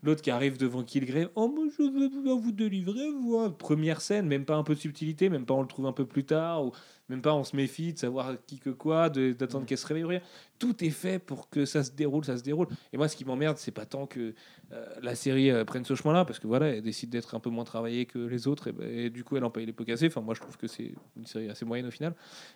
[0.04, 3.50] l'autre qui arrive devant Killgrave, oh, moi je veux bien vous délivrer, vous.
[3.52, 6.06] Première scène, même pas un peu de subtilité, même pas on le trouve un peu
[6.06, 6.72] plus tard, ou
[7.10, 10.04] même pas on se méfie de savoir qui que quoi, d'attendre qu'elle se réveille.
[10.04, 10.22] ou rien.
[10.60, 12.68] Tout est fait pour que ça se déroule, ça se déroule.
[12.94, 14.34] Et moi, ce qui m'emmerde, c'est pas tant que
[14.72, 17.50] euh, la série euh, prenne ce chemin-là, parce que voilà, elle décide d'être un peu
[17.50, 19.84] moins travaillée que les autres, et, ben, et du coup, elle en paye les pots
[19.86, 20.08] cassés.
[20.08, 22.16] Enfin, moi, je trouve que c'est une série assez moyenne au final.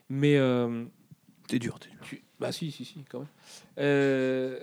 [0.09, 0.37] Mais.
[0.37, 0.85] euh,
[1.47, 1.99] T'es dur, t'es dur.
[2.03, 3.27] tu- Bah, si, si, si, quand même.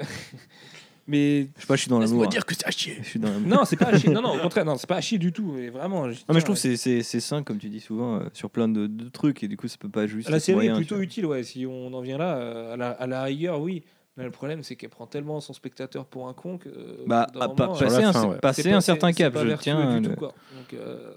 [1.06, 1.48] Mais.
[1.56, 2.30] Je sais pas, je suis dans Laisse-moi l'amour.
[2.32, 2.98] dire que c'est à chier.
[3.02, 3.48] Je suis dans l'amour.
[3.48, 4.10] Non, c'est pas à chier.
[4.10, 5.52] Non, non, au contraire, non, c'est pas à chier du tout.
[5.54, 6.06] Mais vraiment.
[6.06, 8.50] Non, mais je trouve que c'est- c'est c'est sain, comme tu dis souvent, euh, sur
[8.50, 10.28] plein de, de trucs, et du coup, ça peut pas juste.
[10.28, 11.04] La être série moyen, est tu plutôt vois.
[11.04, 11.42] utile, ouais.
[11.44, 13.84] Si on en vient là, euh, à la, à la rigueur, oui.
[14.16, 16.68] Mais le problème, c'est qu'elle prend tellement son spectateur pour un con que.
[16.70, 18.38] euh, au Bah, bout d'un ah, moment, passer la un, fin, ouais.
[18.38, 20.00] passer c'est pas- un certain c'est cap, pas je vertueux tiens.
[20.00, 20.28] du le- tout, quoi.
[20.56, 21.12] Donc, euh,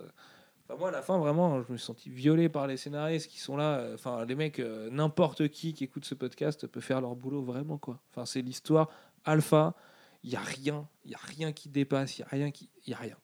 [0.68, 3.40] enfin, moi, à la fin, vraiment, je me suis senti violé par les scénaristes qui
[3.40, 3.78] sont là.
[3.78, 7.42] euh, Enfin, les mecs, euh, n'importe qui qui écoute ce podcast peut faire leur boulot
[7.42, 8.00] vraiment, quoi.
[8.12, 8.90] Enfin, c'est l'histoire
[9.30, 9.76] alpha.
[10.24, 12.70] Il y a rien, il y a rien qui dépasse, il y a rien qui,
[12.86, 13.16] y a rien.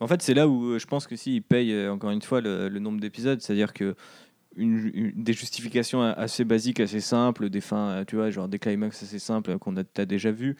[0.00, 2.22] En fait, c'est là où euh, je pense que si ils payent euh, encore une
[2.22, 3.94] fois le, nombre d'épisodes, c'est-à-dire que
[4.56, 9.02] une, des justifications assez basiques, assez simples, des fins, euh, tu vois, genre des climax
[9.02, 10.56] assez simples qu'on a déjà vu.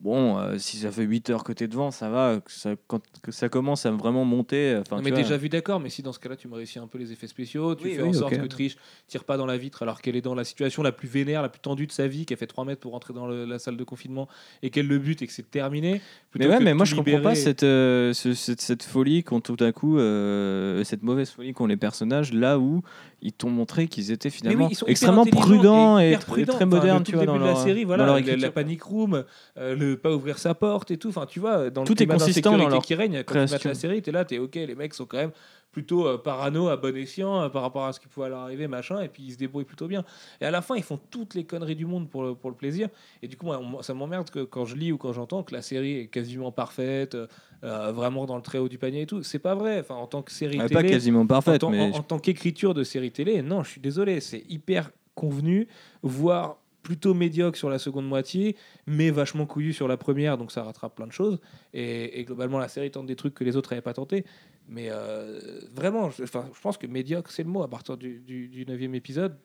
[0.00, 2.38] Bon, euh, si ça fait 8 heures que t'es devant, ça va.
[2.44, 5.48] que ça, quand que ça commence à vraiment monter, euh, enfin, mais vois, déjà vu
[5.48, 7.84] d'accord, mais si dans ce cas-là tu me réussis un peu les effets spéciaux, tu
[7.86, 8.76] Oui, fais oui, en sorte que Trish
[9.08, 11.48] tire pas dans la vitre alors qu'elle est dans la situation la plus vénère, la
[11.48, 13.76] plus tendue de sa vie, qu'elle fait 3 mètres pour rentrer dans le- la salle
[13.76, 14.28] de confinement
[14.62, 16.00] et qu'elle le bute et que c'est terminé.
[16.38, 19.40] Mais ouais, que mais moi je comprends pas cette, euh, ce- cette, cette folie qu'ont
[19.40, 22.82] tout à coup, euh, cette mauvaise folie qu'ont les personnages là où
[23.20, 26.98] ils t'ont montré qu'ils étaient oui, finalement ils sont hyper extrêmement prudents et, très modernes,
[27.00, 28.82] le tu vois, début dans de leur, la série, dans voilà, leur la- la, panic
[28.82, 29.24] room,
[29.56, 31.08] euh, le pas ouvrir sa porte et tout.
[31.08, 33.12] Enfin, tu vois, dans le Tout est climat consistant dans d'insécurité leur qui règne.
[33.12, 33.54] Quand tu création.
[33.54, 35.32] mates la série, t'es là, t'es ok, les mecs sont quand même
[35.70, 38.66] plutôt euh, parano à bon escient euh, par rapport à ce qui pouvait leur arriver,
[38.68, 40.02] machin, et puis ils se débrouillent plutôt bien.
[40.40, 42.56] Et à la fin, ils font toutes les conneries du monde pour le, pour le
[42.56, 42.88] plaisir.
[43.22, 45.54] Et du coup, moi, on- ça m'emmerde que quand je lis ou quand j'entends que
[45.54, 47.16] la série est quasiment parfaite,
[47.64, 49.22] euh, vraiment dans le très haut du panier et tout.
[49.22, 49.80] C'est pas vrai.
[49.80, 52.02] Enfin, en tant que série Ouais, télé, pas quasiment en, parfaite, tant- mais en- en
[52.02, 55.68] tant qu'écriture de série télé, non, je suis désolé, c'est hyper convenu,
[56.02, 58.56] voire plutôt médiocre sur la seconde moitié,
[58.86, 61.38] mais vachement couillu sur la première, donc ça rattrape plein de choses.
[61.74, 64.24] Et, et globalement, la série tente des trucs que les autres n'avaient pas tenté.
[64.68, 67.62] Mais euh, vraiment, je, je pense que médiocre, c'est le mot.
[67.62, 69.36] À partir du, du, du 9 épisode,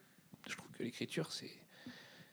[0.50, 1.50] je trouve que l'écriture, c'est,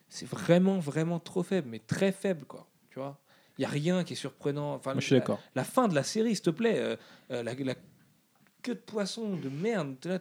[0.08, 2.66] c'est vraiment, vraiment trop faible, mais très faible, quoi.
[2.90, 3.18] Tu vois?
[3.58, 4.74] Il n'y a rien qui est surprenant.
[4.74, 5.38] Enfin, je suis la- d'accord.
[5.54, 6.96] la fin de la série, s'il te plaît, euh,
[7.30, 7.74] euh, la, la
[8.62, 10.18] queue de poisson de merde, là,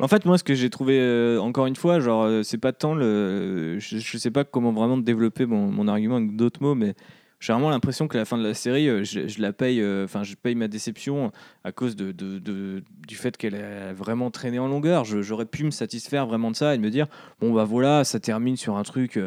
[0.00, 2.72] En fait, moi, ce que j'ai trouvé, euh, encore une fois, genre, euh, c'est pas
[2.72, 3.78] tant le.
[3.78, 6.94] Je, je sais pas comment vraiment développer mon, mon argument avec d'autres mots, mais
[7.40, 10.34] j'ai vraiment l'impression que la fin de la série, euh, je, la paye, enfin, je
[10.34, 11.32] paye ma déception
[11.64, 15.04] à cause de, de- du fait qu'elle a vraiment traîné en longueur.
[15.04, 17.06] J'aurais pu me satisfaire vraiment de ça et de me dire,
[17.40, 19.18] bon, bah voilà, ça termine sur un truc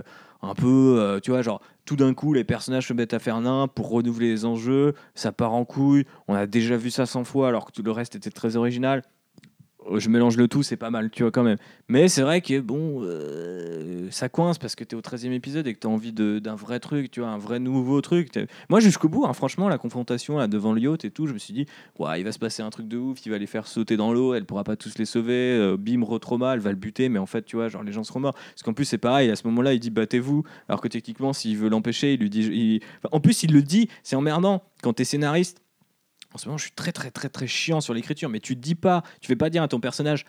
[0.41, 3.41] un peu, euh, tu vois, genre, tout d'un coup, les personnages se mettent à faire
[3.41, 7.23] nain pour renouveler les enjeux, ça part en couille, on a déjà vu ça 100
[7.23, 9.03] fois alors que tout le reste était très original
[9.97, 11.57] je mélange le tout, c'est pas mal, tu vois, quand même.
[11.87, 15.73] Mais c'est vrai que, bon, euh, ça coince parce que t'es au 13e épisode et
[15.73, 18.29] que t'as envie de- d'un vrai truc, tu vois, un vrai nouveau truc.
[18.69, 21.37] Moi, jusqu'au bout, hein, franchement, la confrontation là, devant le yacht et tout, je me
[21.37, 21.65] suis dit,
[21.99, 24.13] ouais, il va se passer un truc de ouf, il va les faire sauter dans
[24.13, 27.19] l'eau, elle pourra pas tous les sauver, euh, bim, retrauma, elle va le buter, mais
[27.19, 28.33] en fait, tu vois, genre, les gens seront morts.
[28.33, 31.57] Parce qu'en plus, c'est pareil, à ce moment-là, il dit, battez-vous, alors que techniquement, s'il
[31.57, 32.81] veut l'empêcher, il lui dit.
[33.11, 35.61] en plus, il le dit, c'est emmerdant quand t'es scénariste.
[36.33, 38.75] En ce moment, je suis très, très, très, très chiant sur l'écriture, mais tu dis
[38.75, 40.25] pas, tu fais pas dire à ton personnage,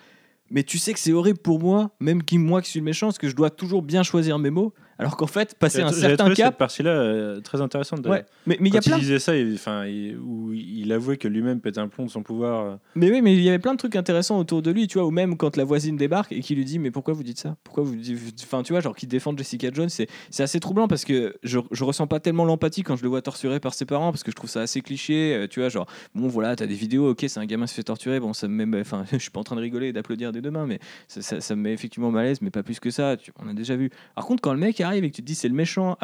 [0.50, 3.18] mais tu sais que c'est horrible pour moi, même qui moi qui suis méchant, parce
[3.18, 4.72] que je dois toujours bien choisir mes mots.
[4.98, 6.46] Alors qu'en fait, passer un certain trouvé cap.
[6.52, 8.00] cette partie-là euh, très intéressante.
[8.02, 8.20] d'ailleurs.
[8.20, 8.96] Ouais, mais il y a plein.
[8.96, 12.64] il disait ça, il, où il avouait que lui-même pète un plomb de son pouvoir.
[12.64, 12.76] euh.
[12.94, 15.06] Mais oui, mais il y avait plein de trucs intéressants autour de lui, tu vois,
[15.06, 17.56] ou même quand la voisine débarque et qui lui dit mais pourquoi vous dites ça?
[17.64, 20.08] Pourquoi vous dites enfin tu vois genre qui défend Jessica Jones, c'est
[20.42, 23.60] assez troublant parce que je, je ressens pas tellement l'empathie quand je le vois torturé
[23.60, 26.28] par ses parents parce que je trouve ça assez cliché, euh, tu vois, genre bon
[26.28, 28.64] voilà, t'as des vidéos, OK, c'est un gamin qui se fait torturer, bon ça me
[28.64, 30.78] met enfin je suis pas en train de rigoler et d'applaudir des deux mains mais
[31.08, 33.32] ça, ça- ça me met effectivement mal à l'aise mais pas plus que ça, tu-
[33.44, 33.90] on a déjà vu.
[34.14, 35.96] Par contre quand le mec arrive et que tu te dis c'est le méchant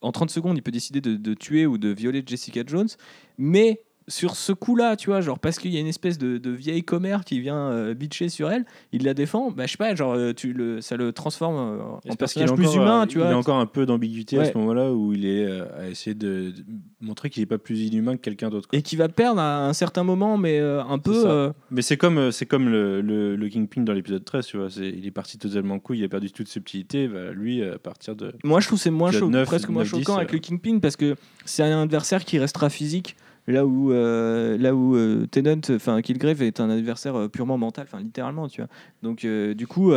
[0.00, 2.88] en 30 secondes, il peut décider de, de tuer ou de violer Jessica Jones,
[3.36, 6.50] mais sur ce coup-là, tu vois, genre parce qu'il y a une espèce de, de
[6.50, 9.94] vieille commère qui vient euh, bitcher sur elle, il la défend, bah je sais pas,
[9.94, 13.06] genre euh, tu le, ça le transforme euh, en personnage est plus encore, humain, euh,
[13.06, 13.30] tu Il vois.
[13.30, 16.50] a encore un peu d'ambiguïté à ce moment-là où il est euh, à essayer de,
[16.50, 16.64] de
[17.00, 18.68] montrer qu'il n'est pas plus inhumain que quelqu'un d'autre.
[18.72, 21.52] Et qui va perdre à un certain moment, mais un peu.
[21.70, 24.68] Mais c'est comme, c'est comme le, le, le Kingpin dans l'épisode 13, tu vois.
[24.78, 27.08] Il est parti totalement couille, il a perdu toute subtilité.
[27.08, 28.32] Bah, lui, à partir de.
[28.44, 30.32] Moi, je trouve que c'est moins Épisode choquant, 9, presque moins 9, 10, choquant avec
[30.32, 33.16] le Kingpin parce que c'est un adversaire qui restera physique.
[33.48, 37.86] Là où, euh, là où euh, Tennant, enfin Killgrave est un adversaire euh, purement mental,
[37.88, 38.68] enfin littéralement, tu vois.
[39.02, 39.92] Donc euh, du coup,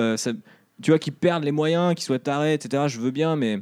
[0.82, 2.86] tu vois, qu'ils perdent les moyens, qu'ils soient tarés, etc.
[2.88, 3.60] Je veux bien, mais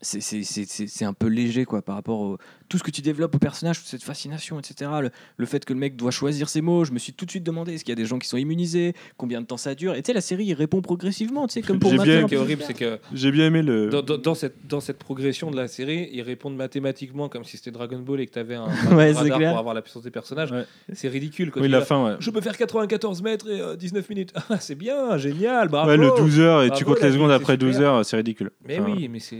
[0.00, 2.38] c'est un peu léger quoi par rapport au
[2.72, 4.90] tout ce que tu développes au personnage, toute cette fascination, etc.
[5.02, 7.30] Le, le fait que le mec doit choisir ses mots, je me suis tout de
[7.30, 9.74] suite demandé est-ce qu'il y a des gens qui sont immunisés, combien de temps ça
[9.74, 9.94] dure.
[9.94, 12.22] Et tu sais, la série il répond progressivement, tu sais, comme pour J'ai bien un
[12.22, 13.90] Ce qui est peu- horrible, c'est que J'ai bien aimé le.
[13.90, 17.58] dans, dans- dans cette, dans cette progression de la série, ils répondent mathématiquement comme si
[17.58, 18.66] c'était Dragon Ball et que tu avais un, un
[18.96, 19.50] Ouais, c'est radar clair.
[19.50, 20.50] pour avoir la puissance des personnages.
[20.50, 20.64] Ouais.
[20.94, 21.50] C'est ridicule.
[21.50, 22.16] Quand oui, la fin, ouais.
[22.20, 24.32] Je peux faire 94 mètres et euh, 19 minutes.
[24.48, 25.90] Ah, c'est bien, génial, bravo.
[25.90, 27.68] Ouais, le 12 heures et tu comptes les secondes après super.
[27.68, 28.50] 12 heures, c'est ridicule.
[28.66, 29.36] Mais Enfin, oui, mais c'est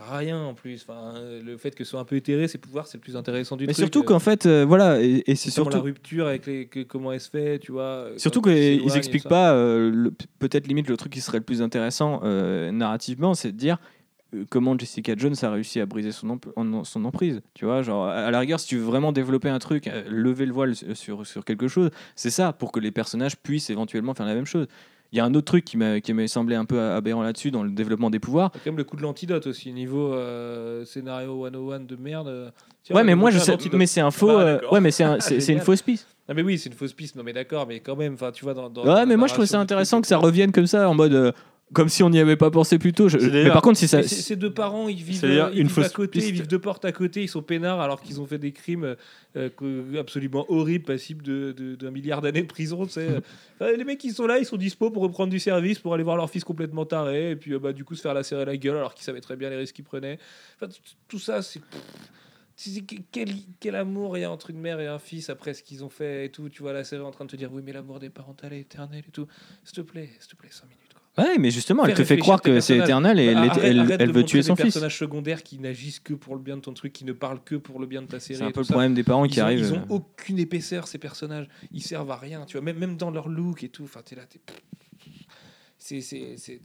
[0.00, 0.84] rien en plus.
[0.88, 3.16] Enfin, euh, le fait que ce soit un peu éthéré, ses pouvoirs, c'est le plus
[3.16, 3.84] intéressant du Mais truc.
[3.84, 5.70] surtout Euh, qu'en fait, euh, voilà, et, et c'est surtout.
[5.70, 8.08] la rupture avec les, que- comment elle se fait, tu vois.
[8.16, 9.28] Surtout qu'ils s'éloigne et expliquent ça.
[9.28, 13.56] pas, euh, peut-être limite le truc qui serait le plus intéressant euh, narrativement, c'est de
[13.56, 13.78] dire
[14.50, 16.40] comment Jessica Jones a réussi à briser son,
[16.82, 17.40] son emprise.
[17.54, 20.52] Tu vois, genre, à la rigueur, si tu veux vraiment développer un truc, lever le
[20.52, 24.34] voile sur, sur quelque chose, c'est ça, pour que les personnages puissent éventuellement faire la
[24.34, 24.66] même chose.
[25.14, 27.70] Il y a un autre truc qui m'a semblé un peu aberrant là-dessus, dans le
[27.70, 28.50] développement des pouvoirs.
[28.52, 31.94] Il y a quand même le coup de l'antidote aussi, niveau euh, scénario 101 de
[31.94, 32.26] merde.
[32.26, 32.50] euh,
[32.82, 34.26] tiens, Ouais, mais moi, je sais, mais c'est un faux.
[34.26, 36.08] Bah, euh, ouais, mais c'est un- c'est c'est une fausse piste.
[36.28, 38.44] Ah, mais oui, c'est une fausse piste, non, mais d'accord, mais quand même, enfin, tu
[38.44, 38.68] vois, dans.
[38.68, 41.12] dans Ouais, mais moi, je trouvais ça intéressant que ça revienne comme ça, en mode.
[41.14, 41.30] euh,
[41.74, 43.08] comme si on n'y avait pas pensé plus tôt.
[43.08, 44.02] Je- Mais par contre, si ça.
[44.02, 46.28] Ces deux parents, ils vivent, euh, ils une vivent à côté, piste.
[46.28, 48.96] ils vivent deux portes à côté, ils sont peinards alors qu'ils ont fait des crimes
[49.36, 49.48] euh,
[49.98, 52.80] absolument horribles, passibles de- de- d'un milliard d'années de prison.
[53.60, 56.02] Enfin, les mecs, ils sont là, ils sont dispo pour reprendre du service, pour aller
[56.04, 58.56] voir leur fils complètement taré, et puis euh, bah, du coup se faire lacérer la
[58.56, 60.18] gueule alors qu'ils savaient très bien les risques qu'ils prenaient.
[60.60, 60.72] Enfin,
[61.08, 61.60] tout ça, c'est.
[62.56, 65.54] c'est- que- Quel, quel amour il y a entre une mère et un fils après
[65.54, 66.48] ce qu'ils ont fait et tout.
[66.48, 68.52] Tu vois la série en train de te dire oui, mais l'amour des parents elle
[68.52, 69.26] est éternel et tout.
[69.64, 70.80] S'il te plaît, s'il te plaît, 5 minutes.
[71.16, 74.24] Ouais, mais justement, elle te fait croire que c'est éternel et elle, Arrête- elle- veut
[74.24, 74.64] tuer son fils.
[74.64, 77.54] personnages secondaires qui n'agissent que pour le bien de ton truc, qui ne parlent que
[77.54, 78.38] pour le bien de ta série.
[78.40, 78.72] C'est un peu le ça.
[78.72, 79.60] problème des parents qui ont, arrivent.
[79.60, 81.46] Ils ont aucune épaisseur ces personnages.
[81.72, 82.44] Ils servent à rien.
[82.46, 83.84] Tu vois, même même dans leur look et tout.
[83.84, 84.40] Enfin, t'es là, t'es.
[85.78, 86.60] C'est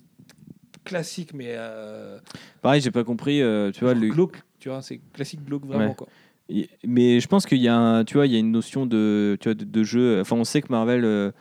[0.84, 2.18] classique, mais euh,
[2.62, 4.38] Pareil, j'ai pas compris, euh, tu vois, le- glauque.
[4.60, 5.96] Tu vois, c'est classique glauque vraiment Ouais.
[5.96, 6.08] quoi.
[6.50, 8.86] y- mais je pense qu'il y a, un- tu vois, il y a une notion
[8.88, 10.20] de, tu vois, de, de jeu.
[10.22, 11.32] Enfin, on sait que Marvel euh,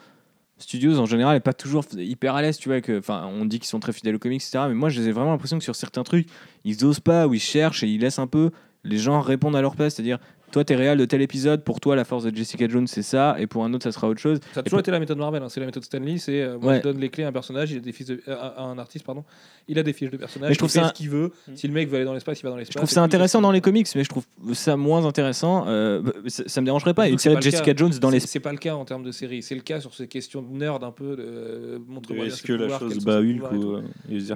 [0.58, 2.78] Studios en général est pas toujours hyper à l'aise, tu vois.
[2.98, 4.64] Enfin, on dit qu'ils sont très fidèles aux comics, etc.
[4.68, 6.28] Mais moi, j'ai vraiment l'impression que sur certains trucs,
[6.64, 8.50] ils osent pas ou ils cherchent et ils laissent un peu
[8.84, 10.18] les gens répondre à leur place, c'est-à-dire.
[10.50, 13.36] Toi, t'es réel de tel épisode, pour toi, la force de Jessica Jones, c'est ça,
[13.38, 14.40] et pour un autre, ça sera autre chose.
[14.54, 15.42] Ça a toujours été la méthode Marvel.
[15.42, 15.48] hein.
[15.50, 16.16] C'est la méthode Stanley.
[16.18, 16.78] C'est euh, moi, Ouais.
[16.78, 17.70] je donne les clés à un personnage.
[17.70, 19.24] Il a des fiches de, à, à un artiste, pardon.
[19.68, 20.48] Il a des fiches de personnage.
[20.48, 21.32] Mais je trouve il fait ça- ce qu'il veut.
[21.54, 22.72] Si le mec veut aller dans l'espace, il va dans l'espace.
[22.74, 24.24] Je trouve ça intéressant dans les comics, mais je trouve
[24.54, 25.66] ça moins intéressant.
[25.68, 27.08] euh, ça, ça me dérangerait pas.
[27.08, 27.76] Une série pas de Jessica cas.
[27.76, 29.42] Jones dans les C'est- pas le cas en termes de série.
[29.42, 31.14] C'est le cas sur ces questions de nerd un peu.
[31.16, 33.72] De, euh, montre-moi bien Est-ce que la chose bat Hulk ou.
[33.74, 33.82] euh.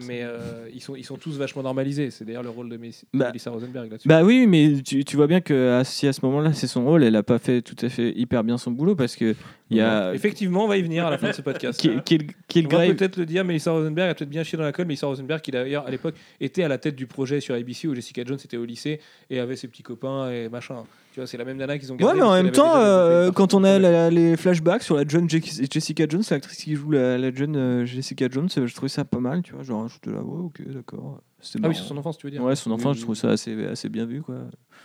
[0.06, 2.10] Mais euh, ils, sont, ils sont tous vachement normalisés.
[2.10, 4.08] C'est d'ailleurs le rôle de Mélissa Bah- Melissa Rosenberg là-dessus.
[4.08, 5.54] Bah oui, mais tu, tu vois bien que
[6.02, 8.42] si à ce moment-là c'est son rôle, elle a pas fait tout à fait hyper
[8.42, 9.36] bien son boulot parce que
[9.70, 11.80] il y a Effectivement, on va y venir à la fin de ce podcast.
[11.80, 12.02] Kill,
[12.48, 14.86] Kill- On va peut-être le dire, Melissa Rosenberg a peut-être bien chié dans la colle.
[14.86, 17.94] Melissa Rosenberg, qui d'ailleurs à l'époque était à la tête du projet sur ABC où
[17.94, 19.00] Jessica Jones était au lycée
[19.30, 20.82] et avait ses petits copains et machin.
[21.14, 22.18] Tu vois, c'est la même nana qu'ils ont Ouais, gardée.
[22.18, 26.04] mais en même temps, euh, quand on a la- les flashbacks sur la jeune Jessica
[26.08, 29.20] Jones, l'actrice qui joue la, la jeune euh, Jessica Jones, euh, je trouvais ça pas
[29.20, 29.62] mal, tu vois.
[29.62, 31.20] Genre, je te la vois, ok, d'accord.
[31.62, 33.30] Ah oui, sur son enfance, tu veux dire Ouais, son Oui, oui, je trouve ça
[33.30, 34.36] assez, assez bien vu, quoi.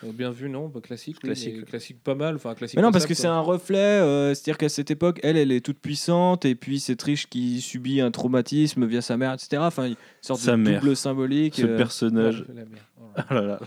[0.04, 2.36] Euh, Bien vu, non bah, Classique, Classique, classique pas mal.
[2.36, 5.38] Enfin, classique Mais non, parce que c'est un reflet, euh, c'est-à-dire qu'à cette époque, elle,
[5.38, 9.34] elle est toute puissante, et puis c'est Trish qui subit un traumatisme via sa mère,
[9.34, 9.58] etc.
[9.62, 10.82] Enfin, une sorte Sa de mère.
[10.82, 11.56] double symbolique.
[11.56, 12.46] Ce euh, personnage.
[12.48, 12.64] Oh, la.
[13.00, 13.60] Oh là Ah là là.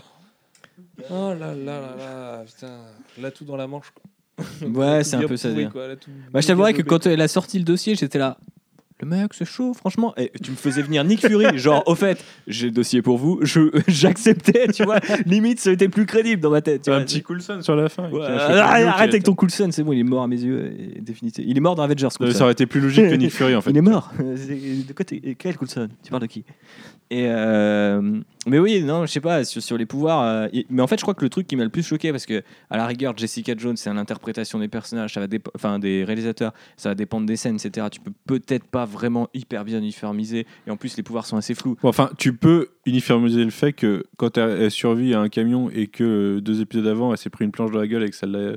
[1.09, 2.77] Oh là là là là, putain,
[3.19, 3.91] là tout dans la manche.
[3.91, 4.03] quoi.
[4.69, 5.49] Ouais, c'est un peu ça.
[5.49, 8.19] pourri, quoi, là, tout- Bah, je t'avouerais que quand elle a sorti le dossier, j'étais
[8.19, 8.37] là.
[9.01, 10.13] Le mec, c'est chaud, franchement.
[10.17, 13.39] Et tu me faisais venir Nick Fury, genre, au fait, j'ai le dossier pour vous,
[13.41, 14.99] je j'acceptais, tu vois.
[15.25, 16.83] Limite, ça a été plus crédible dans ma tête.
[16.83, 17.05] Tu un vois.
[17.05, 18.09] petit Coulson sur la fin.
[18.09, 20.73] Ouais, arrête avec ton Coulson, c'est bon, il est mort à mes yeux.
[20.97, 21.49] Et définitivement.
[21.49, 22.37] Il est mort dans Avengers, Coulson.
[22.37, 23.71] Ça aurait été plus logique que Nick Fury en fait.
[23.71, 24.11] Il est mort.
[24.19, 25.05] De quoi
[25.37, 25.89] Quel Coulson?
[26.03, 26.43] Tu parles de qui?
[27.09, 30.23] Et euh, mais oui, non, je sais pas sur, sur les pouvoirs.
[30.23, 32.11] euh, et- mais en fait, je crois que le truc qui m'a le plus choqué,
[32.11, 36.05] parce que à la rigueur, Jessica Jones, c'est l'interprétation des personnages, ça va enfin des
[36.05, 37.87] réalisateurs, ça va dépendre des scènes, etc.
[37.91, 40.45] Tu peux peut-être pas vraiment hyper bien uniformiser.
[40.67, 41.77] Et en plus, les pouvoirs sont assez flous.
[41.81, 45.69] Bon, enfin, tu peux uniformiser le fait que quand elle, elle survit à un camion
[45.71, 46.03] et que
[46.37, 48.27] euh, deux épisodes avant, elle s'est pris une planche dans la gueule et que ça
[48.27, 48.53] l'a.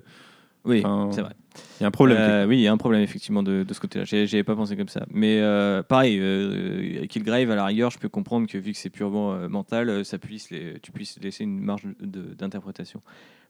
[0.66, 1.34] Oui, Enfin, c'est vrai.
[1.78, 2.16] Il y a un problème.
[2.18, 4.04] Euh, oui, il y a un problème effectivement de, de ce côté-là.
[4.06, 5.04] J'y j'y avais pas pensé comme ça.
[5.10, 8.90] Mais euh, pareil, euh, Killgrave, à la rigueur, je peux comprendre que vu que c'est
[8.90, 13.02] purement mental, ça puisse les- tu puisses laisser une marge d'interprétation.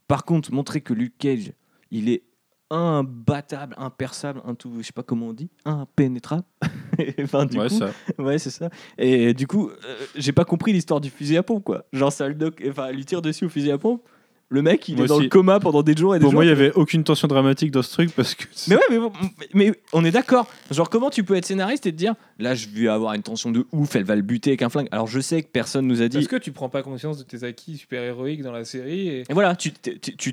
[0.09, 1.53] Par contre, montrer que Luke Cage,
[1.91, 2.25] il est
[2.75, 6.45] imbattable, imperçable, un tout, je sais pas comment on dit, impénétrable.
[7.23, 7.91] enfin, du ouais, coup, ça.
[8.19, 8.69] ouais, c'est ça.
[8.99, 11.85] Et du coup, euh, j'ai pas compris l'histoire du fusil à pompe, quoi.
[11.93, 14.03] Genre, ça le doc, enfin, lui tire dessus au fusil à pompe.
[14.51, 15.25] Le mec, il Moi est dans aussi.
[15.25, 16.39] le coma pendant des jours et des Pour jours.
[16.39, 18.45] moi, il y avait aucune tension dramatique dans ce truc parce que.
[18.69, 20.47] Mais ouais, mais, bon, mais, mais on est d'accord.
[20.71, 23.51] Genre, comment tu peux être scénariste et te dire, là, je vais avoir une tension
[23.51, 24.87] de ouf, elle va le buter avec un flingue.
[24.93, 26.19] Alors, je sais que personne nous a dit.
[26.19, 29.21] Est-ce que tu prends pas conscience de tes acquis super-héroïques dans la série et...
[29.21, 29.73] Et voilà, tu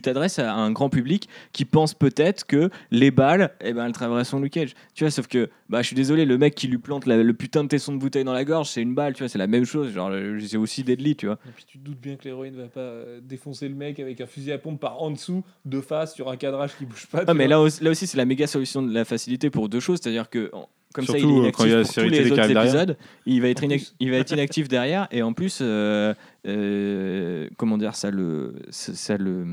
[0.02, 4.30] t'adresses à un grand public qui pense peut-être que les balles, eh ben, elles traversent
[4.30, 4.74] son Luke Cage.
[4.94, 7.34] Tu vois, sauf que, bah, je suis désolé, le mec qui lui plante la- le
[7.34, 9.48] putain de tesson de bouteille dans la gorge, c'est une balle, tu vois, c'est la
[9.48, 9.92] même chose.
[9.94, 10.12] Genre,
[10.46, 11.40] c'est aussi deadly, tu vois.
[11.48, 14.22] Et puis tu te doutes bien que l'héroïne va pas euh, défoncer le mec avec
[14.22, 17.24] un fusil à pompe par en dessous, de face, sur un cadrage qui bouge pas.
[17.28, 19.80] Ah, mais là aussi, là aussi, c'est la méga solution de la facilité pour deux
[19.80, 20.52] choses, c'est-à-dire que
[20.94, 22.52] comme ça, il est euh, quand il y a la inactif pour tous les autres
[22.52, 22.98] épisodes.
[23.26, 23.96] Il va être, En inac- plus.
[24.00, 26.14] il va être inactif derrière, et en plus, euh,
[26.48, 29.46] euh, comment dire, ça le, ça, ça le,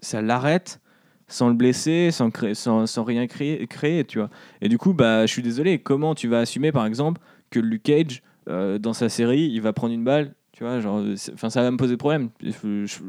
[0.00, 0.80] ça l'arrête
[1.26, 4.28] sans le blesser, sans, créer, sans, sans rien créer, créer, tu vois.
[4.60, 5.78] Et du coup, bah, je suis désolé.
[5.78, 9.72] Comment tu vas assumer, par exemple, que Luke Cage, euh, dans sa série, il va
[9.72, 11.02] prendre une balle, tu vois, genre,
[11.32, 12.30] enfin, ça va me poser problème.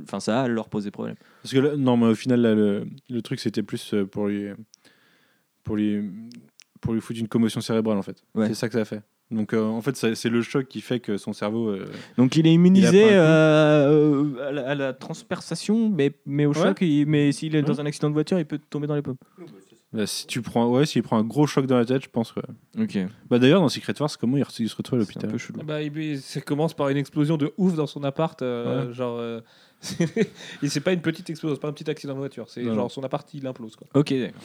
[0.04, 1.16] Enfin, ça va leur poser problème.
[1.44, 4.28] Parce que là, non, mais au final, là, le, le truc, c'était plus euh, pour
[4.28, 4.48] lui,
[5.64, 6.10] pour lui,
[6.82, 8.24] pour lui foutre une commotion cérébrale, en fait.
[8.34, 8.48] Ouais.
[8.48, 9.02] C'est ça que ça a fait.
[9.32, 11.70] Donc, euh, en fait, c'est le choc qui fait que son cerveau.
[11.70, 11.88] euh,
[12.18, 16.56] Donc il est immunisé euh, à, la, à la transperçation, mais, mais au Ouais.
[16.64, 19.02] choc, il- mais s'il est dans un accident de voiture, il peut tomber dans les
[19.02, 19.18] pommes.
[19.96, 22.32] Bah, si tu prends, ouais, s'il prend un gros choc dans la tête, je pense
[22.32, 22.40] que.
[22.80, 22.98] Ok.
[23.30, 25.32] Bah, d'ailleurs, dans Secret Wars, comment il, re- il se retrouve à C'est un l'hôpital
[25.32, 25.60] peu chelou.
[25.62, 28.42] Ah Bah, il, ça commence par une explosion de ouf dans son appart.
[28.42, 28.94] euh, Ouais.
[28.94, 29.42] Genre, euh,
[30.64, 32.46] et c'est pas une petite explosion, c'est pas un petit accident de voiture.
[32.50, 33.88] C'est Non, genre son appart il implose quoi.
[33.94, 34.42] Ok, d'accord.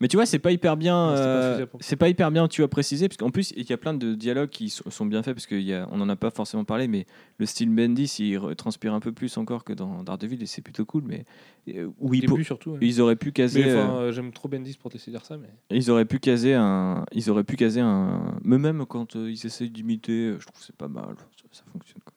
[0.00, 1.10] Mais tu vois, c'est pas hyper bien.
[1.10, 3.94] Euh, c'est pas hyper bien, tu as précisé, parce qu'en plus, il y a plein
[3.94, 7.06] de dialogues qui sont, sont bien faits, parce qu'on en a pas forcément parlé, mais
[7.38, 10.62] le style Bendis, il re- transpire un peu plus encore que dans Daredevil, et c'est
[10.62, 11.04] plutôt cool.
[11.06, 11.24] Mais
[11.68, 12.72] euh, où début surtout.
[12.72, 12.78] ouais.
[12.82, 13.64] ils auraient pu caser.
[13.64, 15.48] Euh, j'aime trop Bendis pour dire ça, mais.
[15.70, 17.04] Ils auraient pu caser un.
[17.12, 18.36] Ils auraient pu caser un.
[18.42, 21.14] Mais même quand euh, ils essayent d'imiter, je trouve que c'est pas mal.
[21.36, 22.14] Ça, ça fonctionne quoi.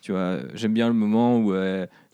[0.00, 1.52] Tu vois, j'aime bien le moment où.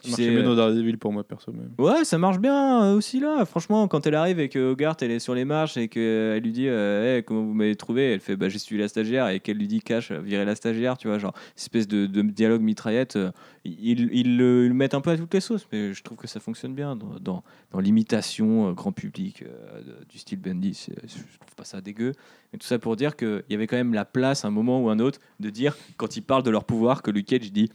[0.05, 1.53] Euh, tu Ça marchait bien dans Daredevil pour moi, perso.
[1.53, 1.71] Même.
[1.79, 3.45] Ouais, ça marche bien euh, aussi là.
[3.45, 6.53] Franchement, quand elle arrive et que Hogarth elle est sur les marches et qu'elle lui
[6.53, 9.41] dit euh, Hey, comment vous m'avez trouvé, elle fait bah j'ai suivi la stagiaire et
[9.41, 13.17] qu'elle lui dit cache virer la stagiaire, tu vois, genre espèce de, de dialogue mitraillette.
[13.17, 13.31] euh,
[13.65, 16.19] ils, ils le, ils le mettent un peu à toutes les sauces, mais je trouve
[16.19, 20.87] que ça fonctionne bien dans, dans, dans l'imitation euh, grand public euh, du style Bendy.
[20.89, 22.13] Je trouve pas ça dégueu.
[22.53, 24.91] Mais tout ça pour dire qu'il y avait quand même la place, un moment ou
[24.91, 27.71] un autre, de dire quand ils parlent de leur pouvoir que Luke Cage dit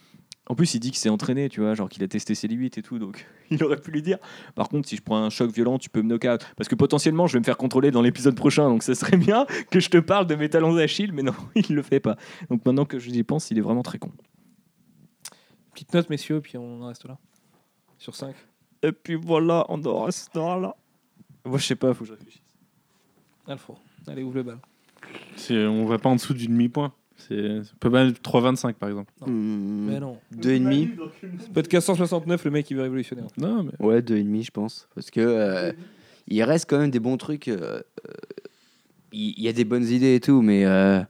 [0.50, 2.78] en plus, il dit qu'il s'est entraîné, tu vois, genre qu'il a testé ses limites
[2.78, 4.18] et tout, donc il aurait pu lui dire.
[4.56, 6.46] Par contre, si je prends un choc violent, tu peux me knock-out.
[6.56, 9.46] Parce que potentiellement, je vais me faire contrôler dans l'épisode prochain, donc ça serait bien
[9.72, 12.18] que je te parle de mes talons d'Achille, mais non, il le fait pas.
[12.50, 14.12] Donc maintenant que j'y pense, il est vraiment très con.
[15.74, 17.18] Petite note, messieurs, puis on en reste là.
[17.98, 18.36] Sur 5.
[18.84, 20.76] Et puis voilà, on en restera là.
[21.46, 22.42] Moi, je sais pas, faut que je réfléchisse.
[23.48, 23.78] Alfro.
[24.08, 24.60] Allez, ouvre le bal.
[25.50, 26.94] On va pas en dessous du demi-point.
[27.18, 29.12] C'est pas être 3,25 par exemple.
[29.22, 29.28] Non.
[29.28, 30.18] Hmm, Mais non.
[30.32, 30.90] Deux et demi.
[31.54, 33.24] Podcast 169, le mec il va révolutionner.
[33.38, 33.72] Non, mais.
[33.86, 34.88] Ouais, deux et demi, je pense.
[34.96, 35.72] Parce que euh,
[36.28, 37.48] il reste quand même des bons trucs.
[37.48, 38.12] euh, euh,
[39.12, 41.02] Il y, a des bonnes idées et tout, mais euh,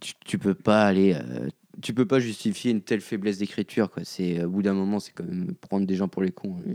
[0.00, 1.14] tu, tu peux pas aller.
[1.14, 1.48] euh,
[1.82, 3.90] tu peux pas justifier une telle faiblesse d'écriture.
[3.90, 4.02] quoi.
[4.04, 6.56] C'est au bout d'un moment, c'est quand même prendre des gens pour les cons.
[6.66, 6.74] Et-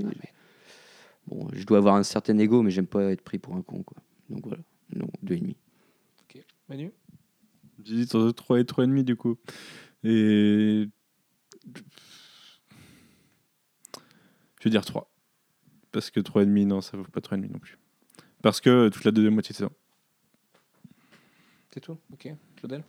[1.28, 3.84] Bon, je dois avoir un certain ego, mais j'aime pas être pris pour un con.
[3.84, 3.98] Quoi.
[4.32, 4.64] Donc voilà,
[4.95, 5.56] non, deux et
[7.80, 9.38] Manu J'hésite entre 3 et 3,5 du coup.
[10.03, 10.88] Et.
[14.60, 15.10] Je vais dire 3.
[15.91, 17.77] Parce que 3,5, non, ça vaut pas 3,5 non plus.
[18.41, 19.72] Parce que toute la deuxième moitié de saison.
[21.73, 22.30] C'est tout Ok.
[22.57, 22.84] Claudel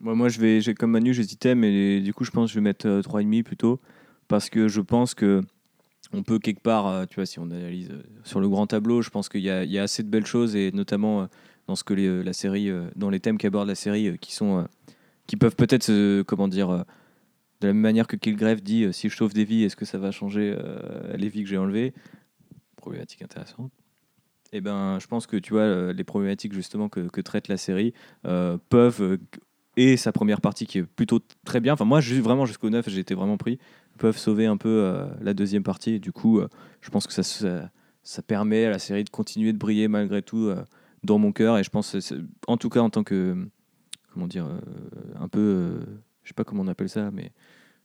[0.00, 2.58] Moi, moi je vais, j'ai- comme Manu, j'hésitais, mais du coup, je pense que je
[2.58, 3.80] vais mettre euh, 3,5 plutôt.
[4.28, 5.42] Parce que je pense que
[6.12, 9.02] on peut quelque part, euh, tu vois, si on analyse euh, sur le grand tableau,
[9.02, 11.26] je pense qu'il y, a- il y a assez de belles choses et notamment euh,
[11.66, 14.16] dans ce que les, euh, la série, euh, dans les thèmes qu'aborde la série, euh,
[14.16, 14.66] qui sont,
[15.26, 19.16] qui peuvent peut-être, se- comment dire, de la même manière que Killgrave dit, si je
[19.16, 20.56] sauve des vies, est-ce que ça va changer
[21.14, 21.94] les vies que j'ai enlevées?
[22.76, 23.72] Problématique intéressante.
[24.52, 27.94] Et ben, je pense que tu vois les problématiques justement que, traite la série
[28.68, 29.18] peuvent
[29.76, 31.72] et sa première partie qui est plutôt très bien.
[31.72, 33.58] Enfin moi, vraiment jusqu'au 9, j'ai été vraiment pris
[33.96, 35.94] peuvent sauver un peu la deuxième partie.
[35.94, 36.42] Et du coup,
[36.82, 37.22] je pense que ça,
[38.02, 40.54] ça, permet à la série de continuer de briller malgré tout
[41.04, 41.58] dans mon cœur.
[41.58, 41.96] Et je pense,
[42.46, 43.36] en tout cas, en tant que,
[44.12, 44.58] comment dire, euh,
[45.20, 45.80] un peu, euh,
[46.22, 47.32] je sais pas comment on appelle ça, mais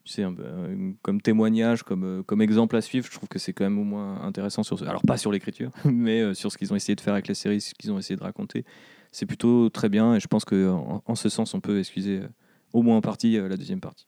[0.04, 3.64] tu sais, euh, comme témoignage, comme, comme exemple à suivre, je trouve que c'est quand
[3.64, 6.76] même au moins intéressant sur ce, alors pas sur l'écriture, mais sur ce qu'ils ont
[6.76, 8.64] essayé de faire avec la série, ce qu'ils ont essayé de raconter.
[9.12, 10.14] C'est plutôt très bien.
[10.14, 12.22] Et je pense que en, ce sens, on peut excuser
[12.72, 14.06] au moins en partie la deuxième partie.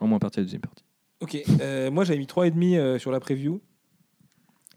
[0.00, 0.84] Au moins en partie la deuxième partie.
[1.20, 1.42] Ok,
[1.90, 3.60] moi j'avais mis 3,5 euh, sur la preview,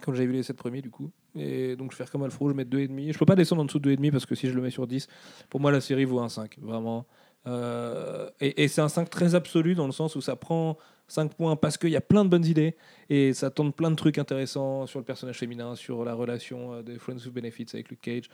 [0.01, 1.11] quand j'avais vu les 7 premiers du coup.
[1.35, 3.13] Et donc je vais faire comme Alfro, je vais mettre 2,5.
[3.13, 4.87] Je peux pas descendre en dessous de 2,5 parce que si je le mets sur
[4.87, 5.07] 10,
[5.49, 7.05] pour moi la série vaut un 5, vraiment.
[7.47, 10.77] Euh, et c'est un 5 très absolu dans le sens où ça prend
[11.07, 12.75] 5 points parce qu'il y a plein de bonnes idées
[13.09, 16.81] et ça tente plein de trucs intéressants sur le personnage féminin, sur la relation euh,
[16.81, 18.29] des Friends with Benefits avec Luke Cage,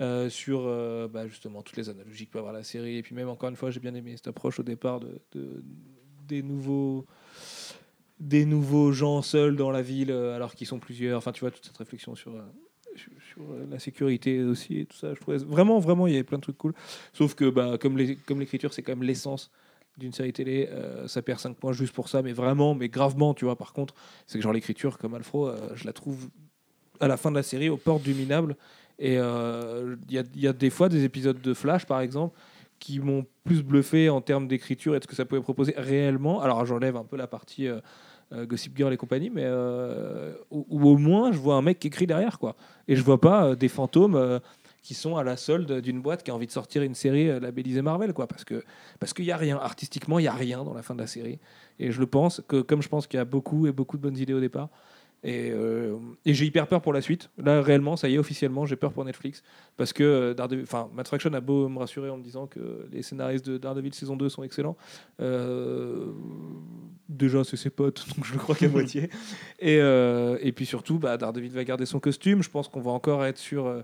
[0.00, 0.62] euh, sur
[1.08, 2.96] bah, justement toutes les analogies que peut avoir la série.
[2.96, 5.20] Et puis même encore une fois, j'ai bien aimé cette approche au départ de-
[6.26, 7.06] des nouveaux
[8.20, 11.18] des nouveaux gens seuls dans la ville euh, alors qu'ils sont plusieurs.
[11.18, 12.42] Enfin, tu vois, toute cette réflexion sur, euh,
[13.40, 15.14] euh, la sécurité aussi et tout ça.
[15.14, 16.74] Je trouvais vraiment, vraiment, il y avait plein de trucs cool.
[17.12, 19.50] Sauf que, bah, comme l'écriture, c'est quand même l'essence
[19.96, 20.68] d'une série télé,
[21.08, 23.56] ça perd 5 points juste pour ça, mais vraiment, mais gravement, tu vois.
[23.56, 23.94] Par contre,
[24.28, 26.28] c'est que genre l'écriture, comme Alfro, je la trouve
[27.00, 28.56] à la fin de la série aux portes du minable.
[29.00, 32.38] Et il y, a, y a des fois des épisodes de Flash, par exemple,
[32.78, 36.40] qui m'ont plus bluffé en termes d'écriture et de ce que ça pouvait proposer réellement.
[36.42, 37.68] Alors j'enlève un peu la partie
[38.32, 42.06] Gossip Girl et compagnie, mais euh, ou, au moins je vois un mec qui écrit
[42.06, 42.56] derrière, quoi.
[42.86, 44.38] Et je vois pas euh, des fantômes euh,
[44.82, 47.40] qui sont à la solde d'une boîte qui a envie de sortir une série euh,
[47.40, 48.26] labellisée Marvel, quoi.
[48.26, 48.64] Parce que
[48.98, 51.06] parce qu'il y a rien artistiquement, il y a rien dans la fin de la
[51.06, 51.38] série.
[51.78, 54.02] Et je le pense que comme je pense qu'il y a beaucoup et beaucoup de
[54.02, 54.68] bonnes idées au départ.
[55.24, 57.30] Et, euh, et j'ai hyper peur pour la suite.
[57.38, 59.42] Là, réellement, ça y est, officiellement, j'ai peur pour Netflix.
[59.76, 60.64] Parce que euh, Daredevil,
[60.94, 64.16] Matt Fraction a beau me rassurer en me disant que les scénaristes de Daredevil saison
[64.16, 64.76] 2 sont excellents.
[65.20, 66.12] Euh,
[67.08, 69.10] déjà, c'est ses potes, donc je le crois qu'à moitié.
[69.58, 72.42] Et, euh, et puis surtout, bah, Daredevil va garder son costume.
[72.42, 73.82] Je pense qu'on va encore être sur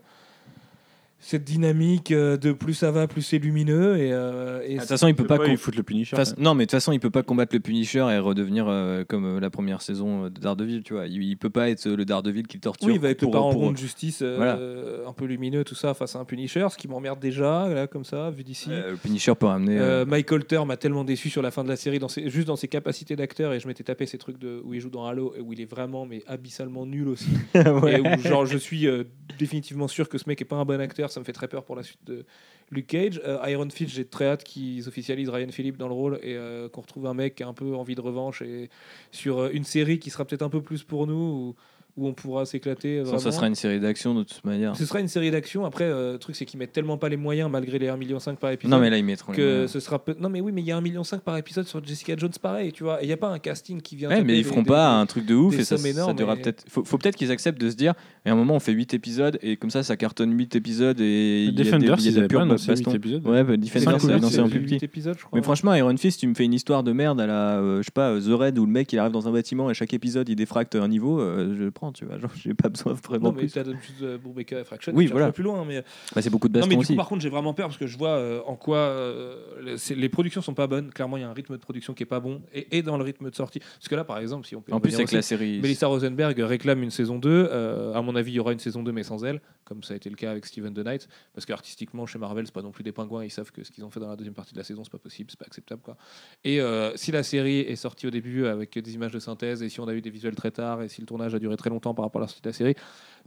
[1.27, 3.97] cette dynamique euh, de plus ça va, plus c'est lumineux.
[3.97, 5.39] Et, euh, et De toute façon, il peut pas.
[5.39, 6.17] pas, il le Punisher.
[6.17, 9.05] façon- non, mais de toute façon, il peut pas combattre le Punisher et redevenir euh,
[9.09, 11.07] comme euh, la première saison de Daredevil, tu vois.
[11.07, 12.87] Il, il peut pas être euh, le Daredevil qui le torture.
[12.89, 15.09] Oui, il va être le pour- parent pour- de justice euh, Voilà.
[15.09, 18.05] un peu lumineux, tout ça, face à un Punisher, ce qui m'emmerde déjà, là, comme
[18.05, 18.69] ça, vu d'ici.
[18.71, 19.79] Euh, le Punisher peut ramener.
[19.79, 22.29] euh, Euh, Mike Holter m'a tellement déçu sur la fin de la série, dans ses-
[22.29, 24.91] juste dans ses capacités d'acteur, et je m'étais tapé ces trucs de, où il joue
[24.91, 27.29] dans Halo, et où il est vraiment mais abyssalement nul aussi.
[27.55, 27.95] ouais.
[27.95, 29.05] Et où genre, je suis euh,
[29.39, 31.65] définitivement sûr que ce mec est pas un bon acteur, ça me fait très peur
[31.65, 32.25] pour la suite de
[32.71, 33.21] Luke Cage.
[33.25, 36.69] Euh, Iron Fist, j'ai très hâte qu'ils officialisent Ryan Phillippe dans le rôle et euh,
[36.69, 38.69] qu'on retrouve un mec qui a un peu envie de revanche et
[39.13, 41.55] sur euh, une série qui sera peut-être un peu plus pour nous,
[41.97, 43.05] où on pourra s'éclater.
[43.05, 43.31] Ça vraiment.
[43.31, 44.75] sera une série d'action de toute manière.
[44.77, 45.65] Ce sera une série d'action.
[45.65, 48.19] Après, euh, le truc, c'est qu'ils mettent tellement pas les moyens, malgré les 1,5 million
[48.41, 48.73] par épisode.
[48.73, 49.33] Non, mais là, ils mettront.
[49.33, 51.85] que ce sera non mais oui mais il y a 1,5 million par épisode sur
[51.85, 54.23] Jessica Jones pareil tu vois et il n'y a pas un casting qui vient Ouais,
[54.25, 56.15] mais ils des- feront des- pas des- un truc de ouf et ça, ça énormes,
[56.17, 56.65] durera mais- peut-être.
[56.69, 57.95] Faut, faut peut-être qu'ils acceptent de se dire,
[58.27, 61.01] et à un moment on fait 8 épisodes et comme ça ça cartonne 8 épisodes
[61.01, 62.45] et il y a des, Defenders, il y a ils ils des avaient purs pas
[62.45, 62.91] annoncé bastons.
[62.91, 63.27] 8 épisodes.
[63.27, 64.85] Ouais, bah, C'est Defenders, c'est c'est plus huit petit.
[64.85, 65.39] épisodes, je crois.
[65.39, 67.85] Mais franchement, Iron Fist, tu me fais une histoire de merde à la, euh, je
[67.85, 70.29] sais pas, The Red où le mec il arrive dans un bâtiment et chaque épisode
[70.29, 72.19] il défracte un niveau, euh, je le tu vois.
[72.19, 73.53] Genre, j'ai pas besoin vraiment non mais plus.
[73.53, 75.33] tu as juste euh, Brubaker et Fraction Oui, voilà.
[75.33, 75.83] plus loin mais
[76.15, 76.93] Bah, c'est beaucoup de non bastons mais du aussi.
[76.93, 80.09] coup par contre j'ai vraiment peur parce que je vois euh, en quoi euh, les,
[80.09, 82.21] productions sont pas bonnes clairement il y a un rythme de production qui est pas
[82.21, 84.61] bon et, et dans le rythme de sortie parce que là par exemple si on
[84.61, 85.61] peut En plus, c'est que la aussi, série.
[85.61, 87.49] Melissa Rosenberg réclame une saison 2.
[87.51, 89.95] Euh, à mon avis, il y aura une saison 2, mais sans elle, comme ça
[89.95, 91.09] a été le cas avec Steven The Knight.
[91.35, 93.25] Parce qu'artistiquement, chez Marvel, c'est pas non plus des pingouins.
[93.25, 94.91] Ils savent que ce qu'ils ont fait dans la deuxième partie de la saison, c'est
[94.93, 95.83] pas possible, c'est pas acceptable.
[95.83, 95.97] Quoi.
[96.45, 99.69] Et euh, si la série est sortie au début avec des images de synthèse, et
[99.69, 101.71] si on a eu des visuels très tard, et si le tournage a duré très
[101.71, 102.75] longtemps par rapport à la sortie de la série,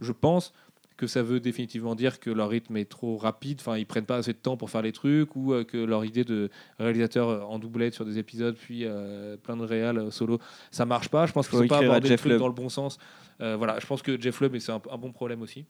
[0.00, 0.52] je pense
[0.96, 4.16] que ça veut définitivement dire que leur rythme est trop rapide, enfin ils prennent pas
[4.16, 6.50] assez de temps pour faire les trucs, ou euh, que leur idée de
[6.80, 10.40] réalisateur en doublette sur des épisodes, puis euh, plein de réals euh, solo,
[10.72, 11.26] ça marche pas.
[11.26, 12.98] Je pense qu'ils sont pas le truc dans le bon sens.
[13.40, 15.66] Euh, voilà, je pense que Jeff et c'est un, un bon problème aussi.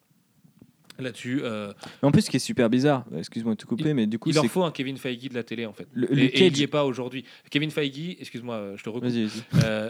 [0.99, 1.43] Là-dessus,
[2.03, 4.35] en plus, ce qui est super bizarre, excuse-moi de te couper, mais du coup, il
[4.35, 5.87] leur faut un Kevin Feige de la télé en fait.
[5.93, 7.25] Le- et, Luke et il Cage- n'y est pas aujourd'hui.
[7.51, 9.13] Kevin Feige, excuse-moi, je te recoupe.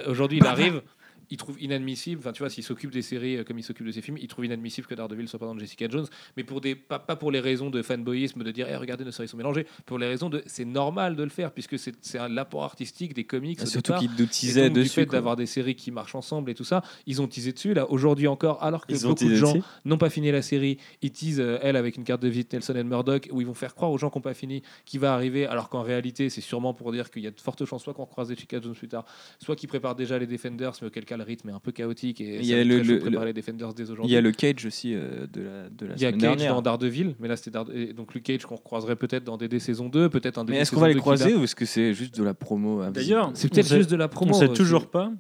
[0.06, 0.82] Aujourd'hui, il arrive,
[1.30, 3.92] il trouve inadmissible, enfin tu vois, s'il s'occupe des séries euh, comme il s'occupe de
[3.92, 6.06] ses films, il trouve inadmissible que Daredevil soit pas dans Jessica Jones,
[6.36, 9.10] mais pour des, pas, pas pour les raisons de fanboyisme, de dire, Eh, regardez, nos
[9.10, 12.18] séries sont mélangées, pour les raisons de, c'est normal de le faire, puisque c'est c'est
[12.18, 13.60] un l'apport artistique des comics.
[13.62, 14.94] au Surtout qu'ils nous teasaient donc, du dessus.
[14.94, 15.18] fait quoi.
[15.18, 18.28] d'avoir des séries qui marchent ensemble et tout ça, ils ont teasé dessus, là, aujourd'hui
[18.28, 19.64] encore, alors que Ils beaucoup de gens dessus.
[19.84, 22.74] n'ont pas fini la série, ils teasent, euh, elle, avec une carte de visite Nelson
[22.74, 25.14] et Murdoch, où ils vont faire croire aux gens qui n'ont pas fini qui va
[25.14, 27.94] arriver, alors qu'en réalité, c'est sûrement pour dire qu'il y a de fortes chances soit
[27.94, 29.04] qu'on croise Jessica Jones plus tard,
[29.38, 32.20] soit qu'ils préparent déjà les Defenders, mais auquel cas le rythme est un peu chaotique
[32.20, 34.64] et Il y a le- le- le- les Defenders dès Il y a le Cage
[34.64, 36.54] aussi euh, de la, de la Il y a Cage dernière.
[36.54, 37.50] dans Daredevil, mais là c'était
[37.92, 40.70] donc Luke Cage qu'on croiserait peut-être dans DD saison 2, peut-être un DD Mais est-ce
[40.72, 43.30] qu'on va les 2 qui croiser ou est-ce que c'est juste de la promo D'ailleurs,
[43.34, 44.30] C'est peut-être juste de la promo.
[44.30, 44.56] On sait aussi.
[44.56, 45.12] toujours pas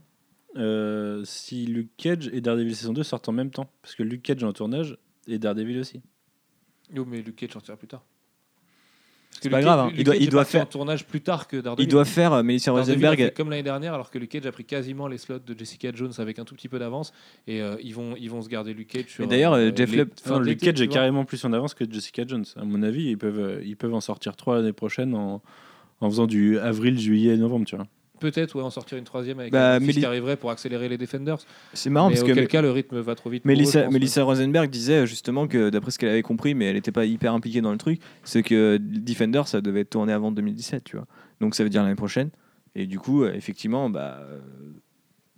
[0.56, 3.70] euh, si Luke Cage et Daredevil saison 2 sortent en même temps.
[3.82, 4.96] Parce que Luke Cage est en tournage
[5.26, 6.00] et Daredevil aussi.
[6.96, 8.04] Oh, mais Luke Cage sortira plus tard.
[9.40, 9.94] C'est pas Luke grave, Cage- hein.
[9.98, 11.86] Il doit- il doit parti en faire- tournage plus tard que Daredevil.
[11.86, 13.32] Il doit faire euh, Melissa Rosenberg.
[13.36, 16.12] comme l'année dernière, alors que Luke Cage a pris quasiment les slots de Jessica Jones
[16.18, 17.12] avec un tout petit peu d'avance,
[17.46, 19.04] et euh, ils vont ils vont se garder Luke Cage.
[19.06, 21.84] Sur, Mais d'ailleurs, euh, Jeff les- de Luke Cage est carrément plus en avance que
[21.88, 22.44] Jessica Jones.
[22.56, 25.40] À mon avis, ils peuvent, ils peuvent en sortir trois l'année prochaine en,
[26.00, 27.86] en faisant du avril, juillet et novembre, tu vois.
[28.20, 31.38] Peut-être ouais, en sortir une troisième avec Bah, un qui arriverait pour accélérer les Defenders.
[31.72, 33.44] C'est marrant mais parce que auquel cas le rythme va trop vite.
[33.46, 36.92] eux, je Melissa, Rosenberg disait justement que d'après ce qu'elle avait compris, mais elle n'était
[36.92, 40.84] pas hyper impliquée dans le truc, c'est que Defender ça devait être tourné avant 2017,
[40.84, 41.06] tu vois.
[41.40, 42.30] Donc ça veut dire l'année prochaine.
[42.74, 44.38] Et du coup, euh, effectivement, bah, euh,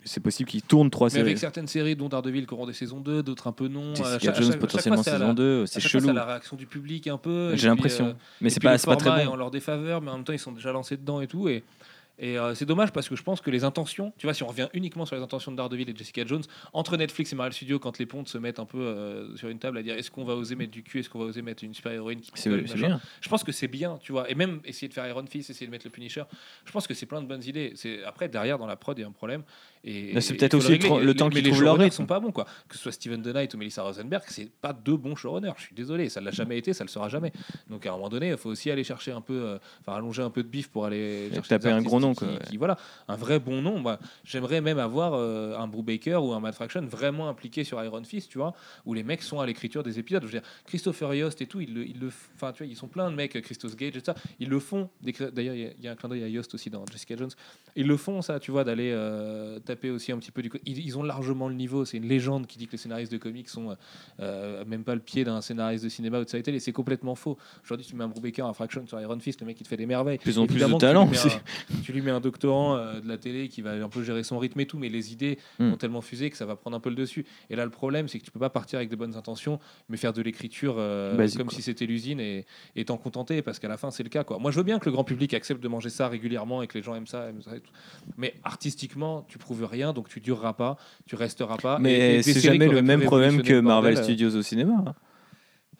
[0.04, 1.22] c'est possible qu'il tourne trois Mais séries.
[1.26, 3.94] avec certaines séries, dont Daredevil, qui auront des saisons 2, d'autres un peu non.
[3.94, 6.06] Jessica chaque- à Jones chaque- à chaque potentiellement fois, saison 2, à c'est chelou.
[6.06, 7.52] c'est la réaction du public un peu.
[7.56, 8.06] J'ai l'impression.
[8.08, 9.32] euh, mais c'est pas, pas très bon.
[9.32, 11.48] en leur défaveur, mais en même temps, ils sont déjà lancés dedans et tout.
[11.48, 11.62] Et,
[12.20, 14.46] et euh, c'est dommage parce que je pense que les intentions, tu vois, si on
[14.46, 16.42] revient uniquement sur les intentions de Daredevil et Jessica Jones,
[16.74, 19.58] entre Netflix et Marvel Studios, quand les pontes se mettent un peu euh, sur une
[19.58, 21.64] table à dire est-ce qu'on va oser mettre du cul, est-ce qu'on va oser mettre
[21.64, 23.00] une super héroïne qui C'est bien.
[23.22, 24.30] Je pense que c'est bien, tu vois.
[24.30, 26.24] Et même essayer de faire Iron Fist, essayer de mettre le Punisher,
[26.66, 27.72] je pense que c'est plein de bonnes idées.
[27.74, 29.42] C'est Après, derrière, dans la prod, il y a un problème.
[30.20, 31.96] C'est peut-être aussi le temps qu'ils trouvent leur rythme.
[31.96, 32.44] sont pas bons, quoi.
[32.68, 35.52] Que ce soit Steven Knight ou Melissa Rosenberg, c'est pas deux bons showrunners.
[35.56, 37.32] Je suis désolé, ça l'a jamais été, ça le sera jamais.
[37.68, 40.22] Donc à un moment donné, il faut aussi aller chercher un peu, euh, enfin allonger
[40.22, 42.38] un peu de bif pour aller chercher taper un gros nom, qui- quoi, ouais.
[42.50, 42.76] qui- voilà,
[43.08, 43.78] un vrai bon nom.
[43.78, 48.04] Moi, j'aimerais même avoir euh, un Brubaker ou un Matt Fraction vraiment impliqué sur Iron
[48.04, 48.52] Fist, tu vois,
[48.84, 50.22] où les mecs sont à l'écriture des épisodes.
[50.22, 52.76] Je veux dire, Christopher Yost et tout, ils le, ils le, enfin, tu vois, ils
[52.76, 54.90] sont plein de mecs, Christos Gage et tout ça, ils le font.
[55.02, 57.16] D'ailleurs, il y a- il y, a un clin d'œil à Yost aussi dans Jessica
[57.16, 57.30] Jones.
[57.76, 60.50] Ils le font, ça, tu vois, d'aller euh, taper aussi un petit peu du.
[60.66, 61.84] Ils, ils ont largement le niveau.
[61.84, 63.76] C'est une légende qui dit que les scénaristes de comics sont
[64.20, 66.58] euh, même pas le pied d'un scénariste de cinéma ou de série télé.
[66.60, 67.36] C'est complètement faux.
[67.64, 69.76] Aujourd'hui, tu mets un Brubaker, un Fraction sur Iron Fist, le mec il te fait
[69.76, 70.18] des merveilles.
[70.18, 71.28] Plus en plus de tu talent lui mets aussi.
[71.36, 74.22] un- Tu lui mets un doctorant euh, de la télé qui va un peu gérer
[74.22, 75.72] son rythme et tout, mais les idées Hmm.
[75.72, 77.24] ont tellement fusé que ça va prendre un peu le dessus.
[77.50, 79.96] Et là, le problème, c'est que tu peux pas partir avec de bonnes intentions, mais
[79.96, 81.54] faire de l'écriture euh, comme quoi.
[81.54, 82.44] si c'était l'usine et
[82.76, 84.24] et t'en contenter, parce qu'à la fin, c'est le cas.
[84.24, 84.38] Quoi.
[84.38, 86.78] Moi, je veux bien que le grand public accepte de manger ça régulièrement et que
[86.78, 87.70] les gens aiment ça, aiment ça et tout.
[88.16, 90.76] mais artistiquement, tu prouves rien, donc tu dureras pas,
[91.06, 91.78] tu resteras pas.
[91.78, 94.74] Mais c'est jamais le même problème que Marvel bordel, euh, Studios au cinéma.
[94.86, 94.94] hein.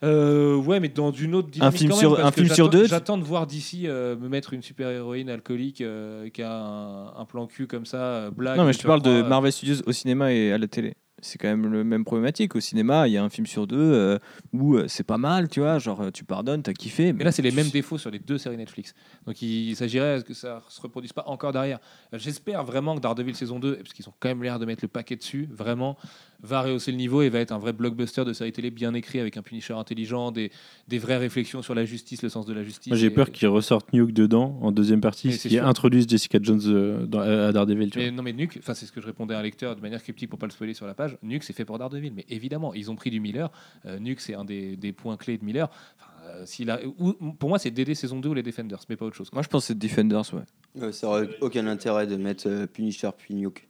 [0.02, 1.78] euh, ouais, mais dans une autre dynamique.
[1.78, 4.54] film quand sur- même, parce un film sur deux, J'attends de voir d'ici me mettre
[4.54, 8.56] une super héroïne alcoolique euh, qui a un, un plan cul comme ça, euh, blague.
[8.56, 10.94] Non, mais je te parle de euh, Marvel Studios au cinéma et à la télé.
[11.22, 12.54] C'est quand même le même problématique.
[12.56, 14.18] Au cinéma, il y a un film sur deux euh,
[14.52, 15.78] où euh, c'est pas mal, tu vois.
[15.78, 17.12] Genre, euh, tu pardonnes, t'as kiffé.
[17.12, 18.94] Mais là, c'est les tu- mêmes défauts sur les deux séries Netflix.
[19.26, 21.78] Donc, il, il s'agirait que ça se reproduise pas encore derrière.
[22.12, 24.88] J'espère vraiment que Daredevil saison 2, parce qu'ils ont quand même l'air de mettre le
[24.88, 25.96] paquet dessus, vraiment,
[26.42, 29.20] va rehausser le niveau et va être un vrai blockbuster de série télé bien écrit
[29.20, 30.50] avec un Punisher intelligent, des,
[30.88, 32.88] des vraies réflexions sur la justice, le sens de la justice.
[32.88, 35.54] Moi, j'ai et- peur qu'ils ressortent Nuke dedans en deuxième partie, Mais ce c'est qui
[35.56, 35.66] sûr.
[35.66, 37.90] introduise Jessica Jones euh, dans- à Daredevil.
[37.90, 38.06] Tu vois.
[38.06, 40.02] Mais non, mais Nuke, enfin, c'est ce que je répondais à un lecteur de manière
[40.02, 41.16] cryptique pour pas le spoiler sur la page.
[41.22, 42.12] Nuke, c'est fait pour Daredevil.
[42.14, 43.50] Mais évidemment, ils ont pris du Miller.
[43.86, 45.68] Euh, Nuke, c'est un des, des points clés de Miller.
[45.98, 46.10] Enfin,
[46.40, 49.04] euh, s'il a, ou- pour moi, c'est DD saison 2 ou les Defenders, mais pas
[49.06, 49.30] autre chose.
[49.30, 49.36] quoi.
[49.36, 50.42] Moi, je pense que c'est Defenders, ouais.
[50.82, 53.66] Ouais, ça aurait aucun intérêt de mettre euh, Punisher puis Nuke.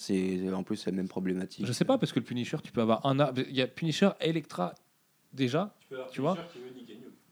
[0.00, 1.66] C'est en plus la même problématique.
[1.66, 3.34] Je sais pas, parce que le Punisher, tu peux avoir un.
[3.36, 4.74] Il y a Punisher, Electra,
[5.34, 5.76] déjà,
[6.10, 6.38] tu vois.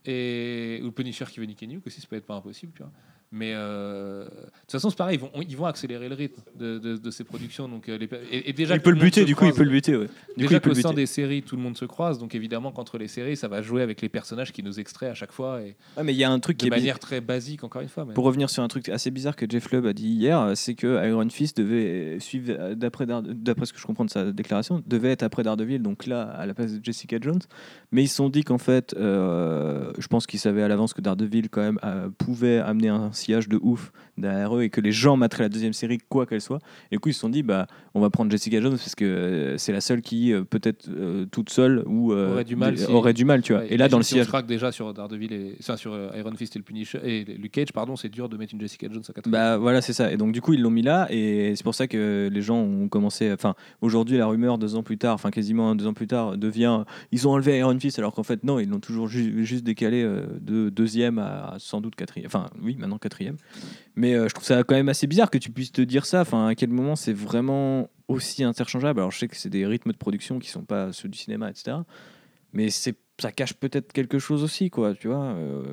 [0.04, 2.82] Et ou le Punisher qui veut niquer Nuke aussi, ça peut être pas impossible, tu
[2.82, 2.92] vois.
[3.30, 6.78] Mais euh, de toute façon, c'est pareil, ils vont, ils vont accélérer le rythme de,
[6.78, 7.68] de- de ces productions.
[7.68, 9.70] Donc, euh, les, et, et déjà il peut le buter, du coup, il peut le
[9.70, 10.06] buter, ouais.
[10.36, 13.06] Du Déjà qu'au sein des séries, tout le monde se croise, donc évidemment qu'entre les
[13.08, 16.04] séries, ça va jouer avec les personnages qui nous extraient à chaque fois et Ouais,
[16.04, 18.04] mais il y a un truc de qui est manière très basique, encore une fois.
[18.06, 20.74] mais- Pour revenir sur un truc assez bizarre que Jeff Lubb a dit hier, c'est
[20.74, 23.04] que Iron Fist devait suivre, euh, d'après
[23.66, 26.54] ce que je comprends de sa déclaration, devait être après Daredevil, donc là, à la
[26.54, 27.40] place de Jessica Jones.
[27.92, 31.00] Mais ils se sont dit qu'en fait, euh, je pense qu'ils savaient à l'avance que
[31.02, 34.90] Daredevil, quand même, euh, pouvait amener un, sillage de ouf derrière eux et que les
[34.92, 36.58] gens materaient la deuxième série quoi qu'elle soit.
[36.90, 39.04] Et du coup, ils se sont dit, bah, on va prendre Jessica Jones parce que
[39.04, 42.76] euh, c'est la seule qui, euh, peut-être euh, toute seule, ou euh, Aurait du mal
[42.78, 43.62] si- aurait du mal, tu vois.
[43.62, 44.28] Ouais, et là, dans le si on sillage.
[44.28, 47.72] craque déjà sur Daredevil et sur euh, Iron Fist et le Punisher et Luke Cage,
[47.72, 50.10] pardon, c'est dur de mettre une Jessica Jones à 4 Bah voilà, c'est ça.
[50.12, 52.56] Et donc du coup, ils l'ont mis là, et c'est pour ça que les gens
[52.58, 53.30] ont commencé.
[53.32, 56.84] Enfin, aujourd'hui, la rumeur deux ans plus tard, enfin quasiment deux ans plus tard, devient
[57.12, 60.02] ils ont enlevé Iron Fist, alors qu'en fait non, ils l'ont toujours ju- juste décalé
[60.40, 62.26] de deuxième à sans doute quatrième.
[62.26, 63.36] Enfin oui, maintenant quatrième.
[63.96, 66.20] Mais euh, je trouve ça quand même assez bizarre que tu puisses te dire ça.
[66.20, 69.00] Enfin, à quel moment c'est vraiment aussi interchangeable?
[69.00, 71.50] Alors je sais que c'est des rythmes de production qui sont pas ceux du cinéma,
[71.50, 71.78] etc.
[72.52, 75.24] Mais c'est ça cache peut-être quelque chose aussi, quoi, tu vois.
[75.24, 75.64] euh,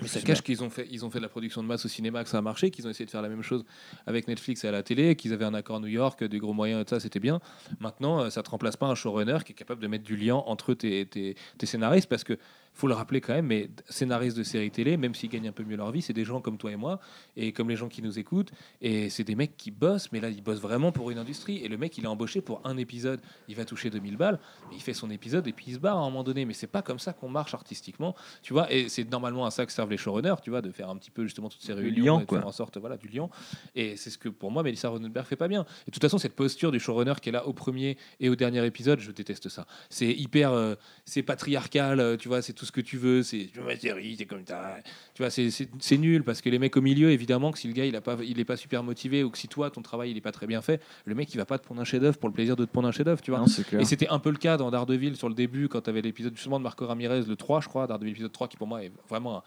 [0.00, 1.88] Mais ça cache qu'ils ont fait, ils ont fait de la production de masse au
[1.88, 3.64] cinéma, que ça a marché, qu'ils ont essayé de faire la même chose
[4.06, 6.80] avec Netflix et à la télé, qu'ils avaient un accord New York, des gros moyens
[6.80, 7.40] et tout ça, c'était bien.
[7.80, 10.36] Maintenant, euh, ça te remplace pas un showrunner qui est capable de mettre du lien
[10.36, 12.38] entre tes, tes, tes scénaristes, parce que
[12.74, 15.64] faut le rappeler quand même, mais scénaristes de séries télé, même s'ils gagnent un peu
[15.64, 17.00] mieux leur vie, c'est des gens comme toi et moi,
[17.36, 20.28] et comme les gens qui nous écoutent, et c'est des mecs qui bossent, mais là,
[20.28, 23.20] ils bossent vraiment pour une industrie, et le mec, il est embauché pour un épisode,
[23.48, 25.96] il va toucher 2000 balles, mais il fait son épisode et puis il se barre
[25.96, 28.88] à un moment donné, mais c'est pas comme ça qu'on marche artistiquement, tu vois, et
[28.88, 31.24] c'est normalement à ça que servent les showrunners, tu vois, de faire un petit peu
[31.24, 32.38] justement toutes ces réunions, de quoi.
[32.38, 33.28] faire en sorte, voilà, du lien,
[33.74, 35.62] et c'est ce que pour moi, Melissa Rosenberg fait pas bien.
[35.62, 38.36] Et de toute façon, cette posture du showrunner qui est là au premier et au
[38.36, 39.66] dernier épisode, je déteste ça.
[39.90, 40.74] C'est hyper, euh,
[41.04, 44.26] c'est patriarcal, euh, tu vois, c'est tout ce que tu veux, c'est ma série, c'est
[44.26, 44.76] comme ça.
[45.14, 47.84] Tu vois, c'est- nul parce que les mecs au milieu, évidemment, que si le gars
[47.84, 50.16] il a pas, il est pas super motivé ou que si toi ton travail il
[50.16, 52.28] est pas très bien fait, le mec il va pas te pondre un chef-d'œuvre pour
[52.28, 53.40] le plaisir de te pondre un chef-d'œuvre, tu vois.
[53.40, 53.46] Non.
[53.78, 56.34] Et c'était un peu le cas dans Daredevil sur le début, quand tu avais l'épisode
[56.34, 58.90] justement de Marco Ramirez, le 3, je crois, Daredevil épisode 3, qui pour moi est
[59.08, 59.42] vraiment un.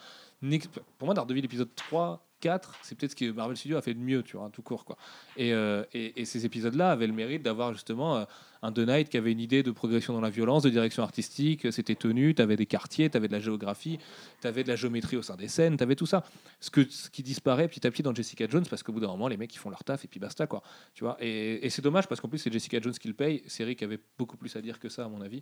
[0.97, 3.99] Pour moi, Daredevil épisode 3, 4, c'est peut-être ce que Marvel Studios a fait de
[3.99, 4.97] mieux, tu vois, tout court, quoi.
[5.35, 8.25] Et, euh, et, ces épisodes-là avaient le mérite d'avoir justement euh,
[8.61, 11.71] un The Knight qui avait une idée de progression dans la violence, de direction artistique,
[11.71, 13.97] c'était tenu, tu avais des quartiers, tu avais de la géographie,
[14.41, 16.23] tu avais de la géométrie au sein des scènes, tu avais tout ça.
[16.59, 19.37] Ce qui disparaît petit à petit dans Jessica Jones, parce qu'au bout d'un moment, les
[19.37, 20.61] mecs, ils font leur taf et puis basta, quoi.
[20.93, 23.43] Tu vois et, et c'est dommage parce qu'en plus, c'est Jessica Jones qui le paye,
[23.47, 25.41] série qui avait beaucoup plus à dire que ça, à mon avis.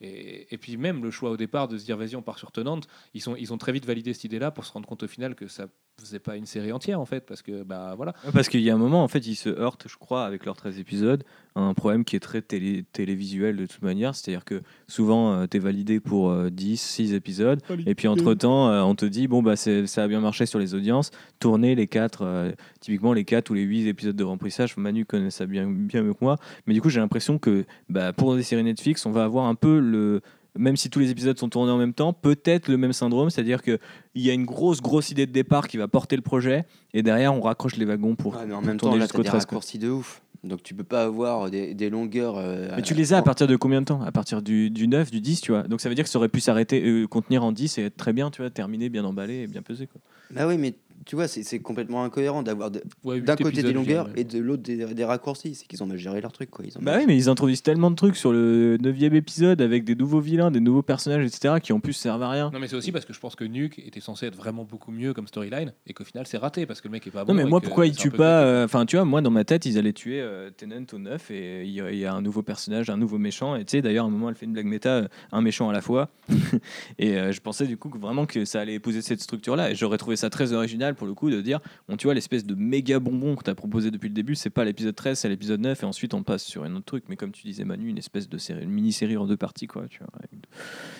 [0.00, 2.88] Et, puis même le choix au départ de se dire, vas-y, on part sur Tenante,
[3.14, 5.66] ils ont très vite validé cette idée-là pour se rendre compte au final que ça
[6.00, 8.14] faisait pas une série entière, en fait, parce que, bah voilà.
[8.32, 10.56] Parce qu'il y a un moment, en fait, ils se heurtent, je crois, avec leurs
[10.56, 11.22] 13 épisodes,
[11.54, 14.14] à un problème qui est très télé- télévisuel de toute manière.
[14.14, 18.82] C'est-à-dire que souvent, tu es validé pour euh, 10, 6 épisodes, et puis entre-temps, euh,
[18.82, 21.86] on te dit, bon, bah, c'est- ça a bien marché sur les audiences, tournez les
[21.86, 24.76] 4, typiquement les 4 ou les 8 épisodes de remplissage.
[24.76, 26.36] Manu connaît ça bien, bien mieux que moi.
[26.66, 29.54] Mais du coup, j'ai l'impression que bah, pour des séries Netflix, on va avoir un
[29.54, 30.20] peu le.
[30.56, 33.60] Même si tous les épisodes sont tournés en même temps, peut-être le même syndrome, c'est-à-dire
[33.62, 33.78] qu'il
[34.14, 37.34] y a une grosse, grosse idée de départ qui va porter le projet, et derrière,
[37.34, 39.56] on raccroche les wagons pour Ouais, mais en même tourner jusqu'au t'as des 13, quoi.
[39.56, 40.22] raccourcis de ouf.
[40.44, 42.34] Donc tu peux pas avoir des, des longueurs.
[42.36, 44.02] euh, Mais tu les as à partir de combien de temps?
[44.02, 45.62] À partir du, du 9, du 10, tu vois?
[45.62, 47.96] Donc ça veut dire que ça aurait pu s'arrêter, euh, contenir en 10 et être
[47.96, 49.86] très bien, tu vois, terminé, bien emballé et bien pesé.
[49.86, 50.02] Quoi.
[50.30, 50.74] Bah oui, mais
[51.06, 52.70] tu vois, c'est c'est complètement incohérent d'avoir
[53.04, 54.20] Ouais, d'un huit côté des longueurs dirais.
[54.20, 55.54] et de l'autre des, des raccourcis.
[55.54, 56.64] C'est qu'ils ont mal géré leur truc, quoi.
[56.66, 59.60] Ils ont Bah mal- oui, mais ils introduisent tellement de trucs sur le 9 épisode
[59.60, 62.50] avec des nouveaux vilains, des nouveaux personnages, etc., qui en plus servent à rien.
[62.52, 64.90] Non, mais c'est aussi parce que je pense que Nuke était censé être vraiment beaucoup
[64.92, 67.32] mieux comme storyline et qu'au final, c'est raté parce que le mec est pas bon.
[67.34, 69.66] Non, mais moi, pourquoi ils tuent pas euh, Enfin, tu vois, moi, dans ma tête,
[69.66, 72.90] ils allaient tuer euh, Tennant au 9 et il y, y a un nouveau personnage,
[72.90, 73.56] un nouveau méchant.
[73.56, 75.68] Et tu sais, d'ailleurs, à un moment, elle fait une blague méta, euh, un méchant
[75.68, 76.10] à la fois.
[76.98, 79.70] et euh, je pensais du coup que vraiment que ça allait épouser cette structure-là.
[79.70, 81.60] Et j'aurais trouvé ça très original pour le coup de dire
[81.96, 84.64] tu vois, l'espèce de méga bonbon que tu as proposé depuis le début, c'est pas
[84.64, 85.82] l'épisode 13, c'est l'épisode 9.
[85.82, 87.04] Et ensuite, on passe sur un autre truc.
[87.08, 89.86] Mais comme tu disais, Manu, une espèce de série, une mini-série en deux parties, quoi.
[89.88, 90.08] Tu vois,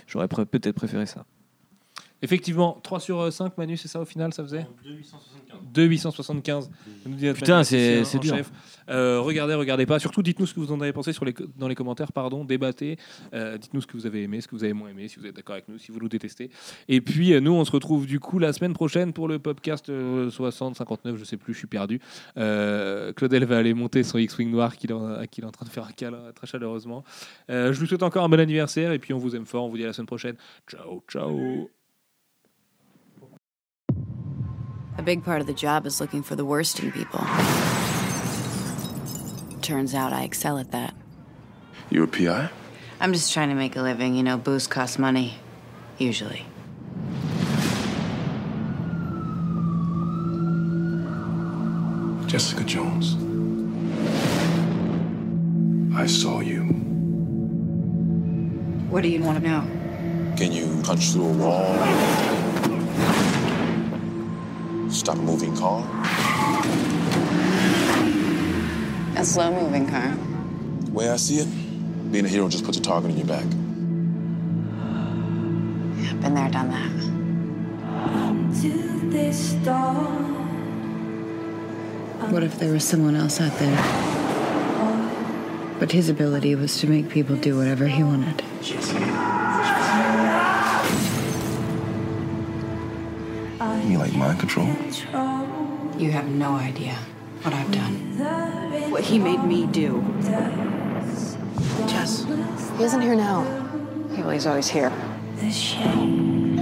[0.07, 1.27] J'aurais peut-être préféré ça.
[2.25, 4.67] Effectivement, 3 sur 5, Manu, c'est ça au final, ça faisait
[5.73, 6.71] 2,875.
[7.07, 8.37] nous dit notre Putain, mathématicien c'est- dur.
[8.37, 8.51] chef.
[8.91, 9.99] Euh, regardez, regardez pas.
[9.99, 12.13] Surtout, dites-nous ce que vous en avez pensé sur les, co- dans les commentaires.
[12.13, 12.97] Pardon, débattez.
[13.33, 15.27] Euh, dites-nous ce que vous avez aimé, ce que vous avez moins aimé, si vous
[15.27, 16.51] êtes d'accord avec nous, si vous nous détestez.
[16.89, 19.89] Et puis, euh, nous, on se retrouve du coup la semaine prochaine pour le podcast
[19.89, 22.01] euh, 60, 59, je sais plus, je suis perdu.
[22.37, 25.67] Euh, Claudel va aller monter son X-Wing noir qu'il est, en- qu'il est en train
[25.67, 27.05] de faire un câlin très chaleureusement.
[27.51, 29.65] Euh, je vous souhaite encore un bon anniversaire et puis on vous aime fort.
[29.65, 30.37] On vous dit à la semaine prochaine.
[30.71, 31.71] Ciao, ciao.
[34.97, 37.21] A big part of the job is looking for the worst in people.
[39.61, 40.95] Turns out I excel at that.
[41.91, 42.51] You a PI?
[43.01, 45.35] I'm just trying to make a living, you know, booze costs money.
[45.99, 46.47] Usually.
[52.27, 53.17] Jessica Jones.
[55.97, 56.63] I saw you.
[58.91, 59.61] What do you want to know?
[60.37, 61.65] Can you punch through a wall?
[64.91, 65.83] Stop a moving car?
[69.17, 70.17] A slow moving car.
[70.81, 71.49] The way I see it,
[72.13, 73.45] being a hero just puts a target on your back.
[76.21, 76.91] Been there, done that.
[78.63, 79.55] to this.
[82.31, 83.77] What if there was someone else out there?
[85.79, 88.43] But his ability was to make people do whatever he wanted.
[93.65, 94.67] You like mind control?
[95.99, 96.99] You have no idea
[97.43, 97.95] what I've done.
[98.91, 100.05] What he made me do.
[101.87, 102.25] Jess.
[102.77, 103.43] He isn't here now.
[104.11, 104.93] Yeah, well, he's always here.
[105.37, 106.55] The shame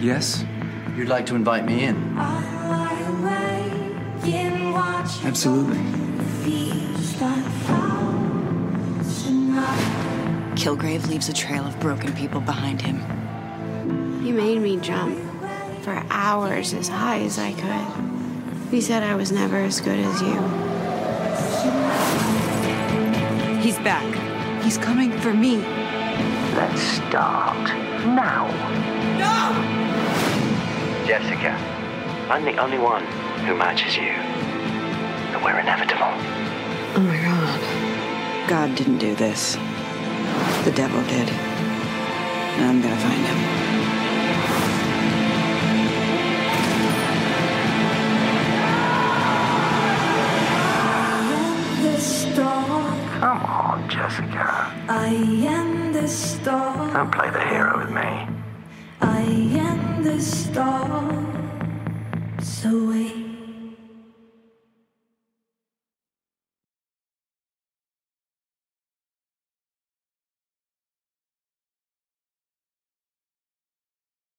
[0.00, 0.44] Yes?
[0.96, 2.16] You'd like to invite me in?
[5.24, 5.78] Absolutely.
[10.54, 13.15] Kilgrave leaves a trail of broken people behind him.
[14.36, 15.18] You made me jump
[15.80, 18.70] for hours as high as I could.
[18.70, 20.34] He said I was never as good as you.
[23.62, 24.04] He's back.
[24.62, 25.56] He's coming for me.
[26.54, 27.66] Let's start
[28.04, 28.48] now.
[29.16, 29.56] No!
[31.06, 31.52] Jessica,
[32.28, 33.06] I'm the only one
[33.46, 34.12] who matches you.
[35.32, 36.12] And we're inevitable.
[36.94, 38.50] Oh my god.
[38.50, 39.54] God didn't do this.
[40.64, 41.30] The devil did.
[41.30, 43.75] And I'm gonna find him.
[53.88, 54.72] Jessica.
[54.88, 55.08] I
[55.48, 56.92] am the star.
[56.92, 58.28] Don't play the hero with me.
[59.00, 59.22] I
[59.58, 61.12] am the star.
[62.40, 63.25] So wait.